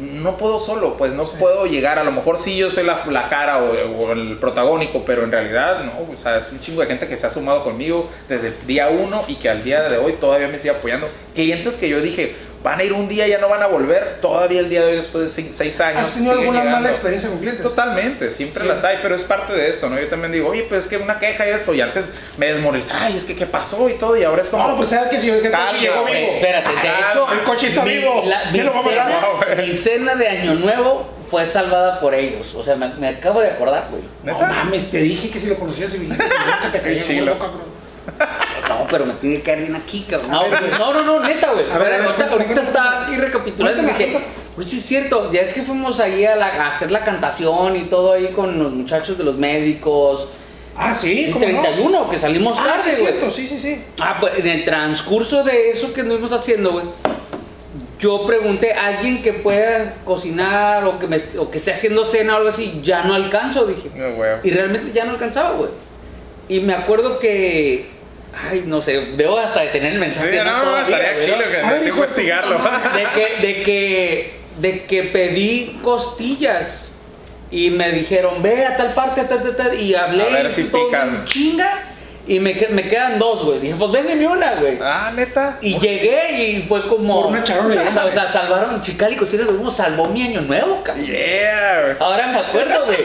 No 0.00 0.36
puedo 0.38 0.58
solo, 0.58 0.96
pues 0.96 1.12
no 1.12 1.24
Sí. 1.24 1.36
puedo 1.38 1.66
llegar. 1.66 1.98
A 1.98 2.04
lo 2.04 2.12
mejor 2.12 2.38
sí 2.38 2.56
yo 2.56 2.70
soy 2.70 2.84
la, 2.84 3.04
la 3.10 3.28
cara 3.28 3.58
o, 3.62 3.70
o 3.72 4.12
el 4.12 4.38
protagónico, 4.38 5.04
pero 5.04 5.24
en 5.24 5.30
realidad 5.32 5.84
no. 5.84 6.12
O 6.12 6.16
sea, 6.16 6.38
es 6.38 6.50
un 6.52 6.60
chingo 6.60 6.80
de 6.80 6.86
gente 6.86 7.06
que 7.06 7.16
se 7.16 7.26
ha 7.26 7.30
sumado 7.30 7.62
conmigo 7.64 8.08
desde 8.28 8.48
el 8.48 8.66
día 8.66 8.88
uno 8.88 9.22
y 9.28 9.34
que 9.36 9.48
al 9.50 9.62
día 9.62 9.82
de 9.88 9.98
hoy 9.98 10.14
todavía 10.14 10.48
me 10.48 10.58
sigue 10.58 10.70
apoyando. 10.70 11.08
Clientes 11.34 11.76
que 11.76 11.88
yo 11.88 12.00
dije, 12.00 12.34
van 12.62 12.78
a 12.78 12.84
ir 12.84 12.92
un 12.92 13.08
día 13.08 13.26
y 13.26 13.30
ya 13.30 13.38
no 13.38 13.48
van 13.48 13.62
a 13.62 13.66
volver. 13.66 14.18
Todavía 14.20 14.60
el 14.60 14.68
día 14.68 14.80
de 14.82 14.88
hoy, 14.90 14.96
después 14.96 15.34
de 15.34 15.52
seis, 15.54 15.80
años. 15.80 16.06
¿Has 16.06 16.12
tenido 16.14 16.32
alguna 16.32 16.58
llegando. 16.58 16.76
mala 16.76 16.90
experiencia 16.90 17.30
con 17.30 17.38
clientes? 17.38 17.62
Totalmente, 17.62 18.30
siempre 18.30 18.62
Sí. 18.62 18.68
las 18.68 18.84
hay, 18.84 18.98
pero 19.02 19.14
es 19.14 19.24
parte 19.24 19.52
de 19.54 19.68
esto, 19.70 19.88
¿no? 19.88 19.98
Yo 19.98 20.08
también 20.08 20.30
digo, 20.32 20.48
oye, 20.50 20.64
pues 20.68 20.84
es 20.84 20.90
que 20.90 20.96
una 20.98 21.18
queja 21.18 21.46
y 21.46 21.50
esto, 21.50 21.72
y 21.74 21.80
antes 21.80 22.10
me 22.36 22.46
desmoralizaba, 22.52 23.06
ay, 23.06 23.16
es 23.16 23.24
que 23.24 23.34
qué 23.34 23.46
pasó 23.46 23.88
y 23.88 23.94
todo, 23.94 24.16
y 24.16 24.24
ahora 24.24 24.42
es 24.42 24.48
como. 24.48 24.68
No, 24.68 24.76
pues 24.76 24.88
sabes 24.90 25.08
que 25.10 25.18
si 25.18 25.28
yo 25.28 25.34
es 25.36 25.42
que 25.42 25.48
el 25.48 25.54
coche 25.54 25.78
llegó 25.80 26.04
vivo. 26.04 26.18
Espérate, 26.34 26.70
de 26.70 26.88
Ah, 26.88 27.10
hecho, 27.12 27.32
el 27.32 27.40
coche 27.44 27.66
está 27.68 27.82
mi, 27.82 27.96
vivo. 27.96 28.22
la- 28.26 28.44
mi 28.46 28.52
¿Quién 28.52 28.66
lo 28.66 28.72
va 28.72 28.78
a 28.78 28.82
cena, 28.82 29.04
matar? 29.04 29.22
No, 29.22 29.36
güey. 29.56 29.68
mi 29.68 29.74
cena 29.74 30.14
de 30.16 30.28
Año 30.28 30.54
Nuevo 30.56 31.10
fue 31.30 31.46
salvada 31.46 31.98
por 32.00 32.14
ellos. 32.14 32.54
O 32.54 32.62
sea, 32.62 32.76
me, 32.76 32.88
me 32.94 33.08
acabo 33.08 33.40
de 33.40 33.48
acordar, 33.48 33.84
güey. 33.90 34.02
No 34.22 34.38
mames, 34.38 34.90
te 34.90 34.98
dije 34.98 35.30
que 35.30 35.38
si 35.40 35.46
lo 35.46 35.54
conocías 35.54 35.94
y 35.94 35.98
viniste, 35.98 36.24
te 36.72 36.80
cabrón. 36.80 37.69
Pero 38.90 39.06
me 39.06 39.14
tiene 39.14 39.36
que 39.36 39.42
caer 39.42 39.60
bien 39.60 39.76
aquí, 39.76 40.04
cabrón. 40.08 40.30
No, 40.30 40.40
güey, 40.48 40.60
no, 40.78 40.92
no, 40.92 41.02
no, 41.04 41.20
neta, 41.20 41.52
güey. 41.52 41.70
A 41.70 41.78
ver, 41.78 41.92
a 41.94 41.96
ver, 41.98 42.06
ahorita, 42.06 42.26
ahorita 42.32 42.62
estaba 42.62 43.02
aquí 43.04 43.16
recapitulando 43.16 43.82
y 43.82 43.86
dije, 43.86 44.18
pues 44.56 44.68
sí 44.70 44.78
es 44.78 44.84
cierto, 44.84 45.30
ya 45.32 45.42
es 45.42 45.54
que 45.54 45.62
fuimos 45.62 46.00
ahí 46.00 46.24
a, 46.24 46.36
la- 46.36 46.46
a 46.64 46.68
hacer 46.68 46.90
la 46.90 47.04
cantación 47.04 47.76
y 47.76 47.82
todo 47.84 48.12
ahí 48.14 48.28
con 48.28 48.58
los 48.58 48.72
muchachos 48.72 49.16
de 49.16 49.24
los 49.24 49.36
médicos. 49.36 50.28
Ah, 50.76 50.94
sí, 50.94 51.24
Sí, 51.26 51.32
¿cómo 51.32 51.46
no? 51.46 51.60
31, 51.62 52.10
que 52.10 52.18
salimos 52.18 52.58
Ah, 52.58 52.62
sí, 52.62 52.68
tarde, 52.78 52.92
es 52.92 53.00
güey. 53.00 53.12
cierto, 53.12 53.30
sí, 53.30 53.46
sí, 53.46 53.58
sí. 53.58 53.82
Ah, 54.00 54.16
pues 54.20 54.38
en 54.38 54.46
el 54.46 54.64
transcurso 54.64 55.42
de 55.44 55.70
eso 55.70 55.92
que 55.92 56.00
estuvimos 56.00 56.32
haciendo, 56.32 56.72
güey, 56.72 56.84
yo 57.98 58.24
pregunté 58.26 58.72
a 58.72 58.86
alguien 58.86 59.20
que 59.22 59.34
pueda 59.34 59.94
cocinar 60.04 60.84
o 60.86 60.98
que, 60.98 61.06
me, 61.06 61.20
o 61.38 61.50
que 61.50 61.58
esté 61.58 61.72
haciendo 61.72 62.04
cena 62.06 62.34
o 62.34 62.36
algo 62.38 62.48
así, 62.48 62.80
ya 62.82 63.02
no 63.04 63.14
alcanzo, 63.14 63.66
dije. 63.66 63.90
No, 63.94 64.14
güey. 64.14 64.30
Y 64.42 64.50
realmente 64.50 64.90
ya 64.92 65.04
no 65.04 65.12
alcanzaba, 65.12 65.50
güey. 65.52 65.70
Y 66.48 66.60
me 66.60 66.72
acuerdo 66.72 67.18
que, 67.18 67.90
ay, 68.34 68.64
no 68.66 68.80
sé, 68.82 68.98
debo 69.16 69.38
hasta 69.38 69.60
de 69.62 69.68
tener 69.68 69.88
el 69.92 69.94
Sí, 69.94 70.00
mensaje. 70.00 70.36
no, 70.44 70.44
no, 70.44 70.62
Todavía, 70.64 70.96
estaría 70.96 71.24
chido 71.24 71.36
¿no? 71.36 71.42
que 71.72 71.78
de 71.80 71.88
investigarlo. 71.88 72.60
que, 73.14 73.46
de 73.46 73.62
que, 73.62 74.34
de 74.58 74.84
que 74.84 75.02
pedí 75.04 75.78
costillas 75.82 76.94
y 77.50 77.70
me 77.70 77.90
dijeron, 77.92 78.42
ve 78.42 78.64
a 78.64 78.76
tal 78.76 78.92
parte, 78.94 79.22
a 79.22 79.28
tal, 79.28 79.42
tal, 79.42 79.56
tal, 79.56 79.80
y 79.80 79.94
hablé 79.94 80.22
A 80.24 80.28
ver 80.30 80.46
y 80.46 80.52
si 80.52 80.64
todo 80.64 80.86
pican. 80.86 81.24
chinga 81.24 81.89
y 82.26 82.38
me, 82.38 82.54
que- 82.54 82.68
me 82.68 82.88
quedan 82.88 83.18
dos, 83.18 83.44
güey. 83.44 83.58
Dije, 83.60 83.74
pues 83.76 83.90
véndeme 83.90 84.26
una, 84.26 84.54
güey. 84.54 84.78
Ah, 84.82 85.10
neta. 85.14 85.58
Y 85.60 85.78
llegué 85.78 86.32
y 86.42 86.62
fue 86.62 86.86
como. 86.88 87.22
Por 87.22 87.32
una 87.32 87.42
charola, 87.42 87.82
O 88.06 88.12
sea, 88.12 88.28
salvaron 88.28 88.80
Chical 88.82 89.12
y 89.12 89.16
Cocinas 89.16 89.46
de 89.46 89.52
Humo, 89.54 89.70
salvó 89.70 90.06
mi 90.06 90.22
año 90.22 90.40
nuevo, 90.42 90.82
cabrón. 90.82 91.06
Yeah, 91.06 91.82
güey. 91.84 91.96
Ahora 92.00 92.26
me 92.28 92.38
acuerdo, 92.38 92.86
güey. 92.86 92.98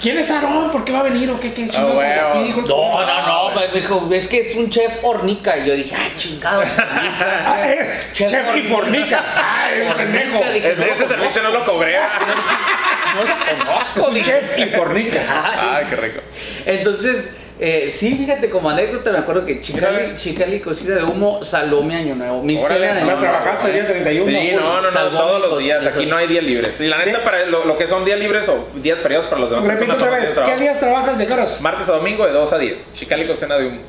¿Quién 0.00 0.18
es 0.18 0.30
Aarón? 0.32 0.70
¿Por 0.72 0.84
qué 0.84 0.90
va 0.92 0.98
a 0.98 1.02
venir 1.04 1.30
o 1.30 1.38
qué? 1.38 1.52
¿Qué 1.52 1.68
chingados 1.68 1.96
huevo. 1.96 2.02
es 2.22 2.28
así? 2.28 2.42
Dijo 2.42 2.62
No, 2.62 3.06
no, 3.06 3.50
no, 3.50 3.54
me 3.54 3.68
dijo, 3.68 4.08
es 4.12 4.26
que 4.26 4.50
es 4.50 4.56
un 4.56 4.68
chef 4.68 4.92
hornica. 5.02 5.58
Y 5.58 5.64
yo 5.66 5.74
dije, 5.76 5.94
ah, 5.96 6.08
chingado. 6.16 6.62
Ah, 7.44 7.62
es 7.72 8.12
Chef 8.12 8.28
Chef 8.30 8.56
y 8.56 8.62
Fornica. 8.64 9.24
Ah, 9.36 9.70
es 9.72 9.94
pendejo. 9.94 10.40
Ese, 10.42 10.86
no 10.86 11.08
servicio 11.08 11.42
no 11.44 11.50
lo 11.50 11.64
cobré. 11.64 11.96
No 13.14 13.24
lo 13.24 13.64
conozco, 13.64 14.00
Es 14.00 14.06
un 14.08 14.14
dije. 14.14 14.30
Chef 14.40 14.58
y 14.58 14.70
Fornica. 14.74 15.20
Ay, 15.76 15.84
qué 15.90 15.96
rico. 15.96 16.20
Entonces, 16.64 17.36
eh, 17.64 17.90
sí, 17.92 18.16
fíjate, 18.16 18.50
como 18.50 18.68
anécdota, 18.70 19.12
me 19.12 19.18
acuerdo 19.18 19.44
que 19.44 19.60
Chicali. 19.60 20.14
Chicali 20.16 20.58
Cocina 20.58 20.96
de 20.96 21.04
Humo 21.04 21.44
salvó 21.44 21.80
mi 21.84 21.94
año 21.94 22.16
nuevo. 22.16 22.42
Mi 22.42 22.56
Órale, 22.58 22.88
cena 22.88 22.94
de 22.94 23.02
O 23.02 23.04
sea, 23.04 23.14
año 23.14 23.20
nuevo. 23.20 23.20
trabajaste 23.20 23.66
el 23.68 23.72
día 23.74 23.86
31. 23.86 24.26
Sí, 24.40 24.52
no, 24.56 24.60
no, 24.60 24.82
no, 24.82 24.90
Salvó 24.90 25.18
todos 25.18 25.40
los 25.42 25.58
días. 25.60 25.86
Aquí 25.86 26.06
no 26.06 26.16
hay 26.16 26.26
días 26.26 26.42
libres. 26.42 26.80
Y 26.80 26.88
la 26.88 26.98
neta, 26.98 27.22
para 27.22 27.46
lo, 27.46 27.64
lo 27.64 27.76
que 27.76 27.86
son 27.86 28.04
días 28.04 28.18
libres 28.18 28.48
o 28.48 28.66
días 28.74 28.98
feriados 28.98 29.26
para 29.26 29.42
los 29.42 29.50
demás. 29.50 29.64
Repito 29.64 29.92
otra 29.92 30.10
vez. 30.10 30.36
¿qué 30.44 30.56
días 30.56 30.80
trabajas 30.80 31.16
de 31.18 31.32
horas? 31.32 31.60
Martes 31.60 31.88
a 31.88 31.92
domingo 31.92 32.26
de 32.26 32.32
2 32.32 32.52
a 32.52 32.58
10. 32.58 32.94
Chicali 32.94 33.32
cena 33.36 33.56
de 33.58 33.66
un. 33.68 33.80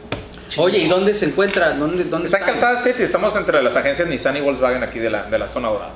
Oye, 0.57 0.77
¿y 0.77 0.87
dónde 0.87 1.15
se 1.15 1.25
encuentra? 1.25 1.71
¿Dónde, 1.71 2.03
dónde 2.03 2.25
Está 2.25 2.37
en 2.37 2.45
Calzada 2.45 2.77
City. 2.77 3.01
Estamos 3.01 3.35
entre 3.35 3.63
las 3.63 3.75
agencias 3.75 4.07
Nissan 4.07 4.37
y 4.37 4.41
Volkswagen 4.41 4.83
aquí 4.83 4.99
de 4.99 5.09
la, 5.09 5.23
de 5.23 5.39
la 5.39 5.47
zona 5.47 5.69
dorada. 5.69 5.93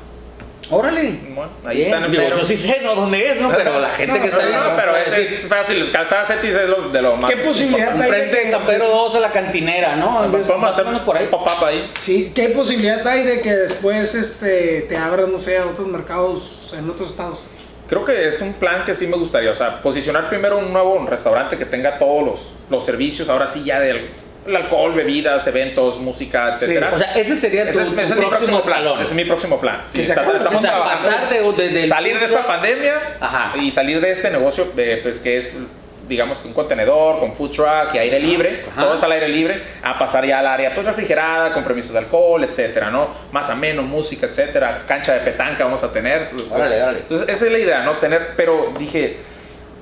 Órale. 0.69 1.11
Bueno, 1.33 1.49
ahí 1.65 1.77
Bien, 1.77 1.93
están 1.93 2.11
digo, 2.11 2.23
Pero- 2.25 2.37
yo 2.39 2.43
sí 2.45 2.57
sé, 2.57 2.81
¿no? 2.83 2.93
¿Dónde 2.95 3.25
es, 3.31 3.39
no? 3.39 3.49
Pero 3.55 3.79
la 3.79 3.89
gente 3.89 4.13
No, 4.15 4.19
que 4.21 4.25
está 4.25 4.37
pero 4.37 4.49
viendo 4.49 4.69
No, 4.69 4.75
pero 4.75 4.91
a 4.95 5.01
ese 5.01 5.19
decir, 5.21 5.33
es 5.33 5.47
fácil. 5.47 5.91
Calzada 5.91 6.25
City 6.25 6.47
es 6.47 6.67
lo, 6.67 6.89
de 6.89 7.01
lo 7.01 7.15
más. 7.15 7.31
¿Qué 7.31 7.37
posibilidad 7.37 7.93
hay 7.93 7.97
de 7.97 8.03
Enfrente 8.17 8.45
de 8.45 8.51
San 8.51 8.61
Pedro 8.63 8.87
2 8.89 9.15
a 9.15 9.19
la 9.21 9.31
cantinera, 9.31 9.95
¿no? 9.95 10.25
En 10.25 10.31
vez- 10.31 10.41
Podemos 10.41 10.61
más 10.61 10.71
o 10.71 10.73
hacer 10.73 10.85
menos 10.85 11.01
por 11.01 11.15
ahí. 11.17 11.25
un 11.25 11.31
pop-up 11.31 11.63
ahí. 11.65 11.89
sí, 12.01 12.31
¿qué 12.35 12.49
posibilidad 12.49 13.07
hay 13.07 13.23
de 13.23 13.39
que 13.41 13.53
después 13.55 14.13
este, 14.13 14.81
te 14.89 14.97
abran, 14.97 15.31
no 15.31 15.37
sé, 15.37 15.57
a 15.57 15.65
otros 15.67 15.87
mercados 15.87 16.73
en 16.77 16.89
otros 16.89 17.11
estados? 17.11 17.39
Creo 17.87 18.03
que 18.03 18.27
es 18.27 18.41
un 18.41 18.51
plan 18.53 18.83
que 18.83 18.93
sí 18.93 19.07
me 19.07 19.15
gustaría. 19.15 19.49
O 19.51 19.55
sea, 19.55 19.81
posicionar 19.81 20.27
primero 20.27 20.57
un 20.57 20.73
nuevo 20.73 21.05
restaurante 21.07 21.57
que 21.57 21.65
tenga 21.65 21.97
todos 21.97 22.25
los, 22.25 22.39
los 22.69 22.83
servicios, 22.83 23.29
ahora 23.29 23.47
sí 23.47 23.63
ya 23.63 23.79
del 23.79 24.09
el 24.47 24.55
alcohol, 24.55 24.93
bebidas, 24.93 25.45
eventos, 25.47 25.99
música, 25.99 26.53
etcétera. 26.53 26.91
O 26.93 26.97
sea, 26.97 27.11
ese 27.13 27.35
sería 27.35 27.63
tu, 27.63 27.69
ese 27.71 27.81
es, 27.83 27.89
tu 27.93 27.99
ese 27.99 28.13
próximo 28.15 28.29
próximo 28.29 28.61
plan. 28.61 28.77
salón. 28.77 29.01
Ese 29.01 29.09
es 29.11 29.15
mi 29.15 29.25
próximo 29.25 29.59
plan. 29.59 29.81
Sí, 29.87 29.99
está- 30.01 30.21
estamos 30.21 30.59
O 30.59 30.61
sea, 30.61 30.83
pasar 30.83 31.29
de- 31.29 31.51
de- 31.53 31.69
del 31.69 31.89
salir 31.89 32.17
de 32.19 32.25
esta 32.25 32.47
pandemia 32.47 32.93
Ajá. 33.19 33.57
y 33.57 33.71
salir 33.71 33.99
de 34.01 34.11
este 34.11 34.29
negocio, 34.31 34.67
eh, 34.77 34.99
pues 35.03 35.19
que 35.19 35.37
es 35.37 35.59
digamos 36.07 36.39
que 36.39 36.47
un 36.47 36.53
contenedor 36.53 37.19
con 37.19 37.33
food 37.33 37.51
truck 37.51 37.93
y 37.93 37.97
aire 37.97 38.17
libre, 38.21 38.63
Ajá. 38.71 38.83
todo 38.85 38.95
es 38.95 39.03
al 39.03 39.11
aire 39.11 39.27
libre, 39.27 39.61
a 39.83 39.99
pasar 39.99 40.25
ya 40.25 40.39
al 40.39 40.47
área 40.47 40.73
pues 40.73 40.87
refrigerada, 40.87 41.51
con 41.51 41.65
permisos 41.65 41.91
de 41.91 41.97
alcohol, 41.99 42.41
etcétera, 42.45 42.89
¿no? 42.89 43.09
Más 43.33 43.49
ameno, 43.49 43.81
música, 43.83 44.25
etcétera, 44.27 44.83
cancha 44.87 45.11
de 45.15 45.19
petanca 45.19 45.65
vamos 45.65 45.83
a 45.83 45.91
tener. 45.91 46.21
Entonces, 46.21 46.47
pues, 46.47 46.61
Órale, 46.61 46.81
órale. 46.81 46.99
entonces, 46.99 47.27
esa 47.27 47.45
es 47.47 47.51
la 47.51 47.59
idea, 47.59 47.83
¿no? 47.83 47.97
Tener, 47.97 48.35
pero 48.37 48.71
dije, 48.79 49.17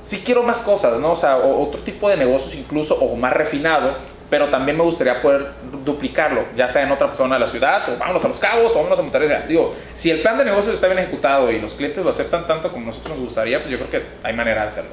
sí 0.02 0.24
quiero 0.26 0.42
más 0.42 0.62
cosas, 0.62 0.98
¿no? 1.00 1.12
O 1.12 1.16
sea, 1.16 1.38
o- 1.38 1.62
otro 1.68 1.82
tipo 1.82 2.10
de 2.10 2.18
negocios 2.18 2.56
incluso, 2.56 2.96
o 2.96 3.16
más 3.16 3.32
refinado, 3.32 3.96
pero 4.36 4.50
también 4.50 4.76
me 4.76 4.84
gustaría 4.84 5.22
poder 5.22 5.48
duplicarlo, 5.86 6.48
ya 6.58 6.68
sea 6.68 6.84
en 6.84 6.92
otra 6.92 7.16
zona 7.16 7.36
de 7.36 7.40
la 7.40 7.48
ciudad, 7.48 7.88
o 7.88 7.98
vámonos 7.98 8.26
a 8.26 8.28
Los 8.28 8.38
Cabos, 8.38 8.74
o 8.74 8.76
vámonos 8.76 9.00
a 9.00 9.02
Monterrey. 9.02 9.30
Digo, 9.48 9.74
si 9.94 10.12
el 10.12 10.20
plan 10.20 10.38
de 10.38 10.44
negocio 10.44 10.74
está 10.74 10.88
bien 10.88 11.00
ejecutado 11.00 11.50
y 11.54 11.58
los 11.58 11.76
clientes 11.76 12.04
lo 12.04 12.10
aceptan 12.10 12.46
tanto 12.46 12.70
como 12.70 12.88
nosotros 12.88 13.12
nos 13.16 13.28
gustaría, 13.28 13.60
pues 13.60 13.72
yo 13.72 13.78
creo 13.78 13.90
que 13.90 14.04
hay 14.24 14.34
manera 14.34 14.64
de 14.64 14.68
hacerlo. 14.68 14.90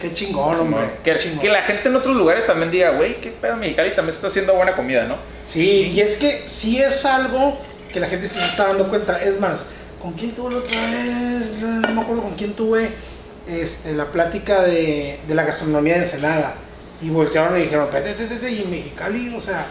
Qué 0.00 0.12
chingón, 0.12 0.60
hombre. 0.60 0.88
que, 1.02 1.14
qué 1.14 1.18
chingón. 1.18 1.40
que 1.40 1.48
la 1.48 1.62
gente 1.62 1.88
en 1.88 1.96
otros 1.96 2.14
lugares 2.14 2.46
también 2.46 2.70
diga, 2.70 2.90
güey, 2.90 3.20
qué 3.20 3.32
pedo 3.32 3.56
Mexicali 3.56 3.90
también 3.96 4.12
se 4.12 4.18
está 4.18 4.28
haciendo 4.28 4.54
buena 4.54 4.76
comida, 4.76 5.02
¿no? 5.02 5.16
Sí, 5.44 5.90
y 5.92 6.00
es 6.00 6.18
que 6.18 6.46
sí 6.46 6.80
es 6.80 7.04
algo 7.04 7.58
que 7.92 7.98
la 7.98 8.06
gente 8.06 8.28
se 8.28 8.38
está 8.38 8.68
dando 8.68 8.88
cuenta. 8.88 9.20
Es 9.20 9.40
más, 9.40 9.70
¿con 10.00 10.12
quién 10.12 10.32
tuve 10.32 10.52
la 10.52 10.58
otra 10.60 10.80
vez? 10.80 11.60
No, 11.60 11.80
no 11.80 11.88
me 11.92 12.00
acuerdo 12.02 12.22
con 12.22 12.36
quién 12.36 12.52
tuve 12.52 12.90
este, 13.48 13.94
la 13.94 14.12
plática 14.12 14.62
de, 14.62 15.18
de 15.26 15.34
la 15.34 15.42
gastronomía 15.42 15.94
de 15.94 16.02
Ensenada. 16.04 16.54
Y 17.02 17.10
voltearon 17.10 17.58
y 17.58 17.62
dijeron, 17.64 17.88
"Vete, 17.92 18.14
vete, 18.14 18.34
vete", 18.34 18.50
y 18.50 18.62
en 18.62 18.70
Mexicali, 18.70 19.34
o 19.34 19.40
sea, 19.40 19.66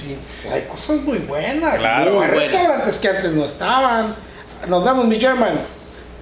sí, 0.00 0.48
hay 0.48 0.62
cosas 0.62 1.00
muy 1.00 1.18
buenas. 1.18 1.76
Claro, 1.76 2.12
muy 2.12 2.26
muy 2.26 2.38
restaurantes 2.38 2.98
que 2.98 3.08
antes 3.08 3.32
no 3.32 3.44
estaban. 3.44 4.14
Nos 4.68 4.84
vemos, 4.84 5.06
mi 5.06 5.18
German. 5.18 5.58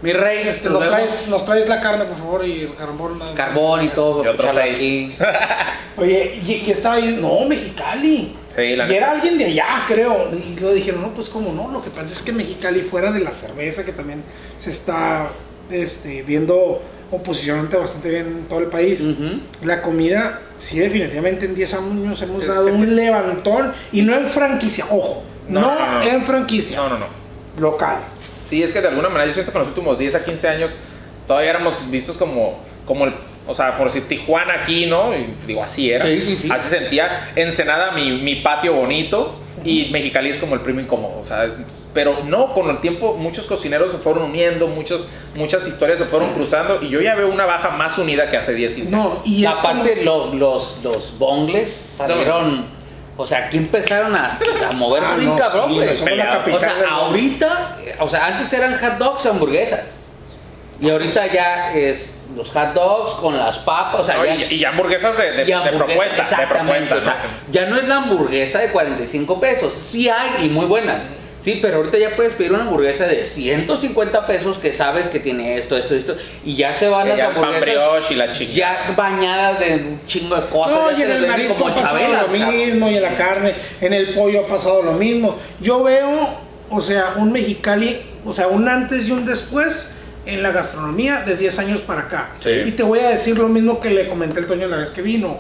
Mi 0.02 0.14
rey, 0.14 0.48
Este, 0.48 0.70
nos 0.70 0.82
traes, 0.88 1.28
nos 1.28 1.44
traes 1.44 1.68
la 1.68 1.78
carne, 1.82 2.06
por 2.06 2.16
favor, 2.16 2.46
y 2.46 2.62
el 2.62 2.74
carbón. 2.74 3.20
Carbón 3.34 3.84
y 3.84 3.88
todo. 3.90 4.24
Y 4.24 4.28
otros 4.28 4.56
aquí. 4.56 5.14
Oye, 5.98 6.40
y, 6.42 6.52
y 6.66 6.70
estaba 6.70 6.94
ahí, 6.94 7.18
no, 7.20 7.44
Mexicali. 7.44 8.34
Sí, 8.56 8.76
la 8.76 8.90
y 8.90 8.94
era 8.94 9.10
alguien 9.10 9.36
de 9.36 9.44
allá, 9.44 9.84
creo. 9.86 10.30
Y 10.32 10.58
lo 10.58 10.72
dijeron, 10.72 11.02
no, 11.02 11.10
pues 11.10 11.28
cómo 11.28 11.52
no. 11.52 11.70
Lo 11.70 11.82
que 11.82 11.90
pasa 11.90 12.10
es 12.12 12.22
que 12.22 12.32
Mexicali, 12.32 12.80
fuera 12.80 13.12
de 13.12 13.20
la 13.20 13.30
cerveza, 13.30 13.84
que 13.84 13.92
también 13.92 14.24
se 14.58 14.70
está 14.70 15.28
este, 15.70 16.22
viendo 16.22 16.80
oposicionante 17.10 17.76
bastante 17.76 18.08
bien 18.10 18.26
en 18.26 18.44
todo 18.48 18.60
el 18.60 18.66
país, 18.66 19.04
la 19.62 19.82
comida, 19.82 20.40
sí, 20.56 20.78
definitivamente 20.78 21.44
en 21.46 21.54
10 21.54 21.74
años 21.74 22.22
hemos 22.22 22.42
Es- 22.42 22.48
dado 22.48 22.68
es 22.68 22.74
un 22.74 22.82
que- 22.86 22.90
levantón. 22.92 23.72
Y 23.92 24.02
no 24.02 24.14
en 24.16 24.26
franquicia, 24.26 24.84
ojo, 24.90 25.22
no, 25.48 25.60
No, 25.60 25.74
no, 25.78 25.92
no. 25.98 26.02
en 26.02 26.24
franquicia, 26.24 26.76
No, 26.76 26.88
no, 26.90 26.98
no. 26.98 27.06
local. 27.58 27.96
Sí, 28.44 28.62
es 28.62 28.72
que 28.72 28.80
de 28.80 28.88
alguna 28.88 29.08
manera 29.08 29.26
yo 29.26 29.32
siento 29.32 29.52
que 29.52 29.58
en 29.58 29.62
los 29.62 29.68
últimos 29.68 29.98
10 29.98 30.14
a 30.14 30.24
15 30.24 30.48
años 30.48 30.74
todavía 31.26 31.50
éramos 31.50 31.76
vistos 31.90 32.16
como, 32.16 32.58
como 32.86 33.04
el, 33.06 33.14
o 33.46 33.54
sea, 33.54 33.76
por 33.76 33.86
decir 33.86 34.08
Tijuana 34.08 34.54
aquí, 34.62 34.86
¿no? 34.86 35.14
Y 35.16 35.34
digo, 35.46 35.62
así 35.62 35.90
era. 35.90 36.04
Sí, 36.04 36.20
sí, 36.22 36.36
sí. 36.36 36.48
Así 36.50 36.68
sentía. 36.68 37.32
Ensenada, 37.36 37.92
mi, 37.92 38.20
mi 38.22 38.36
patio 38.36 38.74
bonito. 38.74 39.36
Y 39.64 39.90
Mexicali 39.92 40.30
es 40.30 40.38
como 40.38 40.54
el 40.54 40.62
primo 40.62 40.80
incómodo, 40.80 41.18
o 41.20 41.24
sea, 41.24 41.44
pero 41.92 42.22
no, 42.24 42.52
con 42.54 42.70
el 42.70 42.80
tiempo 42.80 43.14
muchos 43.14 43.46
cocineros 43.46 43.90
se 43.92 43.98
fueron 43.98 44.22
uniendo, 44.24 44.66
muchos, 44.68 45.08
muchas 45.34 45.66
historias 45.66 45.98
se 45.98 46.04
fueron 46.04 46.32
cruzando 46.34 46.78
y 46.82 46.88
yo 46.88 47.00
ya 47.00 47.14
veo 47.16 47.28
una 47.28 47.46
baja 47.46 47.70
más 47.70 47.98
unida 47.98 48.28
que 48.30 48.36
hace 48.36 48.54
10, 48.54 48.74
15 48.74 48.94
años. 48.94 49.06
No, 49.14 49.22
y 49.24 49.44
Aparte, 49.44 50.04
como- 50.04 50.32
los, 50.32 50.34
los, 50.34 50.76
los 50.84 51.18
bongles 51.18 51.72
salieron. 51.96 52.78
O 53.16 53.26
sea, 53.26 53.46
aquí 53.46 53.58
empezaron 53.58 54.16
a, 54.16 54.38
a 54.68 54.72
moverse 54.72 55.08
Ah, 55.12 55.16
bien 55.16 55.28
no, 55.30 55.36
cabrón, 55.36 55.68
sí, 55.68 55.96
somos 55.96 56.16
la 56.16 56.44
O 56.54 56.58
sea, 56.58 56.74
ahorita, 56.90 57.76
o 57.98 58.08
sea, 58.08 58.26
antes 58.28 58.50
eran 58.54 58.78
hot 58.78 58.96
dogs 58.98 59.24
y 59.24 59.28
hamburguesas. 59.28 60.06
Y 60.80 60.88
ahorita 60.88 61.26
ya 61.26 61.74
es 61.74 62.16
los 62.34 62.50
hot 62.52 62.72
dogs 62.72 63.12
con 63.20 63.36
las 63.36 63.58
papas, 63.58 64.00
o 64.00 64.04
sea, 64.04 64.16
No, 64.16 64.24
ya, 64.24 64.36
y, 64.36 64.54
y 64.54 64.64
hamburguesas 64.64 65.18
de, 65.18 65.32
de- 65.32 65.42
y 65.42 65.44
de 65.44 65.52
hamburguesas, 65.54 65.86
propuesta, 65.86 66.16
de 66.16 66.22
exactamente, 66.22 66.86
propuesta. 66.88 66.96
o 66.96 67.00
sea, 67.02 67.14
¿no? 67.46 67.52
ya 67.52 67.66
no 67.66 67.76
es 67.76 67.88
la 67.88 67.96
hamburguesa 67.96 68.58
de 68.60 68.68
45 68.70 69.38
pesos. 69.40 69.74
Sí 69.74 70.08
hay 70.08 70.46
y 70.46 70.48
muy 70.48 70.64
buenas. 70.64 71.10
Sí, 71.40 71.58
pero 71.62 71.78
ahorita 71.78 71.98
ya 71.98 72.10
puedes 72.16 72.34
pedir 72.34 72.52
una 72.52 72.62
hamburguesa 72.64 73.06
de 73.06 73.24
150 73.24 74.26
pesos 74.26 74.58
que 74.58 74.72
sabes 74.72 75.08
que 75.08 75.20
tiene 75.20 75.56
esto, 75.56 75.76
esto, 75.76 75.94
esto. 75.94 76.16
Y 76.44 76.56
ya 76.56 76.72
se 76.72 76.88
van 76.88 77.04
Que 77.04 77.08
las 77.10 77.18
ya 77.18 77.28
el 77.28 77.34
pan 77.34 77.44
hamburguesas 77.44 77.74
brioche 77.74 78.14
y 78.14 78.16
la 78.16 78.32
chiquita. 78.32 78.58
ya 78.58 78.94
bañadas 78.96 79.60
de 79.60 79.74
un 79.76 80.00
chingo 80.06 80.36
de 80.36 80.46
cosas. 80.48 80.78
No, 80.78 80.98
y 80.98 81.02
en 81.02 81.10
el 81.10 81.26
marisco 81.26 81.66
ha 81.66 81.74
pasado 81.74 81.98
chabelas, 81.98 82.22
lo 82.22 82.28
mismo, 82.28 82.90
y 82.90 82.96
en 82.96 83.02
la 83.02 83.16
carne, 83.16 83.54
en 83.80 83.92
el 83.92 84.14
pollo 84.14 84.44
ha 84.44 84.46
pasado 84.46 84.82
lo 84.82 84.92
mismo. 84.92 85.38
Yo 85.60 85.82
veo, 85.82 86.28
o 86.68 86.80
sea, 86.80 87.14
un 87.16 87.32
Mexicali, 87.32 88.00
o 88.24 88.32
sea, 88.32 88.48
un 88.48 88.68
antes 88.68 89.08
y 89.08 89.12
un 89.12 89.24
después 89.24 89.96
en 90.26 90.42
la 90.42 90.50
gastronomía 90.50 91.20
de 91.20 91.36
10 91.36 91.58
años 91.58 91.80
para 91.80 92.02
acá. 92.02 92.30
Sí. 92.42 92.50
Y 92.66 92.72
te 92.72 92.82
voy 92.82 92.98
a 93.00 93.08
decir 93.08 93.38
lo 93.38 93.48
mismo 93.48 93.80
que 93.80 93.90
le 93.90 94.08
comenté 94.08 94.40
al 94.40 94.46
Toño 94.46 94.68
la 94.68 94.76
vez 94.76 94.90
que 94.90 95.02
vino. 95.02 95.38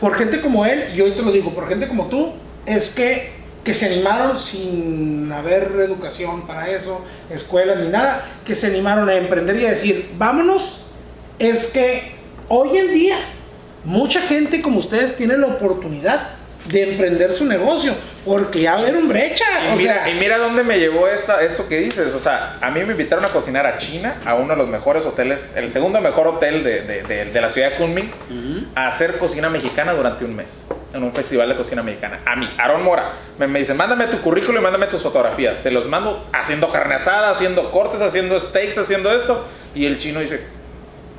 Por 0.00 0.16
gente 0.16 0.40
como 0.40 0.64
él, 0.64 0.84
y 0.94 1.00
hoy 1.00 1.12
te 1.12 1.22
lo 1.22 1.32
digo, 1.32 1.54
por 1.54 1.68
gente 1.68 1.88
como 1.88 2.06
tú, 2.06 2.32
es 2.66 2.90
que, 2.90 3.43
que 3.64 3.72
se 3.74 3.86
animaron 3.86 4.38
sin 4.38 5.32
haber 5.32 5.72
educación 5.80 6.46
para 6.46 6.68
eso, 6.70 7.04
escuelas 7.30 7.78
ni 7.80 7.88
nada, 7.88 8.24
que 8.46 8.54
se 8.54 8.66
animaron 8.68 9.08
a 9.08 9.14
emprender 9.14 9.56
y 9.56 9.66
a 9.66 9.70
decir, 9.70 10.10
vámonos, 10.18 10.82
es 11.38 11.68
que 11.68 12.12
hoy 12.48 12.76
en 12.76 12.92
día 12.92 13.16
mucha 13.84 14.20
gente 14.20 14.60
como 14.62 14.78
ustedes 14.78 15.16
tiene 15.16 15.36
la 15.38 15.46
oportunidad 15.46 16.28
de 16.66 16.92
emprender 16.92 17.32
su 17.34 17.44
negocio, 17.44 17.92
porque 18.24 18.62
ya 18.62 18.74
abrieron 18.78 19.06
brecha. 19.06 19.44
Y 19.68 19.74
o 19.74 19.76
mira, 19.76 20.04
sea, 20.04 20.10
y 20.10 20.14
mira 20.18 20.38
dónde 20.38 20.64
me 20.64 20.78
llevó 20.78 21.06
esta, 21.08 21.42
esto 21.42 21.68
que 21.68 21.78
dices. 21.80 22.14
O 22.14 22.20
sea, 22.20 22.56
a 22.62 22.70
mí 22.70 22.80
me 22.84 22.92
invitaron 22.92 23.22
a 23.24 23.28
cocinar 23.28 23.66
a 23.66 23.76
China, 23.76 24.16
a 24.24 24.34
uno 24.34 24.48
de 24.54 24.56
los 24.56 24.68
mejores 24.68 25.04
hoteles, 25.04 25.50
el 25.56 25.70
segundo 25.72 26.00
mejor 26.00 26.26
hotel 26.26 26.64
de, 26.64 26.80
de- 26.80 27.02
de- 27.02 27.24
de 27.26 27.40
la 27.42 27.50
ciudad 27.50 27.72
de 27.72 27.76
Kunming, 27.76 28.10
a 28.74 28.88
hacer 28.88 29.18
cocina 29.18 29.50
mexicana 29.50 29.92
durante 29.92 30.24
un 30.24 30.34
mes, 30.34 30.66
en 30.94 31.02
un 31.02 31.12
festival 31.12 31.48
de 31.48 31.56
cocina 31.56 31.82
mexicana. 31.82 32.20
A 32.24 32.36
mí, 32.36 32.48
Aarón 32.56 32.84
Mora, 32.84 33.12
me, 33.38 33.46
me 33.46 33.58
dice, 33.58 33.74
mándame 33.74 34.06
tu 34.06 34.20
currículum 34.20 34.60
y 34.60 34.62
mándame 34.62 34.86
tus 34.86 35.02
fotografías. 35.02 35.58
Se 35.58 35.70
los 35.70 35.86
mando 35.86 36.24
haciendo 36.32 36.70
carne 36.70 36.94
asada, 36.94 37.30
haciendo 37.30 37.70
cortes, 37.70 38.00
haciendo 38.00 38.38
steaks, 38.38 38.78
haciendo 38.78 39.12
esto. 39.12 39.44
Y 39.74 39.86
el 39.86 39.98
chino 39.98 40.20
dice, 40.20 40.40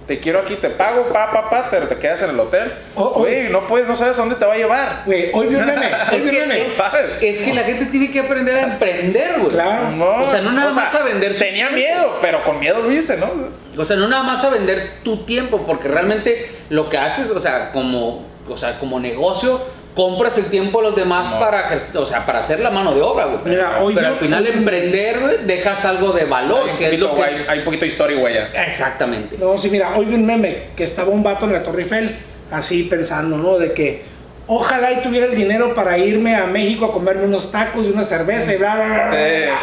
te 0.07 0.19
quiero 0.19 0.39
aquí, 0.39 0.55
te 0.55 0.69
pago, 0.69 1.07
pa, 1.11 1.31
pa, 1.31 1.49
pa, 1.49 1.67
pero 1.69 1.87
te 1.87 1.97
quedas 1.97 2.21
en 2.21 2.29
el 2.29 2.39
hotel. 2.39 2.71
Oh. 2.95 3.19
Güey, 3.21 3.49
no 3.49 3.67
puedes, 3.67 3.87
no 3.87 3.95
sabes 3.95 4.15
a 4.17 4.21
dónde 4.21 4.35
te 4.35 4.45
va 4.45 4.53
a 4.53 4.57
llevar. 4.57 5.01
güey, 5.05 5.31
hoy 5.33 5.47
vi 5.47 5.55
un 5.55 5.65
meme, 5.65 5.91
hoy 6.13 6.21
vi 6.21 6.37
un 6.37 6.47
meme. 6.47 6.69
Sabes. 6.69 7.05
Es 7.21 7.41
que 7.41 7.53
la 7.53 7.63
gente 7.63 7.85
tiene 7.87 8.09
que 8.11 8.19
aprender 8.21 8.55
a 8.55 8.61
emprender, 8.73 9.39
güey. 9.39 9.49
Claro. 9.51 9.89
No, 9.91 10.23
O 10.23 10.29
sea, 10.29 10.41
no 10.41 10.51
nada 10.51 10.71
más 10.71 10.93
a 10.95 11.03
vender 11.03 11.35
Tenía 11.37 11.69
tiempo. 11.69 11.75
miedo, 11.75 12.17
pero 12.21 12.43
con 12.43 12.59
miedo 12.59 12.79
lo 12.81 12.91
hice, 12.91 13.17
¿no? 13.17 13.29
O 13.77 13.83
sea, 13.83 13.97
no 13.97 14.07
nada 14.07 14.23
más 14.23 14.41
a 14.45 14.51
vender 14.51 14.99
tu 15.03 15.25
tiempo, 15.25 15.65
porque 15.65 15.89
realmente 15.89 16.49
lo 16.69 16.87
que 16.87 16.97
haces, 16.97 17.29
o 17.31 17.39
sea, 17.41 17.71
como, 17.73 18.25
o 18.49 18.57
sea, 18.57 18.77
como 18.79 18.99
negocio, 18.99 19.59
compras 19.95 20.37
el 20.37 20.45
tiempo 20.47 20.79
a 20.79 20.83
los 20.83 20.95
demás 20.95 21.31
No. 21.31 21.39
para, 21.39 21.69
o 21.95 22.05
sea, 22.05 22.25
para 22.25 22.39
hacer 22.39 22.59
la 22.59 22.69
mano 22.69 22.93
de 22.93 23.01
obra, 23.01 23.25
güey. 23.25 23.39
Mira, 23.45 23.79
hoy 23.81 23.95
Pero 23.95 24.07
yo- 24.07 24.13
al 24.13 24.19
final 24.19 24.43
hoy- 24.45 24.51
emprender, 24.53 25.19
güey, 25.21 25.37
dejas 25.45 25.85
algo 25.85 26.11
de 26.11 26.25
valor, 26.25 26.63
hay, 26.65 26.71
un 26.71 26.77
que 26.77 26.83
es 26.83 26.89
poquito, 26.91 27.07
lo 27.07 27.15
que... 27.15 27.23
hay, 27.23 27.45
hay 27.47 27.59
un 27.59 27.65
poquito 27.65 27.81
de 27.81 27.87
historia, 27.87 28.17
güey. 28.19 28.33
ya. 28.33 28.49
Exactamente. 28.65 29.37
No, 29.37 29.57
sí, 29.57 29.69
mira, 29.69 29.95
hoy 29.95 30.05
vi 30.05 30.15
un 30.15 30.25
meme 30.25 30.63
que 30.75 30.83
estaba 30.83 31.09
un 31.09 31.23
vato 31.23 31.45
en 31.45 31.53
la 31.53 31.63
Torre 31.63 31.83
Eiffel, 31.83 32.17
así 32.51 32.83
pensando, 32.83 33.37
¿no? 33.37 33.57
De 33.57 33.71
que 33.71 34.03
ojalá 34.47 34.91
y 34.91 35.01
tuviera 35.01 35.27
el 35.27 35.35
dinero 35.35 35.73
para 35.73 35.97
irme 35.97 36.35
a 36.35 36.45
México 36.45 36.85
a 36.85 36.91
comerme 36.91 37.23
unos 37.23 37.51
tacos 37.51 37.85
y 37.87 37.89
una 37.91 38.03
cerveza 38.03 38.53
y 38.53 38.57
bla, 38.57 38.75
bla, 38.75 38.85
bla, 38.85 39.07
bla, 39.07 39.59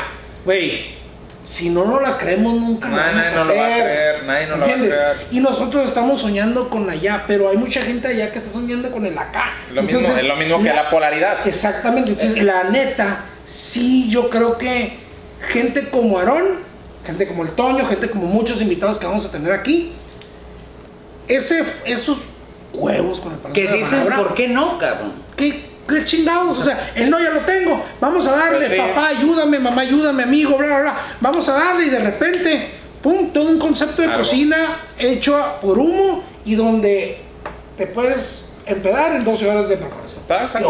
Sí. 0.55 0.95
Si 1.43 1.71
no 1.71 1.85
nos 1.85 2.01
la 2.03 2.19
creemos, 2.19 2.55
nunca 2.61 2.89
lo 2.89 2.97
Nadie- 2.97 3.15
vamos 3.15 3.25
nadie 3.27 3.35
a 3.35 3.39
no 3.39 3.45
lo 3.45 3.57
va 3.57 3.63
a 3.67 3.67
hacer. 3.75 3.85
creer, 3.85 4.25
nadie 4.25 4.47
no 4.47 4.57
lo 4.57 4.61
va 4.61 4.67
a 4.67 4.71
¿Entiendes? 4.75 4.97
creer. 5.01 5.27
Y 5.33 5.41
nosotros 5.41 5.89
estamos 5.89 6.21
soñando 6.21 6.69
con 6.71 6.89
allá, 6.89 7.25
pero 7.27 7.49
hay 7.51 7.57
mucha 7.57 7.83
gente 7.83 8.09
allá 8.09 8.31
que 8.31 8.39
está 8.39 8.51
soñando 8.51 8.91
con 8.93 9.07
el 9.07 9.19
acá. 9.19 9.55
Lo 9.73 9.83
mismo, 9.83 10.01
es 10.01 10.25
lo 10.29 10.37
mismo 10.37 10.63
que 10.63 10.73
la 10.73 10.89
polaridad. 10.91 11.47
Exactamente, 11.47 12.13
entonces 12.13 12.43
la 12.45 12.65
neta, 12.65 13.25
sí, 13.45 14.09
yo 14.09 14.31
creo 14.31 14.57
que 14.57 14.99
gente 15.49 15.89
como 15.89 16.19
Aarón, 16.19 16.61
gente 17.05 17.27
como 17.27 17.43
el 17.43 17.51
Toño, 17.51 17.87
gente 17.87 18.09
como 18.09 18.27
muchos 18.27 18.61
invitados 18.63 18.97
que 18.99 19.07
vamos 19.07 19.27
a 19.27 19.33
tener 19.33 19.53
aquí, 19.53 19.93
ese, 21.29 21.65
esos 21.85 22.19
huevos 22.73 23.21
con 23.21 23.33
el 23.33 23.53
Que 23.53 23.63
de 23.63 23.69
la 23.71 23.75
dicen, 23.77 24.05
palabra, 24.05 24.17
¿por 24.25 24.35
qué 24.35 24.49
no, 24.49 24.79
cabrón? 24.79 25.15
¿Qué, 25.37 25.72
qué 25.89 26.05
chingados? 26.05 26.59
O 26.59 26.63
sea, 26.63 26.93
el 26.95 27.11
no 27.11 27.19
ya 27.21 27.31
lo 27.31 27.41
tengo, 27.41 27.85
vamos 28.01 28.27
a 28.29 28.37
darle, 28.37 28.59
Pues 28.67 28.71
sí. 28.71 28.77
papá, 28.77 29.09
ayúdame, 29.09 29.59
mamá, 29.59 29.83
ayúdame, 29.83 30.23
amigo, 30.23 30.57
bla, 30.57 30.67
bla, 30.67 30.81
bla, 30.81 30.97
vamos 31.21 31.49
a 31.49 31.53
darle 31.55 31.87
y 31.87 31.91
de 31.91 31.99
repente, 32.01 32.71
pum, 33.03 33.33
todo 33.33 33.45
un 33.49 33.59
concepto 33.59 34.03
de 34.03 34.09
Algo. 34.09 34.19
cocina 34.19 34.77
hecho 34.99 35.39
por 35.61 35.79
humo 35.79 36.25
y 36.45 36.55
donde 36.55 37.21
te 37.77 37.87
puedes 37.87 38.53
empedar 38.67 39.13
en 39.17 39.25
12 39.25 39.51
horas 39.51 39.69
de 39.69 39.77
preparación. 39.77 40.21
Qué 40.29 40.65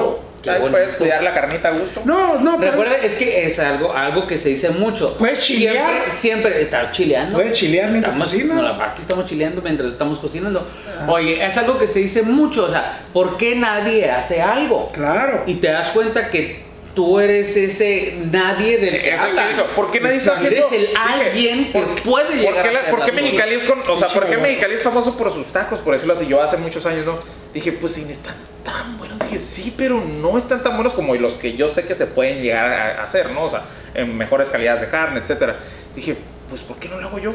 Ahí 0.51 0.59
bonito. 0.61 0.71
puedes 0.79 0.95
cuidar 0.97 1.23
la 1.23 1.33
carnita 1.35 1.69
a 1.69 1.73
gusto. 1.73 2.03
No, 2.05 2.39
no, 2.41 2.57
pero 2.59 2.73
Recuerda, 2.73 2.97
es 2.97 3.15
que 3.17 3.47
es 3.47 3.59
algo, 3.59 3.93
algo 3.93 4.27
que 4.27 4.39
se 4.39 4.49
dice 4.49 4.71
mucho. 4.71 5.17
Puedes 5.19 5.41
chilear. 5.41 5.77
Siempre, 5.77 6.13
siempre 6.17 6.63
estar 6.63 6.91
chileando. 6.91 7.37
Puedes 7.37 7.59
chilear 7.59 7.91
mientras 7.91 8.15
estamos, 8.15 8.33
cocinas. 8.35 8.57
no, 8.77 8.83
aquí 8.85 9.03
estamos 9.03 9.27
chileando 9.27 9.63
mientras 9.63 9.93
estamos 9.93 10.19
cocinando. 10.19 10.67
Oye, 11.09 11.45
es 11.45 11.57
algo 11.57 11.79
que 11.79 11.87
se 11.87 12.01
dice 12.01 12.23
mucho. 12.23 12.65
O 12.65 12.71
sea, 12.71 13.05
¿por 13.13 13.37
qué 13.37 13.55
nadie 13.57 14.11
hace 14.11 14.41
algo? 14.43 14.91
claro. 14.93 15.45
Y 15.47 15.55
te 15.57 15.69
das 15.69 15.91
cuenta 15.91 16.29
que 16.31 16.63
tú 16.95 17.19
eres 17.21 17.57
ese 17.57 18.17
nadie 18.31 18.77
del 18.79 19.01
que 19.01 19.15
Es 19.15 19.23
el 19.23 19.33
que 19.35 19.41
hablan. 19.41 19.67
¿por 19.75 19.91
qué 19.91 20.01
nadie 20.01 20.17
está 20.17 20.33
Eres 20.41 20.65
haciendo? 20.65 20.67
el 20.75 20.81
Dije, 20.83 20.93
alguien 20.99 21.73
que 21.73 21.79
¿por- 21.81 22.03
puede 22.03 22.27
¿Por 22.27 22.37
llegar 22.37 22.63
qué, 22.63 22.69
a 22.69 22.73
la- 22.73 22.79
hacer 22.81 22.91
por 22.95 23.05
qué 23.07 23.13
Mexicali 23.13 23.55
es 23.55 23.65
con, 23.65 23.81
o 23.89 23.97
sea, 23.97 24.09
por 24.09 24.27
qué. 24.27 24.37
Mexicali 24.37 24.75
es 24.75 24.83
famoso 24.83 25.17
por 25.17 25.33
sus 25.33 25.47
tacos? 25.47 25.79
Por 25.79 25.95
decirlo 25.95 26.15
así, 26.15 26.27
yo 26.27 26.43
hace 26.43 26.57
muchos 26.59 26.85
años 26.85 27.07
no 27.07 27.19
dije, 27.55 27.73
pues 27.73 27.99
ni 27.99 28.11
están 28.11 28.35
tan 28.65 28.97
buenos, 28.99 29.19
dije, 29.21 29.39
sí, 29.39 29.75
pero 29.77 30.01
no 30.01 30.39
están 30.39 30.63
tan 30.63 30.75
buenos 30.75 30.93
como 30.93 31.15
los 31.15 31.35
que 31.35 31.55
yo 31.57 31.69
sé 31.69 31.85
que 31.85 31.95
se 31.95 32.07
pueden 32.07 32.43
llegar 32.43 32.73
a 32.73 33.03
hacer, 33.03 33.31
¿no? 33.31 33.45
O 33.45 33.51
sea, 33.51 33.63
en 33.95 34.17
mejores 34.17 34.49
calidades 34.51 34.81
de 34.83 34.89
carne, 34.89 35.21
etcétera. 35.21 35.57
Dije, 35.95 36.17
pues 36.49 36.63
¿por 36.63 36.77
qué 36.79 36.89
no 36.89 36.99
lo 36.99 37.07
hago 37.09 37.19
yo? 37.19 37.33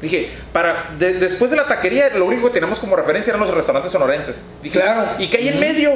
Dije, 0.00 0.28
para 0.52 0.90
de- 0.98 1.14
después 1.14 1.50
de 1.50 1.56
la 1.56 1.66
taquería, 1.66 2.10
lo 2.10 2.26
único 2.26 2.46
que 2.48 2.52
teníamos 2.54 2.78
como 2.78 2.96
referencia 2.96 3.30
eran 3.30 3.40
los 3.40 3.52
restaurantes 3.52 3.90
sonorenses. 3.92 4.40
Dije, 4.62 4.78
Claro. 4.80 5.12
¿y 5.18 5.28
qué 5.28 5.38
hay 5.38 5.48
en 5.48 5.58
medio? 5.60 5.92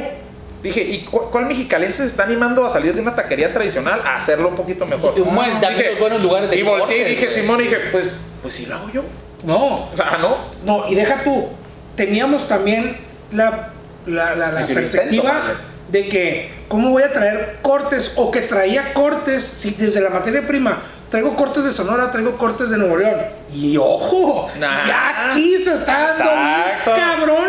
Dije, 0.63 0.83
¿y 0.83 1.05
cu- 1.05 1.31
cuál 1.31 1.47
mexicalense 1.47 2.03
se 2.03 2.09
está 2.09 2.25
animando 2.25 2.65
a 2.65 2.71
salir 2.71 2.95
de 2.95 3.01
una 3.01 3.15
taquería 3.15 3.53
tradicional 3.53 4.01
a 4.05 4.17
hacerlo 4.17 4.49
un 4.49 4.57
poquito 4.57 4.85
mejor? 4.87 5.15
Y, 5.17 5.21
bueno, 5.21 5.61
también 5.61 5.91
los 5.93 6.01
buenos 6.01 6.21
lugares 6.23 6.51
de 6.51 6.57
Y 6.59 6.63
volteé 6.63 6.99
y 6.99 7.05
dije, 7.15 7.27
güey. 7.27 7.41
Simón, 7.41 7.59
dije, 7.59 7.77
pues, 7.93 8.15
pues 8.43 8.55
si 8.55 8.67
lo 8.67 8.75
hago 8.77 8.91
yo. 8.91 9.03
No, 9.45 9.85
O 9.91 9.97
sea, 9.97 10.19
¿no? 10.21 10.37
no, 10.65 10.89
y 10.89 10.95
deja 10.95 11.23
tú. 11.25 11.49
Teníamos 11.97 12.47
también 12.49 12.97
la, 13.33 13.71
la, 14.07 14.35
la- 14.37 14.51
perspectiva 14.51 15.31
intento, 15.41 15.61
de 15.91 16.09
que, 16.09 16.51
¿cómo 16.69 16.91
voy 16.91 17.03
a 17.03 17.13
traer 17.13 17.59
cortes? 17.63 18.13
O 18.17 18.31
que 18.31 18.41
traía 18.43 18.93
cortes, 18.95 19.43
si 19.45 19.71
desde 19.73 20.01
la 20.01 20.11
materia 20.11 20.47
prima 20.47 20.83
traigo 21.11 21.35
cortes 21.35 21.65
de 21.65 21.73
Sonora, 21.73 22.13
traigo 22.13 22.37
cortes 22.39 22.71
de 22.71 22.79
Nuevo 22.79 22.97
León. 22.97 23.17
Y 23.53 23.77
ojo, 23.77 24.49
Nah. 24.61 24.87
ya 24.87 25.31
aquí 25.33 25.59
se 25.59 25.75
está 25.75 26.15
dando 26.17 26.95
cabrón 26.95 27.49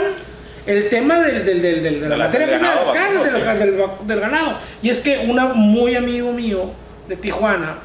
el 0.65 0.89
tema 0.89 1.19
del, 1.19 1.45
del, 1.45 1.61
del- 1.61 1.83
del- 1.83 2.01
de 2.01 2.09
la 2.09 2.17
materia 2.17 2.47
prima 2.47 2.69
de 2.69 2.75
las 2.75 2.85
ganado 2.85 2.93
carnes, 2.93 3.33
del, 3.33 3.75
sí. 3.81 4.05
del 4.07 4.19
ganado. 4.19 4.53
Y 4.81 4.89
es 4.89 4.99
que 4.99 5.25
una 5.29 5.45
muy 5.45 5.95
amigo 5.95 6.31
mío 6.33 6.71
de 7.07 7.15
Tijuana 7.17 7.75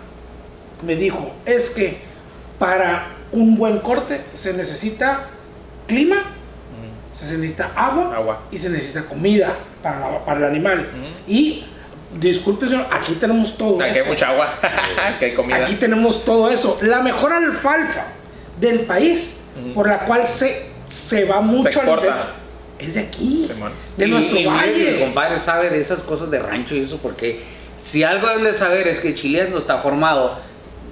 me 0.82 0.94
dijo, 0.96 1.34
es 1.44 1.68
que 1.70 1.98
para 2.58 3.08
un 3.32 3.56
buen 3.56 3.78
corte 3.80 4.22
se 4.34 4.54
necesita 4.54 5.26
clima, 5.86 6.22
se 7.24 7.38
necesita 7.38 7.70
agua, 7.74 8.14
Agua. 8.14 8.42
y 8.50 8.58
se 8.58 8.68
necesita 8.70 9.02
comida 9.02 9.54
para, 9.82 10.00
la- 10.00 10.24
para 10.24 10.40
el 10.40 10.44
animal. 10.46 10.86
Y 11.26 11.64
disculpe 12.18 12.66
señor, 12.68 12.86
aquí 12.90 13.14
tenemos 13.14 13.56
todo 13.56 13.80
Aquí 13.80 13.90
hay 13.94 13.98
eso. 14.00 14.08
mucha 14.08 14.28
agua, 14.30 14.54
que 15.18 15.24
hay 15.26 15.34
comida. 15.34 15.56
Aquí 15.56 15.74
tenemos 15.76 16.24
todo 16.24 16.50
eso. 16.50 16.78
La 16.82 17.00
mejor 17.00 17.32
alfalfa 17.32 18.06
del 18.60 18.80
país, 18.80 19.48
por 19.74 19.88
la 19.88 20.00
cual 20.00 20.26
se, 20.26 20.70
se 20.88 21.24
va 21.24 21.40
mucho 21.40 21.70
Se 21.72 21.80
al 21.80 21.86
exporta. 21.86 22.34
es 22.78 22.94
de 22.94 23.00
aquí, 23.00 23.46
Simón. 23.50 23.72
de 23.96 24.06
Y- 24.06 24.10
nuestro 24.10 24.38
y 24.38 24.46
valle. 24.46 24.92
Mi 24.92 25.00
compadre 25.00 25.38
sabe 25.38 25.70
de 25.70 25.78
esas 25.80 26.00
cosas 26.00 26.30
de 26.30 26.38
rancho 26.38 26.74
y 26.74 26.80
eso 26.80 26.98
porque 26.98 27.40
si 27.80 28.02
algo 28.02 28.28
deben 28.28 28.44
de 28.44 28.54
saber 28.54 28.88
es 28.88 29.00
que 29.00 29.14
Chileano 29.14 29.58
está 29.58 29.78
formado 29.78 30.38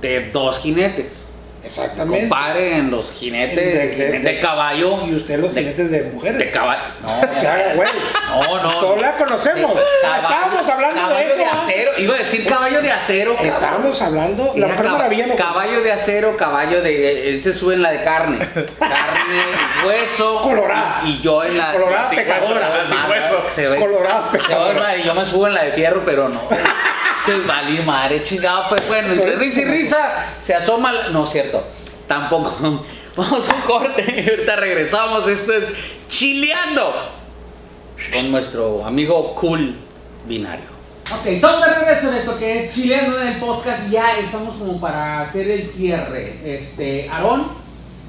de 0.00 0.30
dos 0.30 0.58
jinetes. 0.60 1.23
Exactamente. 1.64 2.20
Compadre 2.28 2.76
en 2.76 2.90
los 2.90 3.12
jinetes 3.12 3.56
De- 3.56 3.88
de, 3.96 4.10
de- 4.12 4.18
de- 4.20 4.40
caballo. 4.40 5.06
Y 5.06 5.14
usted 5.14 5.38
los 5.38 5.54
de, 5.54 5.62
jinetes 5.62 5.90
de 5.90 6.02
mujeres. 6.12 6.38
de 6.38 6.50
caballo. 6.50 6.82
No, 7.02 7.08
O 7.08 7.40
sea, 7.40 7.72
güey. 7.76 7.88
no, 8.28 8.62
no. 8.62 8.80
Todos 8.80 9.00
la 9.00 9.16
conocemos. 9.16 9.72
Caballo- 10.02 10.22
Estábamos 10.22 10.68
hablando 10.68 11.00
de 11.00 11.06
caballo 11.08 11.26
eso. 11.28 11.36
de 11.36 11.44
acero. 11.44 11.90
Iba 11.98 12.14
a 12.14 12.18
decir 12.18 12.46
caballo 12.46 12.82
de 12.82 12.90
acero. 12.92 13.36
Estábamos 13.40 14.02
hablando. 14.02 14.52
La 14.56 14.66
mujer 14.66 14.84
cab- 14.86 14.92
maravilla 14.92 15.26
no 15.26 15.36
Caballo 15.36 15.80
de 15.82 15.92
acero, 15.92 16.36
caballo 16.36 16.82
de. 16.82 17.30
Él 17.30 17.42
se 17.42 17.52
sube 17.52 17.74
en 17.74 17.82
la 17.82 17.90
de 17.92 18.02
carne. 18.02 18.38
Carne, 18.78 19.42
hueso. 19.86 20.40
Colorada. 20.42 21.00
Y, 21.04 21.10
y 21.10 21.20
yo 21.22 21.44
en 21.44 21.56
la. 21.58 21.72
Colorada 21.72 22.08
sin 22.10 22.18
pecadora, 22.18 22.70
hueso, 22.70 22.86
sin 22.90 22.98
madre, 23.00 23.20
hueso. 23.20 23.44
Se 23.50 23.68
ve. 23.68 23.78
Colorada 23.78 24.28
Yo, 24.32 24.38
pecadora. 24.38 24.96
yo 24.96 25.14
me 25.14 25.24
subo 25.26 25.46
en 25.46 25.54
la 25.54 25.64
de 25.64 25.72
fierro, 25.72 26.02
pero 26.04 26.28
no. 26.28 26.40
Se 27.24 27.38
valí 27.40 27.78
madre, 27.80 28.22
chingado. 28.22 28.68
Pues 28.68 28.86
bueno, 28.88 29.08
entre 29.12 29.36
risa 29.36 29.60
y 29.62 29.64
risa 29.64 30.26
se 30.40 30.54
asoma. 30.54 30.92
la- 30.92 31.08
No, 31.08 31.26
cierto. 31.26 31.64
Tampoco. 32.06 32.84
Vamos 33.16 33.48
a 33.48 33.54
un 33.54 33.60
corte 33.62 34.04
y 34.26 34.28
ahorita 34.30 34.56
regresamos. 34.56 35.28
Esto 35.28 35.52
es 35.54 35.72
Chileando 36.08 36.92
con 38.12 38.30
nuestro 38.30 38.84
amigo 38.84 39.34
Cool 39.36 39.76
Binario. 40.26 40.74
Ok, 41.20 41.26
estamos 41.26 41.64
de 41.66 41.74
regreso 41.74 42.08
en 42.10 42.14
esto 42.18 42.36
que 42.38 42.64
es 42.64 42.74
Chileando 42.74 43.20
en 43.22 43.28
el 43.28 43.36
podcast. 43.38 43.88
Ya 43.90 44.18
estamos 44.18 44.56
como 44.56 44.80
para 44.80 45.20
hacer 45.22 45.48
el 45.50 45.68
cierre. 45.68 46.40
Este, 46.44 47.08
Aarón, 47.08 47.48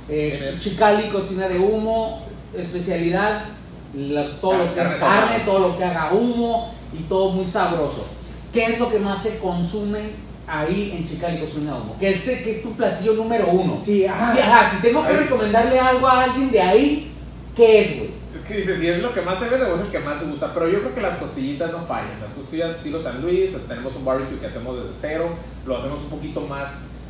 eh, 0.09 0.57
Chicali, 0.59 1.09
cocina 1.09 1.47
de 1.47 1.59
humo, 1.59 2.26
especialidad, 2.57 3.45
la- 3.93 4.36
todo 4.41 4.57
lo 4.57 4.74
que 4.74 4.82
es 4.82 4.88
Carne 4.95 5.39
todo 5.45 5.59
lo 5.59 5.78
que 5.78 5.84
haga 5.84 6.11
humo 6.11 6.74
y 6.97 7.03
todo 7.03 7.30
muy 7.32 7.47
sabroso. 7.47 8.07
¿Qué 8.56 8.66
es 8.66 8.80
lo 8.80 8.89
que 8.89 8.97
más 8.99 9.22
se 9.22 9.38
consume 9.38 9.99
ahí 10.47 10.95
en 10.97 11.08
Chicali 11.08 11.39
Cocina 11.41 11.74
de 11.74 11.80
Humo? 11.82 11.95
Que 11.99 12.10
es, 12.10 12.26
de- 12.26 12.41
que 12.41 12.51
es 12.58 12.64
tu 12.64 12.72
platillo 12.74 13.14
número 13.14 13.49
uno. 13.49 13.80
Sí, 13.84 14.06
ajá. 14.08 14.34
Sí, 14.34 14.39
ajá, 14.41 14.72
si 14.72 14.82
tengo 14.82 15.03
que 15.03 15.10
Ahí. 15.10 15.18
recomendarle 15.18 15.80
algo 15.80 16.08
a 16.08 16.24
alguien 16.24 16.49
de 16.49 16.62
ahí, 16.62 17.12
¿qué 17.56 17.82
es, 17.82 17.97
güey? 17.97 18.10
Es 18.36 18.41
que 18.43 18.56
dice, 18.58 18.78
si 18.80 18.88
es 18.89 19.01
lo 19.01 19.14
que 19.14 19.22
más 19.22 19.39
se 19.39 19.47
vende 19.49 19.66
o 19.66 19.76
es 19.76 19.82
el 19.82 19.88
que 19.88 19.99
más 19.99 20.20
se 20.20 20.26
gusta, 20.26 20.53
pero 20.53 20.68
yo 20.68 20.80
creo 20.82 20.95
que 20.95 21.01
las 21.01 21.18
costillitas 21.18 21.72
no 21.72 21.84
fallan. 21.86 22.20
Las 22.22 22.34
costillas 22.34 22.78
estilo 22.78 23.01
San 23.01 23.22
Luis, 23.22 23.56
tenemos 23.68 23.95
un 23.95 24.03
barbecue 24.06 24.39
que 24.39 24.47
hacemos 24.47 24.76
desde 24.78 24.97
cero, 24.99 25.30
lo 25.66 25.78
hacemos 25.78 25.99
un 26.03 26.10
poquito 26.10 26.41
más, 26.41 26.70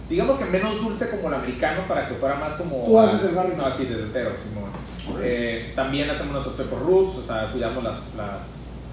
digamos 0.09 0.37
que 0.37 0.45
menos 0.45 0.79
dulce 0.81 1.09
como 1.09 1.27
el 1.29 1.33
americano 1.35 1.81
para 1.87 2.07
que 2.07 2.15
fuera 2.15 2.35
más 2.35 2.53
como... 2.55 2.85
Tú 2.85 2.99
haces 2.99 3.29
el 3.29 3.35
barbecue. 3.35 3.57
No, 3.57 3.65
así 3.65 3.85
desde 3.85 4.07
cero, 4.07 4.31
Simón. 4.41 4.69
Eh, 5.23 5.73
también 5.75 6.09
hacemos 6.11 6.31
nuestros 6.33 6.55
pepper 6.55 6.79
roots, 6.79 7.17
o 7.17 7.25
sea, 7.25 7.51
cuidamos 7.51 7.83
las, 7.83 8.13
las, 8.15 8.41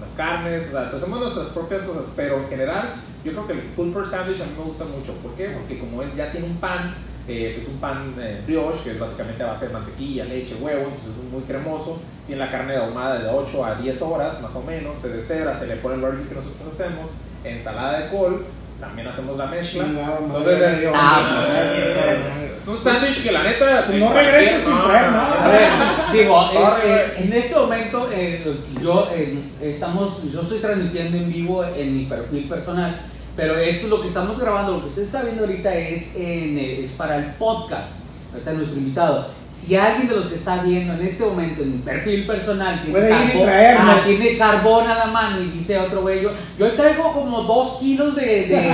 las 0.03 0.13
carnes, 0.13 0.67
o 0.67 0.71
sea, 0.71 0.91
hacemos 0.95 1.19
nuestras 1.19 1.47
propias 1.47 1.83
cosas, 1.83 2.11
pero 2.15 2.37
en 2.37 2.49
general 2.49 2.95
yo 3.23 3.31
creo 3.31 3.47
que 3.47 3.53
el 3.53 3.59
pulper 3.59 4.05
sandwich 4.05 4.41
a 4.41 4.45
mí 4.45 4.51
me 4.57 4.63
gusta 4.63 4.83
mucho. 4.85 5.13
¿Por 5.13 5.33
qué? 5.35 5.49
Porque 5.49 5.79
como 5.79 6.01
es, 6.01 6.15
ya 6.15 6.31
tiene 6.31 6.47
un 6.47 6.57
pan, 6.57 6.93
eh, 7.27 7.57
es 7.59 7.67
un 7.67 7.77
pan 7.77 8.13
eh, 8.19 8.41
brioche, 8.45 8.83
que 8.83 8.91
es 8.91 8.99
básicamente 8.99 9.43
a 9.43 9.47
base 9.47 9.67
de 9.67 9.73
mantequilla, 9.73 10.25
leche, 10.25 10.55
huevo, 10.55 10.89
entonces 10.89 11.09
es 11.09 11.31
muy 11.31 11.43
cremoso. 11.43 11.99
Tiene 12.27 12.43
la 12.43 12.51
carne 12.51 12.75
ahumada 12.75 13.19
de 13.19 13.29
8 13.29 13.65
a 13.65 13.75
10 13.75 14.01
horas, 14.01 14.41
más 14.41 14.55
o 14.55 14.63
menos, 14.63 14.99
se 14.99 15.09
descebra, 15.09 15.57
se 15.57 15.67
le 15.67 15.77
pone 15.77 15.95
el 15.95 16.01
barbecue 16.01 16.29
que 16.29 16.35
nosotros 16.35 16.73
hacemos, 16.73 17.09
ensalada 17.43 17.99
de 17.99 18.09
col, 18.09 18.45
también 18.83 19.07
hacemos 19.07 19.37
la 19.37 19.45
mezcla. 19.47 19.85
Entonces 19.85 20.61
es, 20.61 20.79
Dios. 20.81 20.93
Ah, 20.95 21.43
es- 21.45 22.61
es 22.61 22.67
un 22.67 22.77
sándwich 22.79 23.23
que 23.23 23.31
la 23.31 23.43
neta... 23.43 23.85
No 23.89 23.93
en 24.07 24.13
regreses 24.13 24.63
cualquier- 24.63 24.63
sin 24.63 24.83
traer 24.87 25.11
nada. 25.11 25.43
A 25.43 25.47
ver, 25.49 25.69
digo, 26.13 26.49
eh, 26.51 26.55
Corre, 26.57 26.95
eh, 26.95 27.13
en 27.17 27.33
este 27.33 27.55
momento 27.55 28.09
eh, 28.13 28.55
yo 28.81 29.09
eh, 29.13 29.37
estamos, 29.61 30.31
yo 30.31 30.41
estoy 30.41 30.59
transmitiendo 30.59 31.17
en 31.17 31.31
vivo 31.31 31.65
en 31.65 31.97
mi 31.97 32.05
perfil 32.05 32.47
personal, 32.47 33.01
pero 33.35 33.57
esto 33.57 33.87
lo 33.87 34.01
que 34.01 34.07
estamos 34.09 34.39
grabando, 34.39 34.73
lo 34.73 34.81
que 34.83 34.87
usted 34.89 35.03
está 35.03 35.23
viendo 35.23 35.43
ahorita 35.43 35.73
es, 35.75 36.15
en, 36.15 36.57
eh, 36.57 36.85
es 36.85 36.91
para 36.91 37.17
el 37.17 37.25
podcast. 37.33 37.91
Ahorita 38.31 38.53
nuestro 38.53 38.77
invitado. 38.77 39.27
Si 39.53 39.75
alguien 39.75 40.07
de 40.07 40.15
los 40.15 40.25
que 40.25 40.35
está 40.35 40.63
viendo 40.63 40.93
en 40.93 41.03
este 41.07 41.23
momento 41.23 41.61
en 41.61 41.73
mi 41.73 41.77
perfil 41.77 42.25
personal 42.25 42.81
tiene, 42.83 42.99
Puede 42.99 43.09
ir 43.11 43.29
y 43.29 43.45
carbón, 43.45 43.49
ah, 43.89 44.01
tiene 44.05 44.37
carbón 44.37 44.87
a 44.87 44.97
la 44.97 45.05
mano 45.05 45.41
y 45.41 45.45
dice 45.51 45.77
otro 45.77 46.01
güey, 46.01 46.23
yo, 46.23 46.31
yo 46.57 46.71
traigo 46.73 47.13
como 47.13 47.43
dos 47.43 47.77
kilos 47.79 48.15
de, 48.15 48.23
de, 48.47 48.71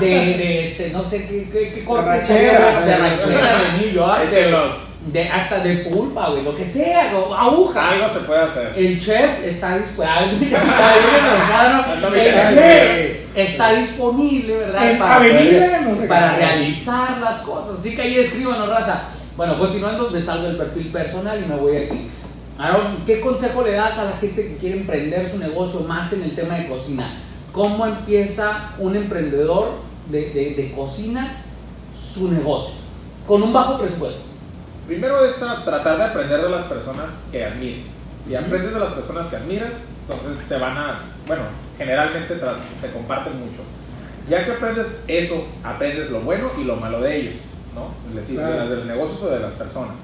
de, 0.00 0.06
de 0.10 0.66
este, 0.66 0.90
no 0.90 1.04
sé 1.08 1.26
qué, 1.28 1.48
qué, 1.52 1.72
qué 1.72 1.84
corte 1.84 2.04
ranchera. 2.08 2.80
de 2.84 2.96
ranchera 2.96 3.58
de 3.62 3.78
New 3.80 3.94
York. 3.94 4.30
de- 4.30 4.86
de, 5.06 5.22
hasta 5.28 5.60
de 5.60 5.76
pulpa, 5.88 6.30
güey, 6.30 6.42
lo 6.42 6.56
que 6.56 6.66
sea, 6.66 7.12
o 7.16 7.32
agujas. 7.32 7.92
Algo 7.92 8.08
se 8.12 8.20
puede 8.26 8.40
hacer. 8.42 8.72
El 8.76 9.00
chef 9.00 9.44
está 9.44 9.78
disponible. 9.78 10.48
El 12.14 12.54
chef 12.54 13.16
está 13.36 13.72
disponible, 13.74 14.56
¿verdad? 14.56 14.90
En 14.90 15.02
Avenida, 15.02 15.80
no 15.82 15.94
sé 15.94 16.08
para 16.08 16.36
realizar 16.36 17.18
las 17.20 17.40
cosas. 17.42 17.78
Así 17.78 17.94
que 17.94 18.02
ahí 18.02 18.18
escríbanos, 18.18 18.68
raza. 18.68 19.02
Bueno, 19.36 19.58
continuando, 19.58 20.10
me 20.10 20.22
salgo 20.22 20.46
del 20.46 20.56
perfil 20.56 20.88
personal 20.90 21.42
y 21.42 21.46
me 21.46 21.56
voy 21.56 21.76
aquí. 21.76 22.08
Aaron, 22.58 22.98
¿qué 23.04 23.20
consejo 23.20 23.62
le 23.62 23.72
das 23.72 23.98
a 23.98 24.04
la 24.04 24.12
gente 24.12 24.48
que 24.48 24.56
quiere 24.56 24.78
emprender 24.80 25.30
su 25.30 25.38
negocio 25.38 25.80
más 25.80 26.10
en 26.14 26.22
el 26.22 26.34
tema 26.34 26.54
de 26.58 26.68
cocina? 26.68 27.10
¿Cómo 27.52 27.86
empieza 27.86 28.70
un 28.78 28.96
emprendedor 28.96 29.72
de, 30.10 30.30
de- 30.30 30.54
de 30.54 30.72
cocina 30.74 31.36
su 32.14 32.32
negocio? 32.32 32.74
Con 33.26 33.42
un 33.42 33.52
bajo 33.52 33.78
presupuesto. 33.78 34.20
Primero 34.86 35.24
es 35.26 35.42
a 35.42 35.62
tratar 35.64 35.98
de 35.98 36.04
aprender 36.04 36.40
de 36.40 36.48
las 36.48 36.64
personas 36.64 37.24
que 37.30 37.44
admires. 37.44 37.86
Si 38.24 38.34
aprendes 38.34 38.72
de 38.72 38.80
las 38.80 38.92
personas 38.92 39.26
que 39.28 39.36
admiras, 39.36 39.72
entonces 40.08 40.48
te 40.48 40.56
van 40.56 40.78
a, 40.78 41.00
bueno, 41.26 41.42
generalmente 41.76 42.34
se 42.80 42.90
comparten 42.92 43.38
mucho. 43.38 43.62
Ya 44.30 44.44
que 44.44 44.52
aprendes 44.52 45.02
eso, 45.06 45.44
aprendes 45.62 46.10
lo 46.10 46.20
bueno 46.20 46.48
y 46.60 46.64
lo 46.64 46.76
malo 46.76 47.00
de 47.00 47.20
ellos, 47.20 47.36
¿no? 47.76 47.90
Es 48.10 48.16
decir, 48.16 48.36
Claro. 48.36 48.52
de 48.52 48.58
las- 48.58 48.70
de 48.70 48.76
los 48.76 48.86
negocios 48.86 49.22
o 49.22 49.30
de 49.30 49.40
las 49.40 49.52
personas. 49.52 49.94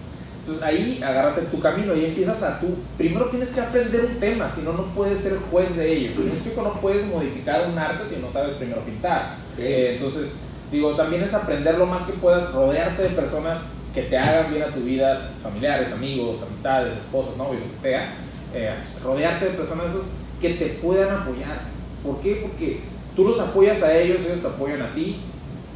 Entonces 0.41 0.63
ahí 0.65 1.01
agarras 1.05 1.37
tu 1.51 1.61
camino 1.61 1.95
y 1.95 2.05
empiezas 2.05 2.43
a 2.43 2.61
tú. 2.61 2.75
Primero 2.99 3.27
tienes 3.27 3.51
que 3.51 3.61
aprender 3.61 4.05
un 4.05 4.21
tema, 4.21 4.51
si 4.51 4.63
no, 4.63 4.73
no 4.73 4.85
puedes 4.87 5.21
ser 5.21 5.39
juez 5.51 5.77
de 5.77 5.93
ello. 5.93 6.11
¿Me 6.21 6.33
explico? 6.33 6.63
No 6.63 6.73
puedes 6.81 7.07
modificar 7.07 7.67
un 7.69 7.79
arte 7.79 8.09
si 8.09 8.21
no 8.21 8.31
sabes 8.33 8.55
primero 8.55 8.81
pintar. 8.83 9.37
Eh, 9.57 9.95
entonces, 9.97 10.35
digo, 10.73 10.97
también 10.97 11.23
es 11.23 11.33
aprender 11.35 11.79
lo 11.79 11.87
más 11.87 12.05
que 12.07 12.13
puedas, 12.15 12.53
rodearte 12.53 13.03
de 13.03 13.09
personas 13.11 13.61
que 13.95 14.03
te 14.03 14.19
hagan 14.19 14.51
bien 14.51 14.65
a 14.65 14.75
tu 14.75 14.81
vida, 14.81 15.31
familiares, 15.43 15.93
amigos, 15.93 16.41
amistades, 16.49 16.97
esposos, 16.97 17.37
novios, 17.37 17.63
lo 17.65 17.73
que 17.73 17.79
sea. 17.79 18.13
Eh, 18.55 18.75
rodearte 19.05 19.45
de 19.45 19.51
personas 19.53 19.91
esos 19.91 20.03
que 20.41 20.55
te 20.55 20.67
puedan 20.83 21.15
apoyar. 21.15 21.61
¿Por 22.05 22.21
qué? 22.21 22.41
Porque 22.43 22.81
tú 23.15 23.29
los 23.29 23.39
apoyas 23.39 23.81
a 23.85 23.97
ellos, 23.97 24.27
ellos 24.27 24.41
te 24.41 24.49
apoyan 24.49 24.83
a 24.83 24.93
ti 24.93 25.21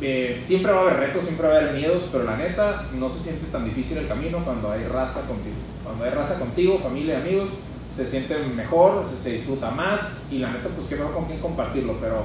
eh, 0.01 0.41
siempre 0.43 0.73
va 0.73 0.79
a 0.79 0.83
haber 0.83 0.97
retos, 0.99 1.25
siempre 1.25 1.49
va 1.49 1.55
a 1.55 1.59
haber 1.59 1.75
miedos, 1.75 2.05
pero 2.13 2.25
la 2.25 2.37
neta 2.37 2.89
no 2.99 3.09
se 3.11 3.21
siente 3.21 3.47
tan 3.47 3.65
difícil 3.65 3.99
el 3.99 4.09
camino 4.09 4.45
cuando 4.45 4.71
hay 4.71 4.85
raza 4.85 5.23
contigo. 5.23 5.57
Cuando 5.85 6.05
hay 6.05 6.11
raza 6.11 6.39
contigo, 6.39 6.79
familia, 6.79 7.19
amigos, 7.19 7.51
se 7.93 8.07
siente 8.07 8.37
mejor, 8.39 9.07
se, 9.09 9.33
disfruta 9.33 9.71
más 9.71 10.19
y 10.31 10.39
la 10.39 10.53
neta 10.53 10.69
pues 10.69 10.87
que 10.89 10.97
mejor 10.97 11.15
con 11.15 11.25
quién 11.25 11.41
compartirlo, 11.41 11.95
pero 12.01 12.25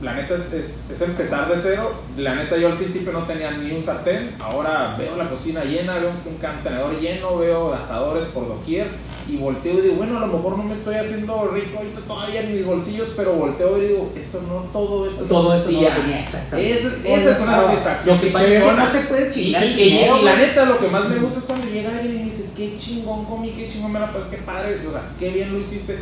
la 0.00 0.14
neta 0.14 0.36
es, 0.36 0.52
es, 0.52 1.02
empezar 1.02 1.48
de 1.48 1.60
cero. 1.60 1.92
La 2.16 2.36
neta 2.36 2.56
yo 2.56 2.68
al 2.68 2.78
principio 2.78 3.12
no 3.12 3.24
tenía 3.24 3.50
ni 3.50 3.72
un 3.72 3.84
sartén, 3.84 4.34
ahora 4.38 4.94
veo 4.96 5.16
la 5.16 5.28
cocina 5.28 5.64
llena, 5.64 5.98
veo 5.98 6.10
un 6.10 6.36
contenedor 6.36 7.00
lleno, 7.00 7.36
veo 7.38 7.74
asadores 7.74 8.26
por 8.28 8.46
doquier 8.46 8.86
y 9.28 9.36
volteo 9.36 9.78
y 9.78 9.82
digo, 9.82 9.96
bueno, 9.96 10.18
a 10.18 10.20
lo 10.20 10.28
mejor 10.28 10.56
no 10.56 10.62
me 10.62 10.74
estoy 10.74 10.94
haciendo 10.94 11.50
rico 11.52 11.78
ahorita 11.78 12.00
todavía 12.06 12.42
en 12.42 12.56
mis 12.56 12.64
bolsillos, 12.64 13.08
pero 13.16 13.32
volteo 13.32 13.78
y 13.78 13.86
digo, 13.88 14.12
esto 14.16 14.40
no, 14.42 14.70
todo 14.72 15.10
esto 15.10 15.24
todo 15.24 15.54
esto 15.54 15.70
no 15.70 15.82
lo 15.82 15.88
tenía 15.88 16.20
exactamente. 16.20 16.72
Esa 16.72 16.88
es, 16.88 17.04
esa 17.04 17.30
es 17.32 17.40
una 17.40 17.56
satisfacción. 17.56 18.20
que 18.20 18.30
pasa 18.30 18.72
no 18.76 19.16
te 19.16 19.30
chingar. 19.32 19.64
Y, 19.64 19.68
y, 19.68 20.24
la 20.24 20.36
neta, 20.36 20.64
lo 20.64 20.78
que 20.78 20.88
más 20.88 21.08
me 21.08 21.16
gusta 21.18 21.40
es 21.40 21.44
cuando 21.44 21.66
llega 21.66 21.90
alguien 21.90 22.14
y 22.14 22.18
me 22.20 22.24
dice, 22.26 22.50
qué 22.56 22.78
chingón 22.78 23.24
comí, 23.24 23.50
qué 23.50 23.68
chingón 23.68 23.92
me 23.92 24.00
la 24.00 24.12
pasé, 24.12 24.30
qué 24.30 24.36
padre, 24.38 24.78
o 24.86 24.92
sea, 24.92 25.02
qué 25.18 25.30
bien 25.30 25.52
lo 25.52 25.58
hiciste 25.58 25.98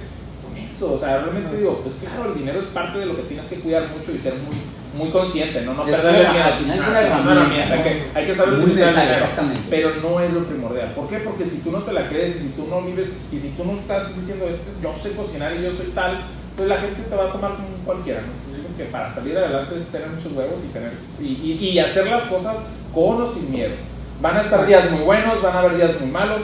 eso. 0.59 0.95
O 0.95 0.99
sea, 0.99 1.19
realmente 1.19 1.57
digo, 1.57 1.81
pues 1.83 1.97
claro, 1.97 2.33
el 2.33 2.39
dinero 2.39 2.61
es 2.61 2.67
parte 2.67 2.99
de 2.99 3.07
lo 3.07 3.17
que 3.17 3.23
tienes 3.23 3.47
que 3.47 3.57
cuidar 3.57 3.89
mucho 3.89 4.13
y 4.13 4.19
ser 4.19 4.35
muy 4.35 4.57
muy 4.97 5.11
consciente, 5.11 5.61
no, 5.63 5.75
no 5.75 5.85
perderle 5.85 6.23
el 6.23 6.33
miedo. 6.33 7.73
Hay 7.75 7.83
que, 7.83 8.11
hay 8.15 8.27
que 8.27 8.35
saber 8.35 8.55
utilizar 8.55 8.89
el 8.89 8.95
dinero, 8.95 9.27
pero 9.69 9.91
no 9.97 10.21
es 10.21 10.33
lo 10.33 10.45
primordial. 10.45 10.93
¿Por 10.93 11.09
qué? 11.09 11.19
Porque 11.19 11.45
si 11.45 11.59
tú 11.59 11.71
no 11.71 11.79
te 11.81 11.93
la 11.93 12.09
crees 12.09 12.37
y 12.37 12.39
si 12.41 12.49
tú 12.51 12.67
no 12.69 12.81
vives 12.83 13.09
y 13.31 13.39
si 13.39 13.51
tú 13.51 13.65
no 13.65 13.73
estás 13.73 14.17
diciendo, 14.19 14.47
este, 14.49 14.71
yo 14.83 14.95
sé 15.01 15.13
cocinar 15.13 15.55
y 15.55 15.63
yo 15.63 15.75
soy 15.75 15.87
tal, 15.95 16.25
pues 16.57 16.69
la 16.69 16.77
gente 16.77 17.03
te 17.03 17.15
va 17.15 17.27
a 17.27 17.33
tomar 17.33 17.53
como 17.53 17.69
cualquiera. 17.85 18.23
¿no? 18.23 18.29
Entonces 18.29 18.57
digo 18.57 18.77
que 18.77 18.85
para 18.85 19.13
salir 19.13 19.37
adelante 19.37 19.79
es 19.79 19.87
tener 19.87 20.09
muchos 20.09 20.33
huevos 20.33 20.61
y, 20.65 20.73
tener, 20.73 20.93
y, 21.21 21.27
y, 21.27 21.69
y 21.71 21.79
hacer 21.79 22.07
las 22.07 22.25
cosas 22.25 22.57
con 22.95 23.23
o 23.23 23.33
sin 23.33 23.51
miedo. 23.51 23.75
Van 24.21 24.39
a 24.39 24.41
estar 24.41 24.67
días 24.67 24.91
muy 24.91 25.03
buenos, 25.03 25.43
van 25.43 25.57
a 25.57 25.59
haber 25.61 25.77
días 25.77 26.01
muy 26.01 26.11
malos, 26.11 26.41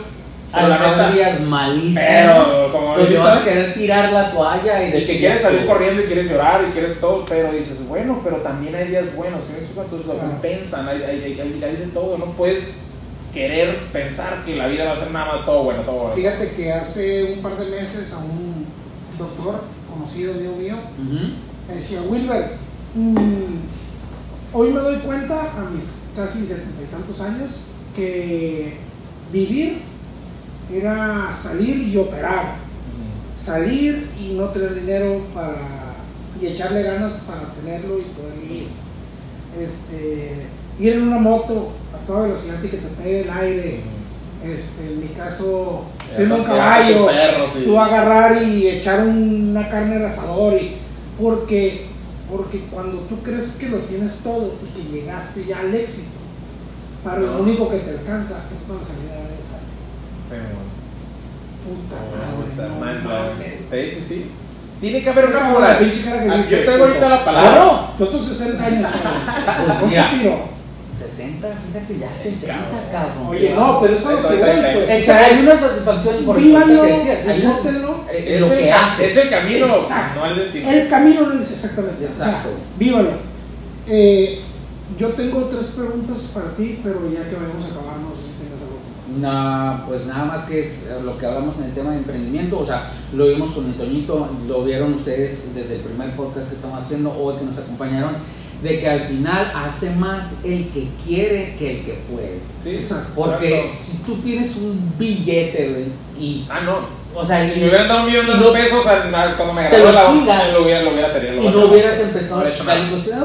a 0.53 0.69
la 0.69 1.13
días 1.13 1.41
malísimos. 1.41 2.03
Pero 2.09 2.73
como 2.73 2.95
pues 2.95 3.19
vas 3.19 3.41
a 3.41 3.45
querer 3.45 3.75
tirar 3.75 4.13
la 4.13 4.33
toalla 4.33 4.85
y, 4.85 4.97
y 4.97 5.07
que 5.07 5.19
quieres 5.19 5.43
salir 5.43 5.67
corriendo 5.67 6.03
y 6.03 6.07
quieres 6.07 6.31
llorar 6.31 6.67
y 6.69 6.73
quieres 6.73 7.01
todo, 7.01 7.25
pero 7.25 7.53
dices, 7.53 7.89
bueno, 7.89 8.21
pero 8.23 8.37
también 8.39 8.75
hay 8.75 8.89
días 8.89 9.15
buenos, 9.17 9.45
¿sí? 9.45 9.57
entonces 9.77 10.07
lo 10.07 10.19
compensan, 10.19 10.89
hay, 10.89 11.03
hay, 11.03 11.25
hay, 11.25 11.41
hay, 11.41 11.77
de 11.77 11.87
todo, 11.93 12.19
no 12.19 12.27
puedes 12.33 12.75
querer 13.33 13.79
pensar 13.93 14.45
que 14.45 14.57
la 14.57 14.67
vida 14.67 14.85
va 14.85 14.93
a 14.93 14.97
ser 14.97 15.11
nada 15.11 15.37
más 15.37 15.47
todo 15.47 15.65
bueno, 15.65 15.83
todo 15.83 15.95
bueno. 15.95 16.15
Fíjate 16.15 16.53
que 16.53 16.73
hace 16.73 17.35
un 17.35 17.43
par 17.43 17.57
de 17.57 17.71
meses 17.71 18.13
a 18.13 18.19
un 18.19 18.67
doctor 19.19 19.63
conocido 19.91 20.35
mío 20.35 20.53
mío, 20.59 20.77
me 21.69 21.75
decía, 21.75 22.01
Wilber, 22.03 22.51
mm, 22.95 23.57
hoy 24.53 24.71
me 24.71 24.81
doy 24.81 24.97
cuenta 24.97 25.41
a 25.41 25.71
mis 25.71 26.03
casi 26.15 26.45
setenta 26.45 26.83
y 26.83 26.87
tantos 26.87 27.21
años 27.21 27.53
que 27.97 28.77
vivir 29.33 29.91
era 30.71 31.33
salir 31.35 31.89
y 31.89 31.97
operar. 31.97 32.57
Salir 33.37 34.09
y 34.21 34.35
no 34.35 34.47
tener 34.51 34.75
dinero 34.75 35.21
para, 35.35 35.57
y 36.41 36.47
echarle 36.47 36.83
ganas 36.83 37.15
para 37.27 37.53
tenerlo 37.55 37.99
y 37.99 38.03
poder 38.03 38.39
vivir. 38.41 38.69
Este, 39.59 40.47
ir 40.79 40.93
en 40.95 41.03
una 41.03 41.19
moto 41.19 41.73
a 41.95 42.07
toda 42.07 42.23
velocidad 42.23 42.63
y 42.63 42.69
que 42.69 42.77
te 42.77 42.89
pegue 43.03 43.21
el 43.23 43.31
aire. 43.31 43.81
Este, 44.45 44.93
en 44.93 45.01
mi 45.01 45.09
caso, 45.09 45.85
siendo 46.17 46.37
un 46.37 46.45
caballo, 46.45 47.07
tú 47.65 47.79
agarrar 47.79 48.43
y 48.43 48.69
echar 48.69 49.07
una 49.07 49.69
carne 49.69 49.97
al 49.97 50.07
asador. 50.07 50.55
Y, 50.55 50.77
porque, 51.21 51.87
porque 52.31 52.61
cuando 52.71 52.99
tú 53.03 53.23
crees 53.23 53.57
que 53.57 53.69
lo 53.69 53.79
tienes 53.79 54.21
todo 54.23 54.55
y 54.63 54.81
que 54.81 54.91
llegaste 54.91 55.45
ya 55.45 55.61
al 55.61 55.75
éxito, 55.75 56.19
para 57.05 57.21
lo 57.21 57.43
único 57.43 57.69
que 57.69 57.79
te 57.79 57.91
alcanza 57.91 58.45
es 58.55 58.69
para 58.69 58.85
salir 58.85 59.11
a 59.11 59.41
Puta 61.62 62.68
madre. 62.80 63.59
Sí, 63.70 63.91
sí, 63.91 64.05
sí. 64.09 64.30
Tiene 64.80 65.03
que 65.03 65.11
haber 65.11 65.26
una 65.26 65.41
moral. 65.51 65.93
Ah, 66.28 66.45
yo 66.51 66.59
tengo 66.64 66.85
ahorita 66.85 67.09
la 67.09 67.24
palabra. 67.24 67.55
No, 67.55 67.95
tú 67.99 68.07
tus 68.07 68.26
60 68.26 68.64
años. 68.64 68.91
Mira. 69.89 70.11
60, 70.99 71.49
fíjate 71.49 71.99
ya 71.99 72.09
60, 72.22 72.57
cabrón. 72.91 73.28
Oye, 73.28 73.55
no, 73.55 73.80
pero 73.80 73.95
eso 73.95 74.11
es 74.11 74.22
lo 74.22 74.28
que 74.28 74.37
voy, 74.37 74.85
pues. 74.87 75.09
hay 75.09 75.43
una 75.43 75.55
satisfacción 75.55 76.24
por 76.24 76.41
Vívanlo, 76.41 76.85
disfrútenlo. 76.85 78.05
Eh, 78.12 78.39
lo 78.41 78.49
que 78.51 78.72
hace. 78.72 79.11
Es 79.11 79.16
el 79.16 79.30
camino, 79.30 79.66
no 79.66 80.26
el 80.26 80.37
destino. 80.37 80.70
El 80.70 80.89
camino 80.89 81.26
no 81.28 81.41
es 81.41 81.53
exactamente. 81.53 82.05
Exacto. 82.05 82.51
vívalo. 82.78 83.11
Eh, 83.87 84.41
yo 84.99 85.09
tengo 85.11 85.45
tres 85.45 85.64
preguntas 85.76 86.18
para 86.35 86.55
ti, 86.57 86.80
pero 86.83 87.11
ya 87.11 87.28
que 87.28 87.37
vamos 87.37 87.66
a 87.66 87.70
acabar, 87.70 87.99
no 87.99 88.14
sé 88.14 88.22
si 88.22 88.33
tengas 88.43 88.62
algo. 88.62 88.78
No, 89.19 89.85
pues 89.87 90.07
nada 90.07 90.25
más 90.25 90.45
que 90.45 90.61
es 90.61 90.89
lo 91.05 91.19
que 91.19 91.27
hablamos 91.27 91.59
en 91.59 91.65
el 91.65 91.73
tema 91.73 91.91
de 91.91 91.99
emprendimiento, 91.99 92.61
o 92.61 92.67
sea, 92.67 92.93
lo 93.13 93.27
vimos 93.27 93.53
con 93.53 93.67
el 93.67 93.75
Toñito, 93.75 94.29
lo 94.49 94.65
vieron 94.65 94.95
ustedes 94.95 95.55
desde 95.55 95.77
el 95.77 95.81
primer 95.83 96.17
podcast 96.17 96.49
que 96.49 96.57
estamos 96.57 96.83
haciendo 96.83 97.11
o 97.11 97.39
que 97.39 97.45
nos 97.45 97.59
acompañaron, 97.59 98.13
de 98.63 98.81
que 98.81 98.89
al 98.89 99.09
final 99.09 99.53
hace 99.55 99.91
más 99.97 100.35
el 100.45 100.69
que 100.69 100.89
quiere 101.05 101.57
que 101.59 101.79
el 101.79 101.85
que 101.85 101.99
puede. 102.11 102.39
Sí, 102.63 102.77
exacto. 102.77 103.13
Porque 103.17 103.69
si 103.73 103.99
tú 104.05 104.17
tienes 104.17 104.57
un 104.57 104.93
billete, 104.99 105.89
y... 106.19 106.47
Ah, 106.49 106.61
no 106.61 107.03
o 107.15 107.25
sea, 107.25 107.47
si 107.47 107.61
me 107.61 107.69
hubieran 107.69 107.89
dado 107.89 108.01
un 108.01 108.07
millón 108.07 108.27
de 108.27 108.33
pesos 108.33 108.85
cuando 109.37 109.53
me 109.53 109.69
gradué 109.69 109.93
la 109.93 110.49
lo 110.53 110.63
hubiera, 110.65 110.83
lo 110.83 110.93
hubiera 110.93 111.13
tenido. 111.13 111.43
y 111.43 111.49
no 111.49 111.67
hubieras 111.67 112.01
empezado 112.01 112.41
a 112.41 112.79
industria 112.79 113.19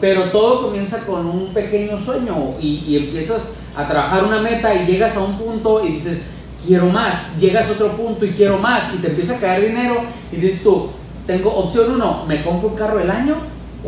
Pero 0.00 0.24
todo 0.30 0.62
comienza 0.62 1.00
con 1.00 1.26
un 1.26 1.52
pequeño 1.52 2.02
sueño 2.02 2.54
y, 2.60 2.84
y, 2.86 2.96
empiezas 2.96 3.42
a 3.76 3.88
trabajar 3.88 4.24
una 4.24 4.40
meta 4.40 4.74
y 4.74 4.86
llegas 4.86 5.16
a 5.16 5.20
un 5.20 5.36
punto 5.36 5.84
y 5.84 5.92
dices, 5.92 6.22
quiero 6.66 6.86
más. 6.86 7.14
Llegas 7.38 7.68
a 7.68 7.72
otro 7.72 7.96
punto 7.96 8.24
y 8.24 8.32
quiero 8.32 8.58
más. 8.58 8.94
Y 8.94 8.98
te 8.98 9.08
empieza 9.08 9.36
a 9.36 9.40
caer 9.40 9.66
dinero 9.66 10.02
y 10.32 10.36
dices 10.36 10.62
tú, 10.62 10.90
tengo 11.26 11.50
opción 11.54 11.92
uno, 11.92 12.24
me 12.26 12.42
compro 12.42 12.68
un 12.68 12.76
carro 12.76 12.98
del 12.98 13.10
año 13.10 13.36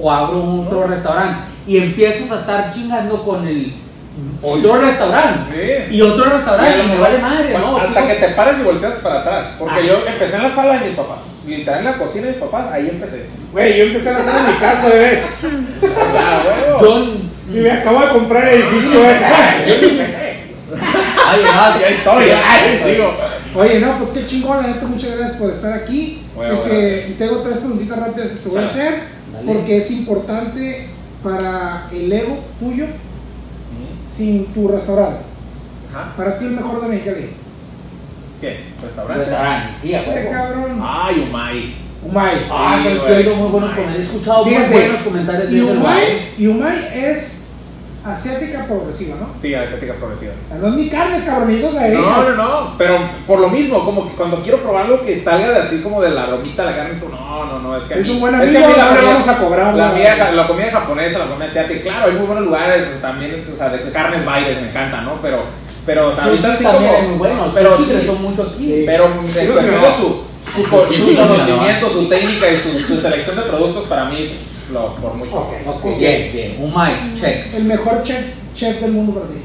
o 0.00 0.10
abro 0.10 0.40
un 0.40 0.66
otro 0.66 0.86
restaurante. 0.86 1.44
Y 1.66 1.78
empiezas 1.78 2.30
a 2.30 2.40
estar 2.40 2.72
chingando 2.72 3.22
con 3.24 3.46
el 3.46 3.74
otro 4.40 4.80
restaurante. 4.80 5.88
Y 5.90 6.00
otro 6.00 6.24
restaurante. 6.24 6.84
Y, 6.84 6.88
me 6.88 6.98
vale 6.98 7.18
madre, 7.18 7.58
¿no? 7.58 7.76
Hasta 7.76 8.06
que 8.06 8.14
te 8.14 8.28
pares 8.28 8.60
y 8.60 8.62
volteas 8.62 8.94
para 8.96 9.20
atrás. 9.20 9.48
Porque 9.58 9.86
yo 9.86 9.94
empecé 10.06 10.36
en 10.36 10.42
la 10.42 10.54
sala 10.54 10.78
de 10.78 10.86
mis 10.86 10.96
papás. 10.96 11.18
Literal 11.46 11.78
en 11.80 11.84
la 11.84 11.98
cocina 11.98 12.26
de 12.26 12.32
mis 12.32 12.40
papás, 12.40 12.72
ahí 12.72 12.88
empecé. 12.90 13.28
Güey, 13.52 13.78
yo 13.78 13.84
empecé 13.84 14.10
en 14.10 14.18
la 14.18 14.24
sala 14.24 14.42
de 14.42 14.52
mi 14.52 14.58
casa, 14.58 14.88
bebé. 14.88 15.22
o 15.82 16.80
sea. 16.80 17.25
Y 17.48 17.58
me 17.60 17.70
acabo 17.70 18.00
de 18.00 18.08
comprar 18.08 18.48
el 18.48 18.60
edificio, 18.60 19.00
Yo 19.02 19.88
empecé. 19.88 20.36
Ay, 21.26 21.40
no, 21.44 21.80
ya 21.80 21.90
historia. 21.90 22.38
Oye, 23.54 23.80
no, 23.80 23.98
pues 23.98 24.10
qué 24.10 24.26
chingón, 24.26 24.62
la 24.62 24.68
neta, 24.68 24.86
muchas 24.86 25.16
gracias 25.16 25.38
por 25.38 25.50
estar 25.50 25.72
aquí. 25.72 26.22
y 26.36 27.12
tengo 27.12 27.38
tres 27.42 27.58
preguntitas 27.58 27.98
rápidas 27.98 28.30
que 28.30 28.36
te 28.36 28.48
voy 28.48 28.62
a 28.62 28.66
hacer, 28.66 28.94
porque 29.46 29.76
es 29.78 29.90
importante 29.92 30.88
para 31.22 31.88
el 31.92 32.12
ego 32.12 32.38
tuyo 32.60 32.86
sin 34.12 34.46
tu 34.46 34.68
restaurante. 34.68 35.20
Ajá. 35.92 36.14
Para 36.16 36.38
ti 36.38 36.44
el 36.46 36.52
mejor 36.52 36.82
de 36.82 36.88
Mexicali. 36.88 37.30
¿Qué? 38.40 38.60
¿Restaurante? 38.82 39.24
Restaurante, 39.24 39.72
sí, 39.80 39.94
a 39.94 40.02
huevo. 40.02 40.30
cabrón? 40.30 40.80
Ay, 40.82 41.26
Umay. 41.28 41.74
Umay. 42.08 42.46
Ah, 42.50 42.80
sí, 42.82 42.98
que 43.06 43.12
he 43.12 43.16
oído 43.16 43.34
muy 43.36 43.50
buenos 43.50 43.70
comentarios. 43.70 44.00
He 44.00 44.10
escuchado 44.10 44.44
muy 44.44 44.54
buenos 44.54 45.02
comentarios 45.02 45.50
de 45.50 45.56
y 45.56 45.60
Umay, 45.60 46.32
y 46.38 46.46
Umay 46.46 46.78
es 46.94 47.36
asiática 48.04 48.64
progresiva, 48.66 49.16
¿no? 49.20 49.28
Sí, 49.40 49.54
asiática 49.54 49.94
progresiva. 49.94 50.32
O 50.46 50.48
sea, 50.48 50.58
no 50.58 50.68
es 50.68 50.74
mi 50.74 50.88
carne, 50.88 51.20
cabrón, 51.24 51.50
eso 51.50 51.72
se 51.72 51.88
No, 51.90 52.22
no, 52.22 52.36
no, 52.36 52.74
pero 52.78 52.98
por 53.26 53.40
lo 53.40 53.48
mismo, 53.48 53.84
como 53.84 54.08
que 54.08 54.16
cuando 54.16 54.42
quiero 54.42 54.58
probar 54.58 54.84
algo 54.84 55.04
que 55.04 55.20
salga 55.20 55.50
de 55.50 55.58
así 55.58 55.80
como 55.80 56.00
de 56.00 56.10
la 56.10 56.26
romita 56.26 56.64
la 56.64 56.76
carne, 56.76 57.00
tú, 57.00 57.08
no, 57.08 57.44
no, 57.46 57.58
no, 57.58 57.76
es 57.76 57.84
que 57.84 57.98
es 57.98 58.08
un 58.08 58.20
buen 58.20 58.34
amigo, 58.34 58.52
es 58.52 58.58
que 58.58 58.64
a 58.64 58.68
mí 58.68 58.74
la, 58.76 59.00
no 59.00 59.08
vamos 59.08 59.28
a 59.28 59.38
cobrar. 59.38 59.74
La, 59.74 59.90
comida, 59.90 60.32
la 60.32 60.46
comida 60.46 60.70
japonesa, 60.70 61.18
la 61.18 61.26
comida 61.26 61.46
asiática, 61.46 61.82
claro, 61.82 62.06
hay 62.06 62.16
muy 62.16 62.26
buenos 62.26 62.44
lugares 62.44 63.00
también, 63.00 63.44
o 63.52 63.56
sea, 63.56 63.70
de 63.70 63.90
carnes 63.90 64.24
bailes 64.24 64.60
me 64.60 64.68
encanta, 64.68 65.00
¿no? 65.00 65.14
Pero, 65.20 65.42
pero, 65.84 66.10
o 66.10 66.14
sea, 66.14 66.24
ahorita 66.24 66.56
sí 66.56 66.64
como, 66.64 67.02
muy 67.02 67.18
buenos, 67.18 67.50
pero 67.54 67.76
sí, 67.76 68.02
son 68.06 68.22
mucho 68.22 68.42
aquí, 68.54 68.84
pero 68.86 69.08
su, 69.98 70.25
su, 70.56 70.92
su 70.94 71.16
conocimiento, 71.16 71.90
su 71.92 72.08
técnica 72.08 72.50
y 72.52 72.56
su, 72.58 72.78
su 72.80 72.96
selección 73.00 73.36
de 73.36 73.42
productos 73.42 73.84
para 73.86 74.06
mí 74.06 74.32
por 75.00 75.14
mucho. 75.14 75.36
Okay, 75.42 75.58
okay, 75.66 75.98
bien, 75.98 76.32
bien. 76.32 76.56
Un 76.60 76.70
mic, 76.74 77.20
check. 77.20 77.54
El 77.54 77.64
mejor 77.64 78.02
chef, 78.02 78.24
chef 78.54 78.80
del 78.80 78.92
mundo 78.92 79.12
para 79.20 79.26
ti. 79.26 79.38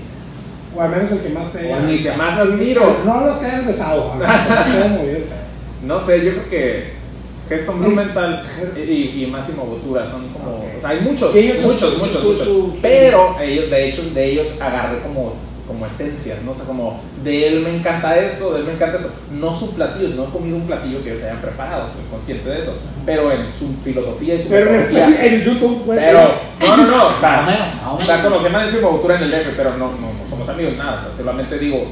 O 0.75 0.81
al 0.81 0.89
menos 0.89 1.11
el 1.11 1.19
que 1.21 1.29
más 1.29 1.51
te 1.51 1.57
O 1.71 1.75
haya. 1.75 1.89
el 1.89 2.01
Que 2.03 2.11
más 2.13 2.39
admiro. 2.39 2.97
No 3.05 3.25
los 3.25 3.37
que 3.37 3.45
hayas 3.45 3.67
besado. 3.67 4.13
no 5.85 5.99
sé, 5.99 6.25
yo 6.25 6.31
creo 6.31 6.49
que 6.49 7.01
Geston 7.49 7.79
Blumenthal 7.81 8.43
y, 8.77 9.23
y 9.23 9.27
Máximo 9.29 9.65
Bottura 9.65 10.09
son 10.09 10.27
como. 10.29 10.59
O 10.59 10.79
sea, 10.79 10.89
hay 10.91 11.01
muchos, 11.01 11.33
muchos, 11.35 11.97
muchos, 11.97 12.21
su- 12.21 12.29
muchos. 12.29 12.45
su- 12.47 12.71
su- 12.71 12.77
Pero 12.81 13.35
ellos, 13.41 13.69
de 13.69 13.89
hecho, 13.89 14.03
de 14.13 14.31
ellos 14.31 14.47
agarré 14.61 14.99
como, 15.01 15.33
como 15.71 15.85
esencias, 15.85 16.41
¿no? 16.43 16.51
O 16.51 16.55
sea, 16.55 16.65
como 16.65 16.99
de 17.23 17.47
él 17.47 17.59
me 17.61 17.75
encanta 17.75 18.17
esto, 18.17 18.53
de 18.53 18.59
él 18.59 18.65
me 18.65 18.73
encanta 18.73 18.97
eso. 18.99 19.09
No 19.31 19.57
su 19.57 19.73
platillo, 19.73 20.09
no 20.15 20.25
he 20.25 20.29
comido 20.29 20.57
un 20.57 20.67
platillo 20.67 21.01
que 21.03 21.11
ellos 21.11 21.23
hayan 21.23 21.37
preparado, 21.41 21.87
estoy 21.87 22.03
consciente 22.11 22.49
de 22.49 22.61
eso. 22.61 22.73
Pero 23.05 23.31
en 23.31 23.45
su 23.51 23.73
filosofía 23.83 24.35
y 24.35 24.43
su 24.43 24.49
Pero 24.49 24.69
en, 24.75 25.41
YouTube, 25.45 25.83
pues. 25.85 25.99
Pero, 25.99 26.19
no, 26.59 26.77
no, 26.77 26.83
no, 26.87 27.07
o 27.07 27.11
No, 27.13 27.19
sea, 27.19 27.77
no, 27.85 27.95
o 27.95 28.01
sea, 28.01 28.21
conocí 28.21 28.47
a 28.47 28.49
Máximo 28.49 28.91
Bottura 28.91 29.15
en 29.17 29.23
el 29.23 29.31
DF, 29.31 29.53
pero 29.55 29.69
no, 29.71 29.87
no, 29.93 30.07
no 30.13 30.29
somos 30.29 30.47
amigos, 30.49 30.77
nada, 30.77 30.99
o 30.99 31.03
sea, 31.07 31.17
solamente 31.17 31.57
digo, 31.57 31.85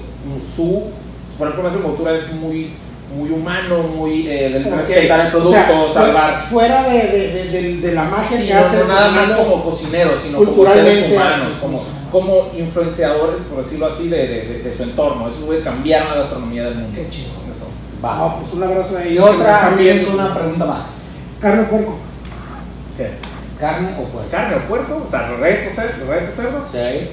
su, 0.55 0.88
por 1.38 1.47
ejemplo, 1.47 1.69
Máximo 1.69 1.89
Bottura 1.89 2.15
es 2.15 2.32
muy, 2.34 2.71
muy 3.15 3.30
humano, 3.32 3.80
muy, 3.80 4.27
eh, 4.27 4.49
del 4.51 4.63
respetar 4.65 5.25
el 5.25 5.32
producto, 5.32 5.57
o 5.89 5.91
sea, 5.93 6.03
salvar. 6.03 6.43
Fuera 6.49 6.84
de, 6.89 6.97
de, 6.99 7.34
de, 7.34 7.61
de- 7.61 7.77
de 7.77 7.91
la 7.95 8.03
magia 8.03 8.38
Sí, 8.38 8.47
que 8.47 8.53
no, 8.53 8.59
hace. 8.59 8.77
no 8.80 8.88
nada 8.88 9.09
más 9.11 9.32
como 9.32 9.63
cocineros, 9.63 10.19
sino 10.21 10.38
como 10.43 10.71
seres 10.71 11.11
humanos, 11.11 11.47
como. 11.61 11.82
Como 12.12 12.49
influenciadores, 12.57 13.41
por 13.43 13.64
decirlo 13.64 13.88
así, 13.88 14.07
de, 14.10 14.18
de, 14.28 14.41
de- 14.45 14.60
de 14.64 14.78
su 14.78 14.84
entorno. 14.84 15.28
Esos 15.30 15.41
güeyes 15.43 15.64
cambiaron 15.64 16.10
la 16.10 16.16
gastronomía 16.22 16.64
del 16.66 16.76
mundo. 16.76 16.91
Qué 16.95 17.10
chido. 17.10 17.32
Eso. 17.53 17.68
Va. 18.03 18.16
No, 18.16 18.36
pues 18.39 18.53
un 18.53 18.64
abrazo 18.64 18.97
ahí. 18.97 19.14
Y 19.16 19.20
otra, 19.20 19.60
también 19.62 20.05
una 20.14 20.34
pregunta 20.34 20.66
más. 20.66 20.86
Carne 21.41 21.62
o 21.64 21.66
puerco. 21.70 21.97
¿Qué? 22.97 23.12
¿Carne 23.60 23.89
o 23.99 24.03
puerco? 24.03 24.30
¿Carne 24.32 24.55
o 24.55 24.60
puerco? 24.68 25.03
O 25.05 25.10
sea, 25.10 25.30
res 25.39 25.68
o 25.72 25.76
cerdo. 25.76 26.12
¿Res 26.12 26.30
o 26.30 26.32
cerdo? 26.36 26.66
Sí. 26.72 27.10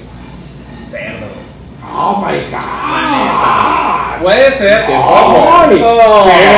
Cerdo. 0.89 1.25
Oh 1.89 2.17
my 2.25 2.37
god. 2.51 4.21
Puede 4.21 4.51
ser. 4.53 4.85
que 4.85 4.93
¡Ay! 4.93 5.77
¡Qué 5.77 5.83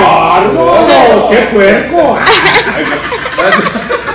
bárbaro! 0.02 1.30
¡Qué 1.30 1.38
puerco! 1.54 2.18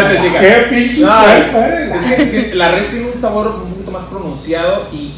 Espérate, 0.00 0.28
chica. 0.28 0.40
¡Qué 0.40 0.66
pinche 0.70 1.00
No, 1.02 1.28
es 1.28 2.30
que- 2.30 2.54
la 2.54 2.70
res 2.72 2.90
tiene 2.90 3.10
un 3.12 3.18
sabor 3.20 3.48
un 3.48 3.70
poquito 3.72 3.90
más 3.90 4.04
pronunciado 4.04 4.86
y 4.92 5.14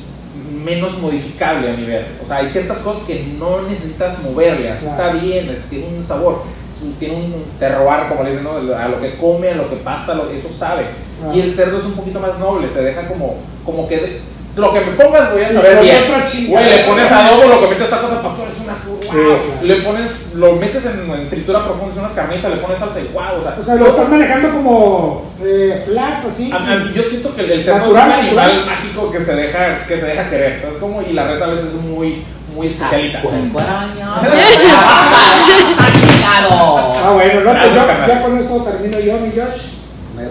menos 0.65 0.99
modificable 0.99 1.71
a 1.71 1.77
mi 1.77 1.85
ver. 1.85 2.07
O 2.25 2.27
sea, 2.27 2.39
hay 2.39 2.49
ciertas 2.51 2.79
cosas 2.79 3.05
que 3.05 3.25
no 3.39 3.63
necesitas 3.63 4.23
moverle, 4.23 4.71
así 4.71 4.87
Claro. 4.87 5.03
está 5.19 5.25
bien, 5.25 5.57
tiene 5.69 5.87
un 5.97 6.05
sabor, 6.05 6.43
tiene 6.99 7.15
un 7.17 7.45
terroir, 7.59 8.09
como 8.09 8.23
le 8.23 8.31
dicen, 8.31 8.45
¿no? 8.45 8.57
a 8.77 8.89
lo 8.89 9.01
que 9.01 9.17
come, 9.17 9.51
a 9.51 9.55
lo 9.57 9.69
que 9.69 9.77
pasta, 9.77 10.13
eso 10.33 10.49
sabe. 10.57 10.85
Claro. 11.21 11.37
Y 11.37 11.41
el 11.41 11.53
cerdo 11.53 11.79
es 11.79 11.85
un 11.85 11.93
poquito 11.95 12.21
más 12.21 12.39
noble, 12.39 12.69
se 12.71 12.83
deja 12.83 13.07
como, 13.09 13.37
como 13.65 13.89
que 13.89 14.21
lo 14.55 14.73
que 14.75 14.81
me 14.83 14.93
pongas 14.93 15.33
voy 15.33 15.43
a 15.43 15.49
Sí, 15.49 15.55
saber 15.55 15.81
bien. 15.81 16.05
Güey, 16.51 16.65
le 16.71 16.79
pones 16.85 17.11
adobo, 17.11 17.49
lo 17.49 17.61
que 17.61 17.69
metes 17.69 17.85
esta 17.85 18.01
cosa, 18.03 18.23
pastor, 18.23 18.49
es 18.55 18.63
una 18.63 18.75
wow. 18.87 18.99
Sí, 19.01 19.09
claro. 19.09 19.39
Le 19.63 19.75
pones, 19.77 20.11
lo 20.35 20.53
metes 20.57 20.85
en, 20.87 21.11
en 21.11 21.31
tritura 21.31 21.65
profunda, 21.65 21.93
es 21.95 21.99
unas 22.01 22.13
carnitas, 22.13 22.51
le 22.51 22.57
pones 22.59 22.79
salsa 22.79 23.01
y 23.01 23.09
wow, 23.15 23.41
o 23.41 23.43
sea, 23.43 23.57
O 23.59 23.65
sea, 23.65 23.75
lo 23.77 23.87
estás 23.89 24.09
manejando 24.11 24.51
como 24.51 25.33
eh, 25.43 25.83
flat, 25.87 26.27
así. 26.27 26.53
a- 26.53 26.57
a- 26.57 26.93
yo 26.95 27.03
siento 27.03 27.35
que 27.35 27.41
el, 27.43 27.51
el 27.53 27.65
cerdo 27.65 27.79
Natural, 27.79 28.09
es 28.11 28.15
un 28.15 28.21
animal 28.27 28.47
natural. 28.57 28.67
mágico 28.67 29.11
que 29.11 29.21
se 29.21 29.35
deja, 29.37 29.87
que 29.87 30.01
se 30.01 30.07
deja 30.07 30.29
querer, 30.31 30.61
¿sabes 30.61 30.77
cómo? 30.79 31.01
Y 31.03 31.13
la 31.15 31.29
res 31.29 31.41
a 31.43 31.47
veces 31.47 31.67
es 31.67 31.73
muy, 31.75 32.23
muy 32.55 32.67
especialita. 32.67 33.23
Puerco 33.23 33.59
araña. 33.59 34.21
¡Está 35.71 35.85
chingado! 35.93 36.79
Ah, 37.05 37.11
bueno, 37.15 37.41
no, 37.41 37.53
pues 37.53 37.75
yo- 37.75 38.07
ya 38.07 38.23
con 38.23 38.39
eso 38.39 38.65
termino 38.65 39.01
yo, 39.01 39.15
mi 39.19 39.31
Josh. 39.31 39.72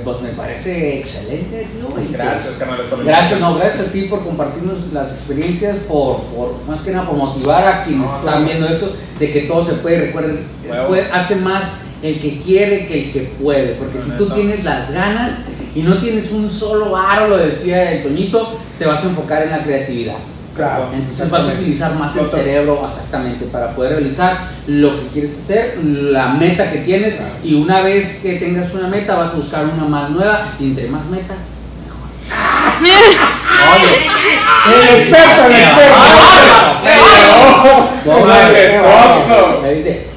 Pues 0.04 0.22
me 0.22 0.30
parece 0.30 1.00
excelente, 1.00 1.68
tío. 1.74 1.90
y 1.90 1.92
pues, 1.94 2.12
Gracias, 2.12 2.54
canales, 2.56 2.86
por 2.88 3.04
Gracias, 3.06 3.40
no, 3.40 3.56
gracias 3.56 3.88
a 3.88 3.92
ti 3.92 4.02
por 4.04 4.24
compartirnos 4.24 4.92
las 4.94 5.12
experiencias, 5.12 5.78
por, 5.88 6.22
por 6.24 6.56
más 6.68 6.82
que 6.82 6.92
nada 6.92 7.08
por 7.08 7.18
motivar 7.18 7.68
a 7.68 7.84
quienes 7.84 8.08
No, 8.08 8.18
están 8.18 8.42
no. 8.42 8.48
viendo 8.48 8.68
esto, 8.68 8.94
de 9.20 9.32
que 9.32 9.42
todo 9.42 9.66
se 9.66 9.74
puede, 9.74 10.00
recuerden, 10.08 10.40
puede- 10.88 11.12
hace 11.12 11.36
más 11.38 11.82
el 12.02 12.20
que 12.20 12.40
quiere 12.42 12.88
que 12.88 13.04
el 13.06 13.12
que 13.14 13.20
puede, 13.42 13.76
porque 13.76 14.02
si 14.02 14.12
tú 14.18 14.30
tienes 14.32 14.64
las 14.64 14.92
ganas 14.92 15.32
y 15.76 15.82
no 15.84 16.00
tienes 16.00 16.32
un 16.32 16.50
solo 16.50 16.98
aro, 16.98 17.28
lo 17.28 17.38
decía 17.38 17.92
el 17.92 18.04
Toñito, 18.04 18.58
te 18.80 18.86
vas 18.86 19.04
a 19.04 19.08
enfocar 19.10 19.44
en 19.44 19.52
la 19.52 19.64
creatividad. 19.64 20.16
Claro. 20.56 20.90
Entonces 20.94 21.30
vas 21.32 21.44
a 21.50 21.54
utilizar 21.54 21.96
más 21.96 22.16
el 22.18 22.30
cerebro 22.30 22.86
exactamente 22.90 23.46
para 23.46 23.74
poder 23.74 23.94
realizar 23.94 24.50
lo 24.68 25.00
que 25.00 25.08
quieres 25.08 25.38
hacer, 25.40 25.78
la 25.84 26.28
meta 26.30 26.70
que 26.72 26.80
tienes 26.80 27.16
Claro. 27.16 27.32
y 27.44 27.54
una 27.56 27.82
vez 27.82 28.20
que 28.22 28.34
tengas 28.34 28.74
una 28.74 28.88
meta 28.88 29.16
vas 29.16 29.32
a 29.34 29.38
buscar 29.38 29.66
una 29.66 29.86
más 29.86 30.10
nueva 30.10 30.54
y 30.60 30.66
entre 30.66 30.88
más 30.90 31.06
metas 31.06 31.38
El 34.72 35.00
experto, 35.00 35.46
el 35.48 35.54
experto. 35.54 35.98
mejor. 38.06 38.28
Majestuoso. 38.28 39.62
Ahí 39.64 39.76
dice, 39.78 40.08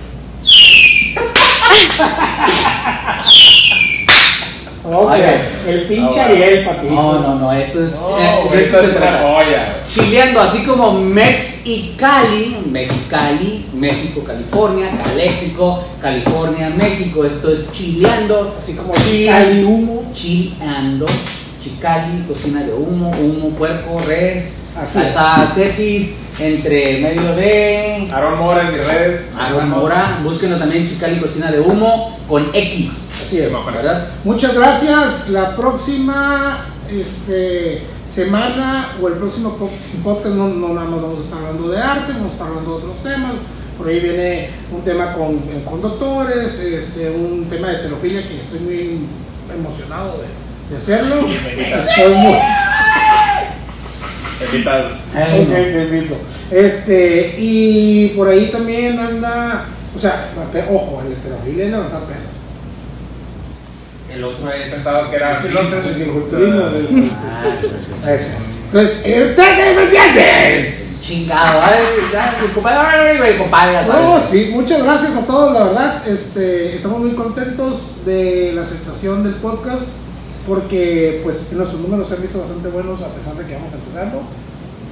Ok, 4.87 5.13
Oigan. 5.13 5.41
el 5.67 5.83
pinche 5.87 6.05
bueno. 6.05 6.23
Ariel, 6.23 6.65
patito. 6.67 6.95
No, 6.95 7.21
no, 7.21 7.35
no, 7.37 7.53
esto 7.53 7.85
es. 7.85 7.93
No, 7.95 8.19
eh, 8.19 8.65
esto 8.65 8.81
es 8.81 8.97
una 8.97 9.19
joya. 9.19 9.61
Chileando, 9.89 10.41
así 10.41 10.63
como 10.65 11.01
Mex 11.01 11.67
y 11.67 11.95
Cali, 11.97 12.59
Mexicali, 12.71 13.65
México, 13.73 14.23
California, 14.27 14.91
Caléxico, 15.03 15.83
California, 16.03 16.69
México. 16.69 17.25
Esto 17.25 17.51
es 17.51 17.71
chileando. 17.73 18.55
Así 18.59 18.77
como 18.77 18.93
Chile. 18.95 19.27
Cali 19.31 19.65
humo. 19.65 20.13
Chileando, 20.15 21.07
Chicali, 21.63 22.23
cocina 22.29 22.63
de 22.63 22.75
humo, 22.75 23.11
humo, 23.19 23.49
puerco, 23.57 23.99
res, 24.07 24.65
Así 24.79 24.99
salsa 24.99 25.51
cetis, 25.55 26.19
entre 26.39 27.01
medio 27.01 27.35
de. 27.35 28.07
Aaron 28.13 28.39
Mora 28.39 28.69
en 28.69 28.77
mis 28.77 28.87
redes. 28.87 29.31
Aaron 29.39 29.71
Mora, 29.71 30.21
búsquenos 30.23 30.59
también 30.59 30.87
Chicali 30.87 31.19
Cocina 31.21 31.51
de 31.51 31.61
Humo 31.61 32.19
con 32.29 32.51
X. 32.53 33.14
Así 33.27 33.39
es. 33.41 33.51
¿Verdad? 33.75 34.09
Muchas 34.25 34.55
gracias. 34.55 35.29
La 35.31 35.57
próxima 35.57 36.67
este, 36.91 37.83
semana 38.09 38.93
o 39.03 39.09
el 39.09 39.15
próximo 39.15 39.57
po- 39.57 39.71
podcast 40.03 40.35
no, 40.35 40.49
no 40.49 40.75
nada 40.75 40.87
más 40.89 41.03
vamos 41.03 41.21
a 41.21 41.23
estar 41.25 41.39
hablando 41.39 41.69
de 41.71 41.79
arte, 41.81 42.13
vamos 42.13 42.31
a 42.31 42.33
estar 42.35 42.49
hablando 42.49 42.79
de 42.79 42.85
otros 42.85 43.03
temas. 43.03 43.33
Por 43.79 43.89
ahí 43.89 43.99
viene 44.01 44.51
un 44.73 44.83
tema 44.83 45.15
con, 45.15 45.33
eh, 45.35 45.65
con 45.69 45.83
doctores, 45.83 46.61
este, 46.61 47.11
un 47.11 47.47
tema 47.51 47.69
de 47.69 47.75
heterofilia 47.77 48.23
que 48.29 48.39
estoy 48.39 48.61
muy 48.61 48.99
emocionado 49.53 50.19
de, 50.19 50.71
de 50.71 50.77
hacerlo. 50.77 51.17
Estoy 51.59 52.15
muy, 52.15 52.35
Invitado. 54.53 54.89
Ay, 55.15 55.41
invito. 55.91 56.17
Este, 56.51 57.35
y 57.39 58.09
por 58.17 58.29
ahí 58.29 58.51
también 58.51 58.99
anda, 58.99 59.65
o 59.97 59.99
sea, 59.99 60.29
ojo, 60.71 61.03
el 61.07 61.13
heterofilia 61.13 61.65
es 61.65 61.71
levantar 61.71 62.01
pesas. 62.03 62.34
El 64.15 64.25
otro 64.25 64.51
es. 64.53 64.71
Pensabas 64.73 65.09
que 65.09 65.17
era 65.17 65.43
El 65.45 65.57
otro 65.57 65.79
es 65.79 65.87
el 65.87 65.99
del- 65.99 67.11
Ah, 68.05 68.11
Eso. 68.13 68.35
Entonces, 68.67 68.99
¿usted 68.99 69.77
me 69.77 69.83
entiendes? 69.85 71.03
chingado, 71.05 71.61
compadre, 72.55 73.37
compadre, 73.39 73.87
No, 73.87 73.93
sabes. 73.93 74.25
sí, 74.25 74.51
muchas 74.55 74.83
gracias 74.83 75.17
a 75.17 75.27
todos, 75.27 75.53
la 75.53 75.65
verdad. 75.65 76.09
Este, 76.09 76.75
estamos 76.77 77.01
muy 77.01 77.11
contentos 77.13 78.05
de 78.07 78.53
la 78.55 78.63
aceptación 78.63 79.23
del 79.23 79.35
podcast 79.35 79.99
porque 80.49 81.21
pues 81.23 81.53
nuestros 81.53 81.81
números 81.81 82.09
se 82.09 82.17
han 82.17 82.23
visto 82.23 82.39
bastante 82.41 82.69
buenos 82.69 83.01
a 83.03 83.09
pesar 83.09 83.35
de 83.35 83.45
que 83.47 83.55
vamos 83.55 83.73
empezando. 83.75 84.23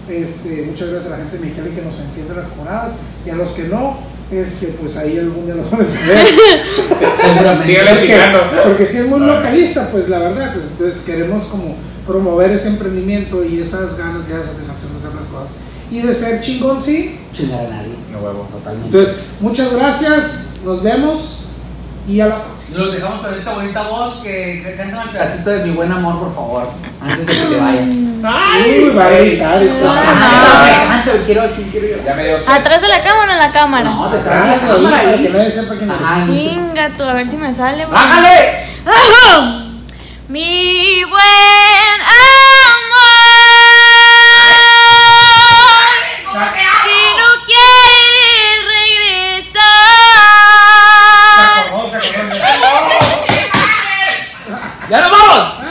Este, 0.08 0.62
muchas 0.66 0.90
gracias 0.90 1.12
a 1.12 1.16
la 1.16 1.22
gente 1.24 1.38
de 1.38 1.44
Mexicali 1.44 1.70
que 1.70 1.82
nos 1.82 1.98
entiende 2.00 2.34
las 2.34 2.48
jornadas 2.56 2.92
y 3.24 3.30
a 3.30 3.34
los 3.34 3.50
que 3.50 3.64
no, 3.64 3.98
este, 4.40 4.68
pues 4.80 4.96
ahí 4.96 5.18
algún 5.18 5.46
día 5.46 5.54
los 5.54 5.70
van 5.70 5.82
a 5.82 5.84
Porque, 7.58 8.06
chingando. 8.06 8.38
porque 8.64 8.86
si 8.86 8.98
es 8.98 9.08
muy 9.08 9.20
localista, 9.20 9.88
pues 9.90 10.08
la 10.08 10.18
verdad, 10.18 10.52
pues, 10.54 10.66
entonces 10.72 11.02
queremos 11.02 11.44
como 11.44 11.76
promover 12.06 12.50
ese 12.50 12.68
emprendimiento 12.68 13.44
y 13.44 13.60
esas 13.60 13.96
ganas 13.96 14.28
y 14.28 14.32
esa 14.32 14.42
satisfacción 14.42 14.92
de 14.92 14.98
hacer 14.98 15.14
las 15.14 15.28
cosas. 15.28 15.56
Y 15.90 16.00
de 16.00 16.14
ser 16.14 16.40
chingón, 16.40 16.82
sí. 16.82 17.18
Chingar 17.32 17.66
a 17.66 17.68
nadie. 17.68 17.94
No 18.10 18.18
huevo. 18.20 18.48
Totalmente. 18.50 18.86
Entonces, 18.86 19.16
muchas 19.40 19.72
gracias, 19.74 20.54
nos 20.64 20.82
vemos 20.82 21.46
y 22.06 22.20
a 22.20 22.26
la 22.26 22.42
próxima. 22.42 22.78
Los 22.78 22.92
dejamos 22.92 23.20
con 23.20 23.34
esta 23.34 23.52
bonita 23.52 23.82
voz 23.82 24.14
que 24.22 24.74
cantan 24.76 25.02
el 25.02 25.10
pedacito 25.10 25.50
de 25.50 25.64
mi 25.64 25.70
buen 25.70 25.92
amor, 25.92 26.18
por 26.18 26.34
favor, 26.34 26.70
antes 27.00 27.26
de 27.26 27.32
que 27.32 27.44
te 27.54 27.60
vayas. 27.60 27.88
¡Ay! 28.24 28.84
Uy, 28.84 28.90
va 28.90 29.06
a 29.06 29.10
gritar. 29.10 29.62
Ah, 29.84 31.02
quiero 31.26 31.42
quiero 31.70 31.86
llorar. 31.88 32.40
¿Atrás 32.48 32.80
de 32.80 32.88
la 32.88 33.02
cámara 33.02 33.30
o 33.30 33.32
en 33.32 33.38
la 33.38 33.50
cámara? 33.50 33.90
No, 33.90 34.08
detrás 34.10 34.44
de 34.44 34.50
ah, 34.52 34.56
la 34.56 34.60
cámara. 34.68 36.14
Ahí. 36.14 36.48
Venga, 36.48 36.90
tú, 36.96 37.04
a 37.04 37.14
ver 37.14 37.26
si 37.26 37.36
me 37.36 37.54
sale. 37.54 37.86
¡Bájale! 37.86 38.58
Mi 40.28 41.04
buen 41.04 42.00
amor. 42.00 42.32
¡Ay! 45.78 46.24
¿Cómo 46.24 46.40
te 46.40 46.62
Yaramaz! 54.92 55.61